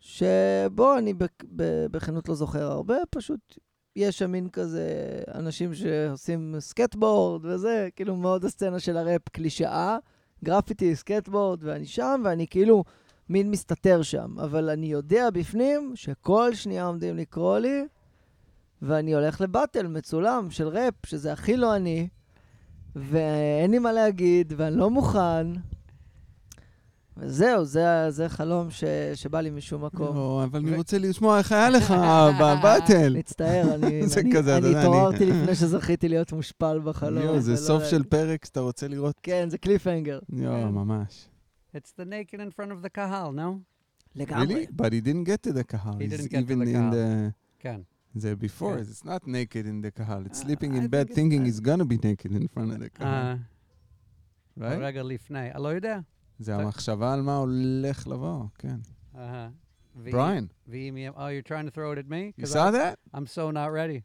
שבו 0.00 0.98
אני 0.98 1.14
בכ- 1.14 1.44
ב- 1.56 1.86
בכנות 1.90 2.28
לא 2.28 2.34
זוכר 2.34 2.62
הרבה, 2.72 2.96
פשוט 3.10 3.58
יש 3.96 4.18
שם 4.18 4.30
מין 4.30 4.48
כזה 4.48 4.88
אנשים 5.34 5.74
שעושים 5.74 6.54
סקייטבורד 6.58 7.44
וזה, 7.44 7.88
כאילו 7.96 8.16
מאוד 8.16 8.44
הסצנה 8.44 8.80
של 8.80 8.96
הראפ 8.96 9.28
קלישאה, 9.28 9.98
גרפיטי, 10.44 10.96
סקייטבורד, 10.96 11.58
ואני 11.62 11.86
שם, 11.86 12.22
ואני 12.24 12.46
כאילו 12.46 12.84
מין 13.28 13.50
מסתתר 13.50 14.02
שם. 14.02 14.38
אבל 14.38 14.70
אני 14.70 14.86
יודע 14.86 15.30
בפנים 15.30 15.92
שכל 15.94 16.54
שנייה 16.54 16.86
עומדים 16.86 17.16
לקרוא 17.16 17.58
לי, 17.58 17.86
ואני 18.82 19.14
הולך 19.14 19.40
לבטל 19.40 19.86
מצולם 19.86 20.50
של 20.50 20.68
ראפ, 20.68 20.94
שזה 21.06 21.32
הכי 21.32 21.56
לא 21.56 21.76
אני, 21.76 22.08
ואין 22.96 23.70
לי 23.70 23.78
מה 23.78 23.92
להגיד, 23.92 24.52
ואני 24.56 24.76
לא 24.76 24.90
מוכן. 24.90 25.46
וזהו, 27.16 27.64
זה, 27.64 28.10
זה 28.10 28.28
חלום 28.28 28.70
ש, 28.70 28.84
שבא 29.14 29.40
לי 29.40 29.50
משום 29.50 29.84
מקום. 29.84 30.16
לא, 30.16 30.44
אבל 30.44 30.60
אני 30.60 30.76
רוצה 30.76 30.98
לשמוע 30.98 31.38
איך 31.38 31.52
היה 31.52 31.70
לך 31.70 31.94
בבטל. 32.40 33.16
מצטער, 33.18 33.74
אני, 33.74 33.86
אני, 34.16 34.32
כזה, 34.34 34.56
אני 34.56 34.76
התעוררתי 34.76 35.26
לפני 35.26 35.54
שזכיתי 35.54 36.08
להיות 36.08 36.32
מושפל 36.32 36.80
בחלום. 36.84 37.22
יואו, 37.24 37.40
זה 37.40 37.56
סוף 37.56 37.84
של 37.84 38.04
פרק 38.04 38.44
שאתה 38.44 38.60
רוצה 38.60 38.88
לראות. 38.88 39.14
כן, 39.22 39.50
זה 39.50 39.58
קליפהנגר. 39.58 40.18
יואו, 40.32 40.72
ממש. 40.72 41.28
It's 41.76 41.92
the 41.98 42.04
naked 42.04 42.36
in 42.40 42.60
front 42.60 42.70
of 42.70 42.86
the 42.86 42.98
kahal, 42.98 43.32
no? 43.36 43.58
לגמרי. 44.16 44.46
Really? 44.46 44.66
But 44.76 44.92
he 44.92 45.00
didn't 45.00 45.24
get 45.24 45.48
to 45.48 45.52
the 45.52 45.74
kahal. 45.74 45.98
He 45.98 46.06
didn't 46.06 46.30
get 46.30 46.46
to 46.46 46.52
even 46.52 46.58
the 46.58 46.68
in 46.70 46.74
kahal. 46.74 46.92
the... 46.94 47.30
כן. 47.58 47.80
זה 48.14 48.34
before, 48.40 48.76
it's 48.78 49.04
not 49.04 49.26
naked 49.26 49.66
in 49.66 49.82
the 49.82 50.00
kahal. 50.00 50.22
It's 50.26 50.40
Uh, 50.40 50.44
sleeping 50.46 50.72
I 50.74 50.78
in 50.78 50.86
bed 50.88 51.06
thinking 51.14 51.44
he's 51.44 51.60
gonna 51.60 51.84
be 51.84 51.96
naked 52.08 52.30
in 52.32 52.46
front 52.54 52.70
of 52.72 52.78
the 52.78 52.98
kahal. 53.00 53.04
אה, 53.04 53.34
Right? 54.58 54.78
רגע 54.80 55.02
לפני. 55.02 55.50
אני 55.54 55.62
לא 55.62 55.68
יודע. 55.68 55.98
זה 56.39 56.55
המחשבה 56.55 57.13
על 57.13 57.21
מה 57.21 57.35
הולך 57.37 58.07
לבוא, 58.07 58.43
כן. 58.57 58.75
אהה. 59.15 59.49
ואם- 60.03 60.13
Brian, 60.13 60.45
ואם 60.67 60.97
יהיה- 60.97 61.11
Oh, 61.11 61.29
you're 61.29 61.47
trying 61.47 61.67
to 61.67 61.75
throw 61.75 61.91
it 61.93 61.97
at 61.97 62.09
me? 62.09 62.33
you 62.37 62.43
'Cause 62.45 62.51
saw 62.53 62.67
I- 62.67 62.71
that? 62.71 62.97
I'm 63.13 63.25
so 63.27 63.51
not 63.51 63.71
ready. 63.73 64.03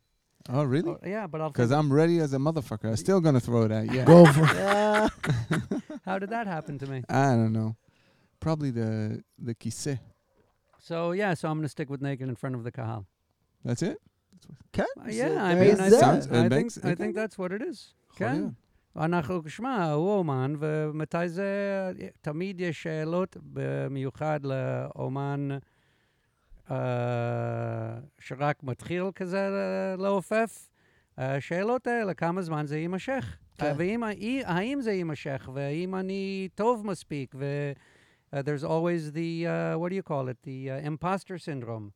Oh, 0.49 0.63
really? 0.65 0.91
Oh, 0.91 0.99
yeah, 1.07 1.27
but 1.27 1.41
I'll 1.41 1.51
Because 1.51 1.71
think, 1.71 1.81
I'm 1.85 1.91
ready 1.93 2.19
as 2.21 2.33
a 2.35 2.39
motherfucker. 2.39 2.89
I'm 2.93 2.97
still 3.07 3.21
gonna 3.21 3.41
throw 3.41 3.63
it 3.67 3.71
at 3.73 3.85
you. 3.95 4.05
go 4.05 4.25
for... 4.27 4.45
אה, 4.45 5.07
how 6.07 6.19
did 6.19 6.31
that 6.31 6.47
happen 6.47 6.79
to 6.83 6.87
me? 6.93 6.99
I 7.09 7.31
don't 7.41 7.53
know. 7.59 7.71
Probably 8.41 8.71
the 8.81 8.91
the 9.49 9.55
כיסא. 9.55 9.95
So, 10.89 11.13
yeah, 11.13 11.33
so 11.41 11.49
I'm 11.49 11.57
going 11.59 11.69
to 11.71 11.75
stick 11.77 11.89
with 11.89 12.03
naked 12.03 12.29
in 12.29 12.37
front 12.43 12.55
of 12.57 12.63
the 12.67 12.71
kahal. 12.79 13.03
That's 13.65 13.83
it? 13.83 13.97
כן, 14.73 14.83
Uh, 14.99 15.05
זה- 15.05 15.11
yeah, 15.11 15.45
I 15.45 15.55
זה- 15.55 15.61
mean, 15.61 15.81
I 15.81 15.89
זה- 15.91 16.01
Sounds- 16.01 16.27
think, 16.27 16.33
I 16.35 16.47
it 16.47 16.53
think, 16.53 16.67
makes- 16.67 16.79
I 16.85 16.91
it 16.91 16.99
think 16.99 17.01
makes- 17.01 17.15
that's 17.15 17.39
what 17.39 17.51
it 17.53 17.63
is. 17.71 17.95
יכול 18.11 18.27
כן. 18.27 18.33
להיות. 18.35 18.53
אנחנו, 18.98 19.50
שמע, 19.50 19.92
הוא 19.92 20.12
אומן, 20.12 20.54
ומתי 20.60 21.30
זה, 21.30 21.92
תמיד 22.22 22.62
יש 22.62 22.84
שאלות, 22.84 23.38
במיוחד 23.44 24.40
לאומן 24.44 25.50
אה, 26.72 26.78
שרק 28.20 28.64
מתחיל 28.64 29.04
כזה 29.16 29.50
לעופף. 29.98 30.70
השאלות 31.18 31.88
האלה, 31.88 32.14
כמה 32.14 32.42
זמן 32.42 32.66
זה 32.66 32.78
יימשך? 32.78 33.38
כן. 33.58 33.66
אה, 33.66 33.74
ואם, 33.78 34.04
האם 34.46 34.82
זה 34.82 34.92
יימשך, 34.92 35.50
והאם 35.54 35.96
אני 35.96 36.50
טוב 36.56 36.86
מספיק, 36.88 37.36
ו... 37.38 37.72
Uh, 38.32 38.44
there's 38.44 38.64
always 38.64 39.12
the, 39.12 39.48
uh, 39.48 39.80
what 39.80 39.90
do 39.90 39.96
you 39.96 40.04
call 40.04 40.28
it, 40.28 40.38
the 40.44 40.70
uh, 40.70 40.88
imposter 40.90 41.38
syndrome. 41.38 41.90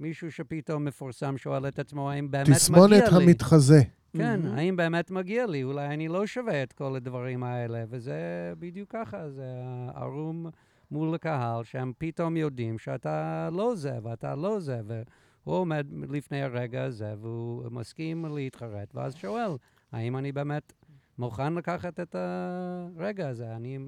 מישהו 0.00 0.32
שפתאום 0.32 0.84
מפורסם 0.84 1.38
שואל 1.38 1.68
את 1.68 1.78
עצמו, 1.78 2.10
האם 2.10 2.30
באמת 2.30 2.46
מגיע 2.46 2.54
לי? 2.54 2.60
תסמונת 2.60 3.02
המתחזה. 3.12 3.82
כן, 4.16 4.40
מהמם. 4.42 4.58
האם 4.58 4.76
באמת 4.76 5.10
מגיע 5.10 5.46
לי? 5.46 5.62
אולי 5.62 5.86
אני 5.86 6.08
לא 6.08 6.26
שווה 6.26 6.62
את 6.62 6.72
כל 6.72 6.96
הדברים 6.96 7.42
האלה, 7.42 7.84
וזה 7.88 8.52
בדיוק 8.58 8.88
ככה, 8.92 9.30
זה 9.30 9.48
ערום 9.94 10.46
מול 10.90 11.14
הקהל, 11.14 11.64
שהם 11.64 11.92
פתאום 11.98 12.36
יודעים 12.36 12.78
שאתה 12.78 13.48
לא 13.52 13.74
זה, 13.74 13.98
ואתה 14.02 14.34
לא 14.34 14.60
זה, 14.60 14.80
והוא 14.84 15.56
עומד 15.56 15.86
לפני 16.08 16.42
הרגע 16.42 16.84
הזה, 16.84 17.14
והוא 17.20 17.70
מסכים 17.70 18.24
להתחרט, 18.24 18.94
ואז 18.94 19.14
שואל, 19.14 19.50
האם 19.92 20.16
אני 20.16 20.32
באמת 20.32 20.72
מוכן 21.18 21.54
לקחת 21.54 22.00
את 22.00 22.16
הרגע 22.18 23.28
הזה? 23.28 23.56
אני, 23.56 23.78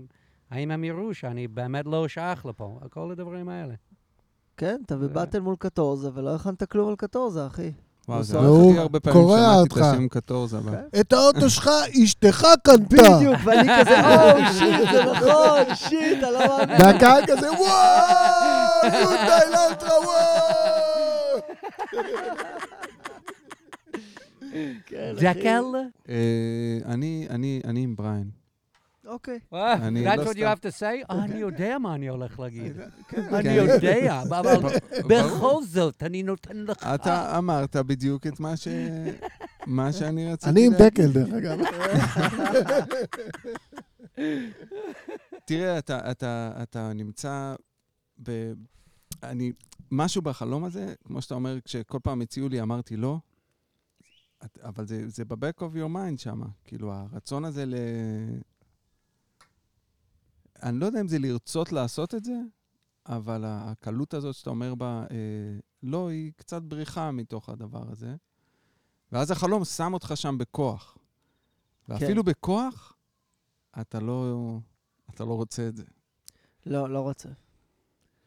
האם 0.50 0.70
הם 0.70 0.84
יראו 0.84 1.14
שאני 1.14 1.48
באמת 1.48 1.86
לא 1.86 2.08
שייך 2.08 2.46
לפה? 2.46 2.80
כל 2.90 3.10
הדברים 3.10 3.48
האלה. 3.48 3.74
כן, 4.56 4.80
אתה 4.86 4.96
בבטל 4.96 5.40
מול 5.40 5.56
קטורזה, 5.58 6.10
ולא 6.14 6.34
הכנת 6.34 6.62
כלום 6.62 6.88
על 6.88 6.96
קטורזה, 6.96 7.46
אחי. 7.46 7.72
וואו, 8.08 8.22
זה 8.22 8.38
הכי 8.38 8.78
הרבה 8.78 9.00
פעמים 9.00 9.28
שמעתי. 9.28 9.80
את 9.80 9.94
השם 9.94 10.08
קטורזה. 10.08 10.58
אבל- 10.58 10.74
את 11.00 11.12
האוטו 11.12 11.50
שלך 11.50 11.70
אשתך 12.04 12.46
קנתה. 12.64 12.78
בדיוק, 12.88 13.36
ואני 13.44 13.68
כזה, 13.80 14.00
או, 14.06 14.38
שיט, 14.52 14.90
זה 14.92 15.04
נכון, 15.04 15.74
שיט, 15.74 16.22
אני 16.22 16.32
לא 16.32 16.38
מאמין. 16.48 16.80
והקהל 16.80 17.22
כזה, 17.26 17.52
וואו! 17.52 18.92
יונדאי 19.02 19.40
לאלטרה, 19.50 20.00
וואו! 20.00 21.42
כן. 24.86 25.12
ג'קל? 25.20 25.64
אה, 26.08 26.14
אני- 26.86 27.26
אני 27.30 27.60
אני 27.64 27.80
עם 27.82 27.96
בריין. 27.96 28.41
אוקיי. 29.12 29.38
אני 29.52 30.08
That's 30.08 30.16
לא 30.16 30.22
what 30.22 30.26
you 30.26 30.30
סתם- 30.38 30.52
have 30.52 30.70
to 30.70 30.80
say? 30.80 31.06
אה, 31.10 31.24
אני 31.24 31.40
יודע 31.40 31.78
מה 31.78 31.94
אני 31.94 32.08
הולך 32.08 32.40
להגיד. 32.40 32.76
אני 33.16 33.42
כן. 33.42 33.54
יודע, 33.56 34.22
אבל. 34.22 34.42
בכל 35.08 35.64
זאת, 35.64 36.02
אני 36.02 36.22
נותן 36.22 36.56
לך. 36.56 36.76
אתה 36.94 37.38
אמרת 37.38 37.76
בדיוק 37.76 38.26
את 38.26 38.40
מה 39.66 39.92
שאני 39.92 40.32
רציתי 40.32 40.50
אני 40.50 40.66
עם 40.66 40.72
להגיד. 40.72 40.86
דקל, 40.86 41.12
דרך 41.12 41.32
אגב. 41.32 41.58
תראה, 45.44 45.78
אתה, 46.62 46.92
נמצא 46.94 47.54
ב... 48.22 48.52
אני... 49.22 49.52
משהו 49.90 50.22
בחלום 50.22 50.64
הזה, 50.64 50.94
כמו 51.04 51.22
שאתה 51.22 51.34
אומר, 51.34 51.58
כשכל 51.64 51.98
פעם 52.02 52.20
הציעו 52.20 52.48
לי, 52.48 52.62
אמרתי 52.62 52.96
לא, 52.96 53.18
אבל 54.62 54.86
זה, 54.86 55.08
זה 55.08 55.24
ב-back 55.24 55.60
of 55.60 55.76
your 55.76 55.94
mind 55.94 56.18
שם. 56.22 56.40
כאילו, 56.64 56.92
הרצון 56.92 57.44
הזה 57.44 57.66
ל... 57.66 57.74
אני 60.62 60.78
לא 60.78 60.86
יודע 60.86 61.00
אם 61.00 61.08
זה 61.08 61.18
לרצות 61.18 61.72
לעשות 61.72 62.14
את 62.14 62.24
זה, 62.24 62.40
אבל 63.06 63.44
הקלות 63.46 64.14
הזאת 64.14 64.34
שאתה 64.34 64.50
אומר 64.50 64.74
בה, 64.74 65.04
אה, 65.10 65.16
לא, 65.82 66.08
היא 66.08 66.32
קצת 66.36 66.62
בריחה 66.62 67.10
מתוך 67.10 67.48
הדבר 67.48 67.90
הזה. 67.90 68.14
ואז 69.12 69.30
החלום 69.30 69.64
שם 69.64 69.94
אותך 69.94 70.12
שם 70.14 70.38
בכוח. 70.38 70.98
ואפילו 71.88 72.22
בכוח, 72.22 72.96
אתה 73.80 74.00
לא, 74.00 74.58
אתה 75.14 75.24
לא 75.24 75.34
רוצה 75.34 75.68
את 75.68 75.76
זה. 75.76 75.84
לא, 76.66 76.90
לא 76.90 77.00
רוצה. 77.00 77.28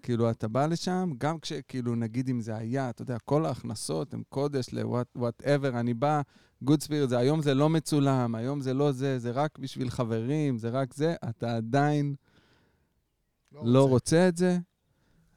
כאילו, 0.03 0.31
אתה 0.31 0.47
בא 0.47 0.65
לשם, 0.65 1.11
גם 1.17 1.39
כשכאילו, 1.39 1.95
נגיד 1.95 2.29
אם 2.29 2.41
זה 2.41 2.55
היה, 2.55 2.89
אתה 2.89 3.01
יודע, 3.01 3.17
כל 3.19 3.45
ההכנסות 3.45 4.13
הן 4.13 4.23
קודש 4.29 4.73
ל-whatever, 4.73 5.79
אני 5.79 5.93
בא, 5.93 6.21
good 6.63 6.83
spirit, 6.87 7.07
זה 7.07 7.17
היום 7.17 7.41
זה 7.41 7.53
לא 7.53 7.69
מצולם, 7.69 8.35
היום 8.35 8.61
זה 8.61 8.73
לא 8.73 8.91
זה, 8.91 9.19
זה 9.19 9.31
רק 9.31 9.59
בשביל 9.59 9.89
חברים, 9.89 10.57
זה 10.57 10.69
רק 10.69 10.93
זה, 10.93 11.15
אתה 11.29 11.55
עדיין 11.55 12.15
לא 13.63 13.89
רוצה 13.89 14.27
את 14.27 14.37
זה, 14.37 14.57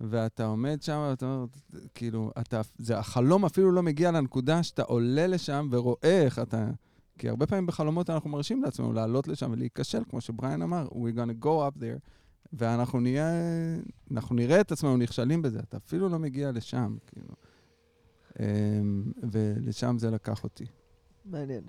ואתה 0.01 0.45
עומד 0.45 0.83
שם, 0.83 1.07
ואתה 1.11 1.27
אומר, 1.27 1.47
כאילו, 1.95 2.31
אתה, 2.41 2.61
זה, 2.79 2.99
החלום 2.99 3.45
אפילו 3.45 3.73
לא 3.73 3.83
מגיע 3.83 4.11
לנקודה 4.11 4.63
שאתה 4.63 4.83
עולה 4.83 5.27
לשם 5.27 5.69
ורואה 5.71 6.23
איך 6.25 6.39
אתה, 6.39 6.71
כי 7.19 7.29
הרבה 7.29 7.47
פעמים 7.47 7.67
בחלומות 7.67 8.11
אנחנו 8.11 8.31
מרשים 8.31 8.63
לעצמנו 8.63 8.93
לעלות 8.93 9.29
לשם 9.29 9.51
ולהיכשל, 9.53 10.03
כמו 10.09 10.21
שבריאן 10.21 10.63
אמר, 10.63 10.89
we're 10.91 11.17
gonna 11.17 11.45
go 11.45 11.47
up 11.47 11.79
there, 11.81 11.99
ואנחנו 12.53 13.01
נהיה, 13.01 13.31
אנחנו 14.11 14.35
נראה 14.35 14.61
את 14.61 14.73
עצמנו 14.73 14.97
נכשלים 14.97 15.43
בזה, 15.43 15.59
אתה 15.59 15.77
אפילו 15.77 16.09
לא 16.09 16.19
מגיע 16.19 16.53
לשם, 16.53 16.97
כאילו. 17.07 17.35
אמ, 18.41 19.13
ולשם 19.31 19.99
זה 19.99 20.11
לקח 20.11 20.45
אותי. 20.45 20.67
מעניין. 21.25 21.63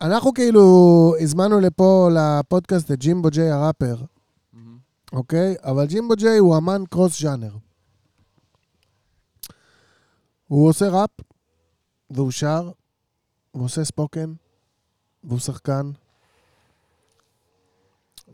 אנחנו 0.00 0.34
כאילו 0.34 1.14
הזמנו 1.20 1.60
לפה 1.60 2.08
לפודקאסט 2.12 2.90
את 2.90 2.98
ג'ימבו 2.98 3.30
ג'יי 3.30 3.50
הראפר, 3.50 3.96
אוקיי? 5.12 5.54
אבל 5.62 5.86
ג'ימבו 5.86 6.14
ג'יי 6.16 6.38
הוא 6.38 6.58
אמן 6.58 6.82
קרוס 6.90 7.20
ז'אנר. 7.20 7.56
הוא 10.48 10.68
עושה 10.68 10.88
ראפ, 10.88 11.10
והוא 12.10 12.30
שר, 12.30 12.70
הוא 13.50 13.64
עושה 13.64 13.84
ספוקן, 13.84 14.32
והוא 15.24 15.38
שחקן. 15.38 15.90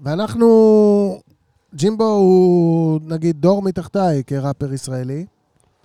ואנחנו, 0.03 0.49
ג'ימבו 1.75 2.05
הוא 2.05 3.01
נגיד 3.03 3.41
דור 3.41 3.63
מתחתיי 3.63 4.25
כראפר 4.25 4.73
ישראלי, 4.73 5.27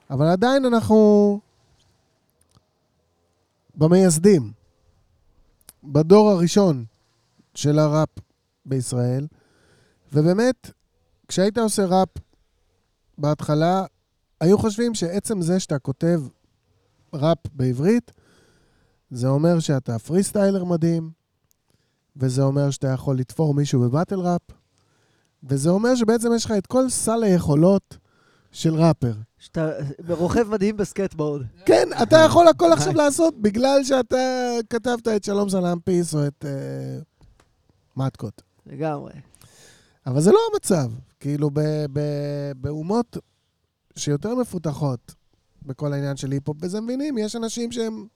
אבל 0.09 0.25
עדיין 0.25 0.65
אנחנו 0.65 1.39
במייסדים, 3.75 4.51
בדור 5.83 6.29
הראשון 6.29 6.86
של 7.55 7.79
הראפ 7.79 8.09
בישראל. 8.65 9.27
ובאמת, 10.16 10.72
כשהיית 11.28 11.57
עושה 11.57 11.86
ראפ 11.86 12.09
בהתחלה, 13.18 13.86
היו 14.41 14.57
חושבים 14.57 14.93
שעצם 14.93 15.41
זה 15.41 15.59
שאתה 15.59 15.80
כותב 15.80 16.22
ראפ 17.13 17.38
בעברית, 17.53 18.11
זה 19.11 19.28
אומר 19.28 19.59
שאתה 19.59 19.99
freestyler 19.99 20.63
מדהים, 20.63 21.09
וזה 22.18 22.43
אומר 22.43 22.70
שאתה 22.70 22.88
יכול 22.88 23.18
לתפור 23.18 23.53
מישהו 23.53 23.82
ב 23.81 23.87
battle 23.87 24.19
rap, 24.19 24.41
וזה 25.43 25.70
אומר 25.70 25.95
שבעצם 25.95 26.30
יש 26.36 26.45
לך 26.45 26.51
את 26.57 26.68
כל 26.68 26.89
סל 26.89 27.24
היכולות 27.24 27.97
של 28.51 28.74
ראפר. 28.76 29.13
שאתה 29.38 29.70
רוכב 30.09 30.49
מדהים 30.49 30.78
בסקייטבורד. 30.77 31.41
כן, 31.66 31.88
אתה 32.03 32.18
יכול 32.26 32.47
הכל 32.47 32.74
עכשיו 32.78 32.93
לעשות 32.93 33.41
בגלל 33.41 33.84
שאתה 33.84 34.18
כתבת 34.70 35.07
את 35.07 35.24
שלום 35.24 35.49
סלאם 35.49 35.87
פיס 35.87 36.15
או 36.16 36.28
את 36.28 36.45
אה, 36.45 36.99
מתקות. 37.97 38.41
לגמרי. 38.66 39.11
אבל 40.05 40.21
זה 40.21 40.31
לא 40.31 40.39
המצב. 40.53 40.91
כאילו, 41.19 41.49
ב- 41.53 41.85
ב- 41.93 42.51
באומות 42.55 43.17
שיותר 43.95 44.35
מפותחות 44.35 45.15
בכל 45.65 45.93
העניין 45.93 46.17
של 46.17 46.31
היפ-הופ, 46.31 46.57
וזה 46.61 46.81
מבינים, 46.81 47.17
יש 47.17 47.35
אנשים 47.35 47.71
שהם 47.71 48.07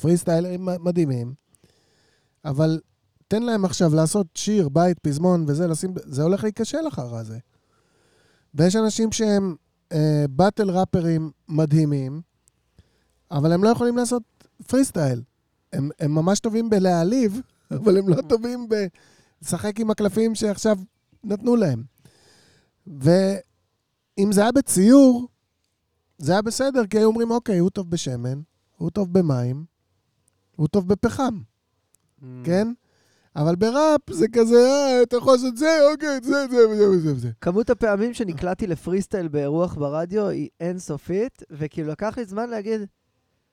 פרי 0.00 0.16
סטיילרים 0.16 0.68
מדהימים, 0.80 1.34
אבל 2.44 2.80
תן 3.28 3.42
להם 3.42 3.64
עכשיו 3.64 3.94
לעשות 3.94 4.26
שיר, 4.34 4.68
בית, 4.68 4.98
פזמון 4.98 5.44
וזה, 5.48 5.66
לשים, 5.66 5.94
זה 6.04 6.22
הולך 6.22 6.42
להיכשל 6.42 6.88
אחר 6.88 7.14
הזה. 7.14 7.38
ויש 8.54 8.76
אנשים 8.76 9.12
שהם 9.12 9.56
אה, 9.92 10.24
באטל 10.30 10.70
ראפרים 10.70 11.30
מדהימים, 11.48 12.20
אבל 13.30 13.52
הם 13.52 13.64
לא 13.64 13.68
יכולים 13.68 13.96
לעשות 13.96 14.22
פרי 14.66 14.84
סטייל. 14.84 15.22
הם, 15.72 15.90
הם 16.00 16.14
ממש 16.14 16.40
טובים 16.40 16.70
בלהעליב, 16.70 17.40
אבל 17.70 17.98
הם 17.98 18.08
לא 18.08 18.22
טובים 18.28 18.68
בלשחק 18.68 19.80
עם 19.80 19.90
הקלפים 19.90 20.34
שעכשיו 20.34 20.78
נתנו 21.24 21.56
להם. 21.56 21.82
ואם 22.86 24.32
זה 24.32 24.40
היה 24.40 24.52
בציור, 24.52 25.28
זה 26.18 26.32
היה 26.32 26.42
בסדר, 26.42 26.86
כי 26.86 26.98
היו 26.98 27.06
אומרים, 27.08 27.30
אוקיי, 27.30 27.58
הוא 27.58 27.70
טוב 27.70 27.90
בשמן, 27.90 28.40
הוא 28.76 28.90
טוב 28.90 29.12
במים, 29.18 29.64
הוא 30.56 30.68
טוב 30.68 30.88
בפחם, 30.88 31.38
Mm. 32.20 32.24
כן? 32.44 32.68
אבל 33.36 33.56
בראפ 33.56 34.00
זה 34.10 34.26
כזה, 34.32 34.56
אה, 34.56 35.02
אתה 35.02 35.16
יכול 35.16 35.32
לעשות 35.32 35.56
זה, 35.56 35.78
אוקיי, 35.92 36.20
זה, 36.22 36.46
זה 36.50 36.68
וזה 36.68 36.90
וזה 36.90 37.12
וזה. 37.14 37.30
כמות 37.40 37.70
הפעמים 37.70 38.14
שנקלעתי 38.14 38.66
לפרי 38.66 39.02
סטייל 39.02 39.28
באירוח 39.28 39.74
ברדיו 39.74 40.28
היא 40.28 40.48
אינסופית, 40.60 41.42
וכאילו 41.50 41.88
לקח 41.88 42.18
לי 42.18 42.24
זמן 42.24 42.50
להגיד, 42.50 42.80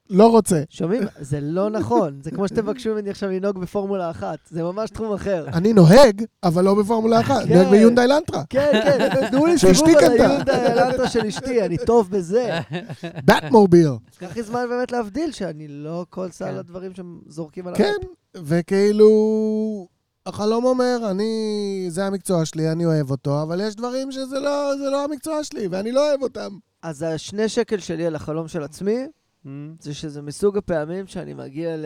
לא 0.09 0.27
רוצה. 0.27 0.63
שומעים? 0.69 1.03
זה 1.19 1.39
לא 1.41 1.69
נכון. 1.69 2.19
זה 2.23 2.31
כמו 2.31 2.47
שתבקשו 2.47 2.89
ממני 2.89 3.09
עכשיו 3.09 3.29
לנהוג 3.29 3.59
בפורמולה 3.59 4.11
אחת. 4.11 4.39
זה 4.49 4.63
ממש 4.63 4.89
תחום 4.89 5.13
אחר. 5.13 5.45
אני 5.53 5.73
נוהג, 5.73 6.23
אבל 6.43 6.63
לא 6.63 6.75
בפורמולה 6.75 7.19
אחת, 7.19 7.45
כן. 7.47 7.53
נוהג 7.53 7.67
ביונדאי 7.67 8.07
לנטרה. 8.07 8.43
כן, 8.49 8.71
כן, 8.83 9.29
תנו 9.29 9.45
לי 9.45 9.57
סיבוב 9.57 9.87
על 9.87 9.93
קנתה. 9.99 10.29
היונדה 10.29 10.73
אלנטרה 10.73 11.09
של 11.09 11.25
אשתי, 11.25 11.61
אני 11.61 11.77
טוב 11.77 12.11
בזה. 12.11 12.59
באט 13.25 13.43
מוביל. 13.51 13.89
לקח 14.21 14.35
לי 14.35 14.43
זמן 14.43 14.65
באמת 14.69 14.91
להבדיל 14.91 15.31
שאני 15.31 15.67
לא 15.67 16.05
כל 16.09 16.31
סל 16.31 16.45
כן. 16.45 16.57
הדברים 16.57 16.91
שזורקים 16.93 17.67
עליי. 17.67 17.77
כן, 17.77 18.07
וכאילו, 18.35 19.07
החלום 20.25 20.65
אומר, 20.65 20.97
אני, 21.11 21.85
זה 21.89 22.05
המקצוע 22.05 22.45
שלי, 22.45 22.71
אני 22.71 22.85
אוהב 22.85 23.11
אותו, 23.11 23.41
אבל 23.41 23.61
יש 23.61 23.75
דברים 23.75 24.11
שזה 24.11 24.39
לא, 24.39 24.71
זה 24.77 24.89
לא 24.89 25.03
המקצוע 25.03 25.43
שלי, 25.43 25.67
ואני 25.67 25.91
לא 25.91 26.09
אוהב 26.09 26.23
אותם. 26.23 26.49
אז 26.83 27.01
השני 27.01 27.49
שקל 27.49 27.79
שלי 27.79 28.05
על 28.05 28.15
החלום 28.15 28.47
של 28.47 28.63
עצמי, 28.63 29.05
Mm. 29.45 29.49
זה 29.79 29.93
שזה 29.93 30.21
מסוג 30.21 30.57
הפעמים 30.57 31.07
שאני 31.07 31.33
מגיע 31.33 31.77
ל... 31.77 31.85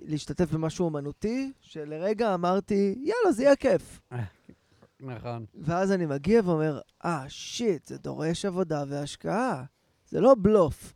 להשתתף 0.00 0.52
במשהו 0.52 0.84
אומנותי, 0.84 1.52
שלרגע 1.60 2.34
אמרתי, 2.34 2.94
יאללה, 2.98 3.32
זה 3.32 3.42
יהיה 3.42 3.56
כיף. 3.56 4.00
נכון. 5.00 5.44
ואז 5.54 5.92
אני 5.92 6.06
מגיע 6.06 6.40
ואומר, 6.44 6.80
אה, 7.04 7.24
שיט, 7.28 7.86
זה 7.86 7.98
דורש 7.98 8.44
עבודה 8.44 8.84
והשקעה. 8.88 9.64
זה 10.08 10.20
לא 10.20 10.34
בלוף. 10.38 10.94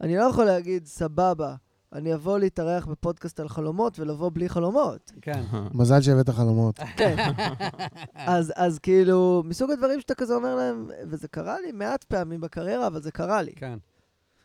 אני 0.00 0.16
לא 0.16 0.22
יכול 0.22 0.44
להגיד, 0.44 0.86
סבבה, 0.86 1.54
אני 1.92 2.14
אבוא 2.14 2.38
להתארח 2.38 2.86
בפודקאסט 2.86 3.40
על 3.40 3.48
חלומות 3.48 3.98
ולבוא 3.98 4.30
בלי 4.34 4.48
חלומות. 4.48 5.12
כן. 5.22 5.42
מזל 5.74 6.00
שהבאת 6.00 6.28
חלומות. 6.28 6.78
כן. 6.98 7.16
אז, 8.14 8.52
אז 8.56 8.78
כאילו, 8.78 9.42
מסוג 9.46 9.70
הדברים 9.70 10.00
שאתה 10.00 10.14
כזה 10.14 10.34
אומר 10.34 10.54
להם, 10.54 10.88
וזה 11.08 11.28
קרה 11.28 11.60
לי 11.60 11.72
מעט 11.72 12.04
פעמים 12.04 12.40
בקריירה, 12.40 12.86
אבל 12.86 13.02
זה 13.02 13.10
קרה 13.10 13.42
לי. 13.42 13.52
כן. 13.52 13.78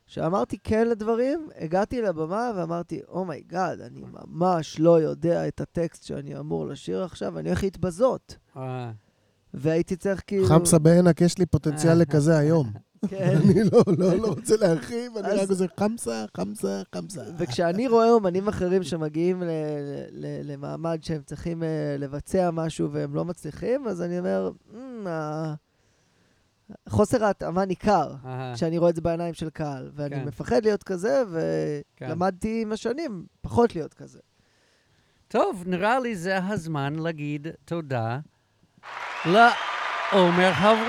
כשאמרתי 0.07 0.57
כן 0.63 0.87
לדברים, 0.87 1.49
הגעתי 1.59 2.01
לבמה 2.01 2.51
ואמרתי, 2.55 3.01
oh 3.09 3.27
my 3.27 3.45
god, 3.45 3.81
אני 3.81 4.03
ממש 4.27 4.79
לא 4.79 5.01
יודע 5.01 5.47
את 5.47 5.61
הטקסט 5.61 6.03
שאני 6.03 6.39
אמור 6.39 6.67
לשיר 6.67 7.03
עכשיו, 7.03 7.39
אני 7.39 7.49
הולך 7.49 7.63
להתבזות. 7.63 8.37
אה, 8.57 8.91
והייתי 9.53 9.95
צריך 9.95 10.21
כאילו... 10.27 10.45
חמסה 10.45 10.79
בעינק, 10.79 11.21
יש 11.21 11.37
לי 11.37 11.45
פוטנציאל 11.45 11.93
לכזה 12.01 12.37
היום. 12.37 12.71
כן. 13.07 13.37
אני 13.43 13.63
לא, 13.71 13.83
לא, 13.97 14.17
לא 14.17 14.27
רוצה 14.27 14.55
להרחיב, 14.57 15.17
אני 15.17 15.27
רק 15.27 15.49
עושה 15.49 15.65
חמסה, 15.79 16.25
חמסה, 16.37 16.81
חמסה. 16.95 17.21
וכשאני 17.37 17.87
רואה 17.87 18.11
אומנים 18.11 18.47
אחרים 18.47 18.83
שמגיעים 18.83 19.43
ל- 19.43 19.45
ל- 20.11 20.51
למעמד 20.51 20.99
שהם 21.01 21.21
צריכים 21.25 21.63
אה, 21.63 21.67
לבצע 21.99 22.51
משהו 22.51 22.91
והם 22.91 23.15
לא 23.15 23.25
מצליחים, 23.25 23.87
אז 23.87 24.01
אני 24.01 24.19
אומר, 24.19 24.51
"אמ, 24.73 25.07
ה- 25.07 25.53
חוסר 26.89 27.25
ההתאמה 27.25 27.65
ניכר 27.65 28.13
אה, 28.25 28.51
כשאני 28.55 28.77
רואה 28.77 28.89
את 28.89 28.95
זה 28.95 29.01
בעיניים 29.01 29.33
של 29.33 29.49
קהל, 29.49 29.91
ואני 29.95 30.15
כן. 30.15 30.25
מפחד 30.25 30.63
להיות 30.63 30.83
כזה, 30.83 31.23
כן. 31.95 32.05
ולמדתי 32.05 32.61
עם 32.61 32.71
השנים 32.71 33.25
פחות 33.41 33.75
להיות 33.75 33.93
כזה. 33.93 34.19
טוב, 35.27 35.63
נראה 35.65 35.99
לי 35.99 36.15
זה 36.15 36.37
הזמן 36.37 36.95
להגיד 36.95 37.47
תודה 37.65 38.19
לעומר 39.25 40.53
חברון. 40.53 40.85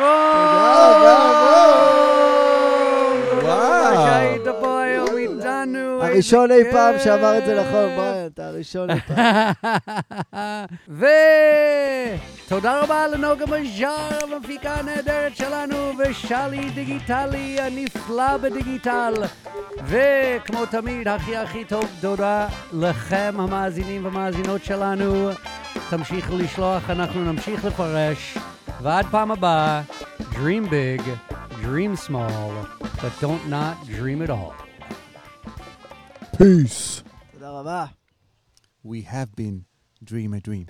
וואו. 3.43 4.07
שהיית 4.07 4.43
פה 4.61 4.83
היום 4.83 5.16
איתנו. 5.16 6.03
הראשון 6.03 6.51
אי 6.51 6.72
פעם. 6.72 6.99
שאמר 6.99 7.39
את 7.39 7.47
זה 7.47 7.61
נכון, 7.61 7.97
אתה 8.27 8.47
הראשון 8.47 8.91
אי 8.91 9.01
פעם. 9.01 9.53
ותודה 12.47 12.81
רבה 12.81 13.07
לנוגה 13.09 13.47
מז'אר, 13.47 14.18
המפיקה 14.22 14.74
הנהדרת 14.74 15.37
שלנו, 15.37 15.93
ושלי 15.99 16.70
דיגיטלי 16.70 17.61
הנפלא 17.61 18.37
בדיגיטל. 18.37 19.14
וכמו 19.87 20.66
תמיד, 20.66 21.09
הכי 21.09 21.37
הכי 21.37 21.64
טוב, 21.64 21.85
תודה 22.01 22.49
לכם, 22.72 23.35
המאזינים 23.39 24.05
והמאזינות 24.05 24.64
שלנו. 24.64 25.31
תמשיכו 25.91 26.39
לשלוח, 26.39 26.91
אנחנו 26.91 27.24
נמשיך 27.24 27.64
לפרש. 27.64 28.39
ועד 28.83 29.07
פעם 29.11 29.31
הבאה, 29.31 29.83
Dream 30.37 30.66
big, 30.68 31.01
dream 31.62 31.97
small, 31.97 32.66
but 33.01 33.12
don't 33.20 33.49
not 33.49 33.74
dream 33.87 34.20
at 34.20 34.29
all. 34.29 34.55
Peace. 36.37 37.03
תודה 37.33 37.51
רבה. 37.51 37.87
We 38.87 39.03
have 39.03 39.34
been 39.34 39.64
dream 40.05 40.32
a 40.32 40.41
dream. 40.41 40.64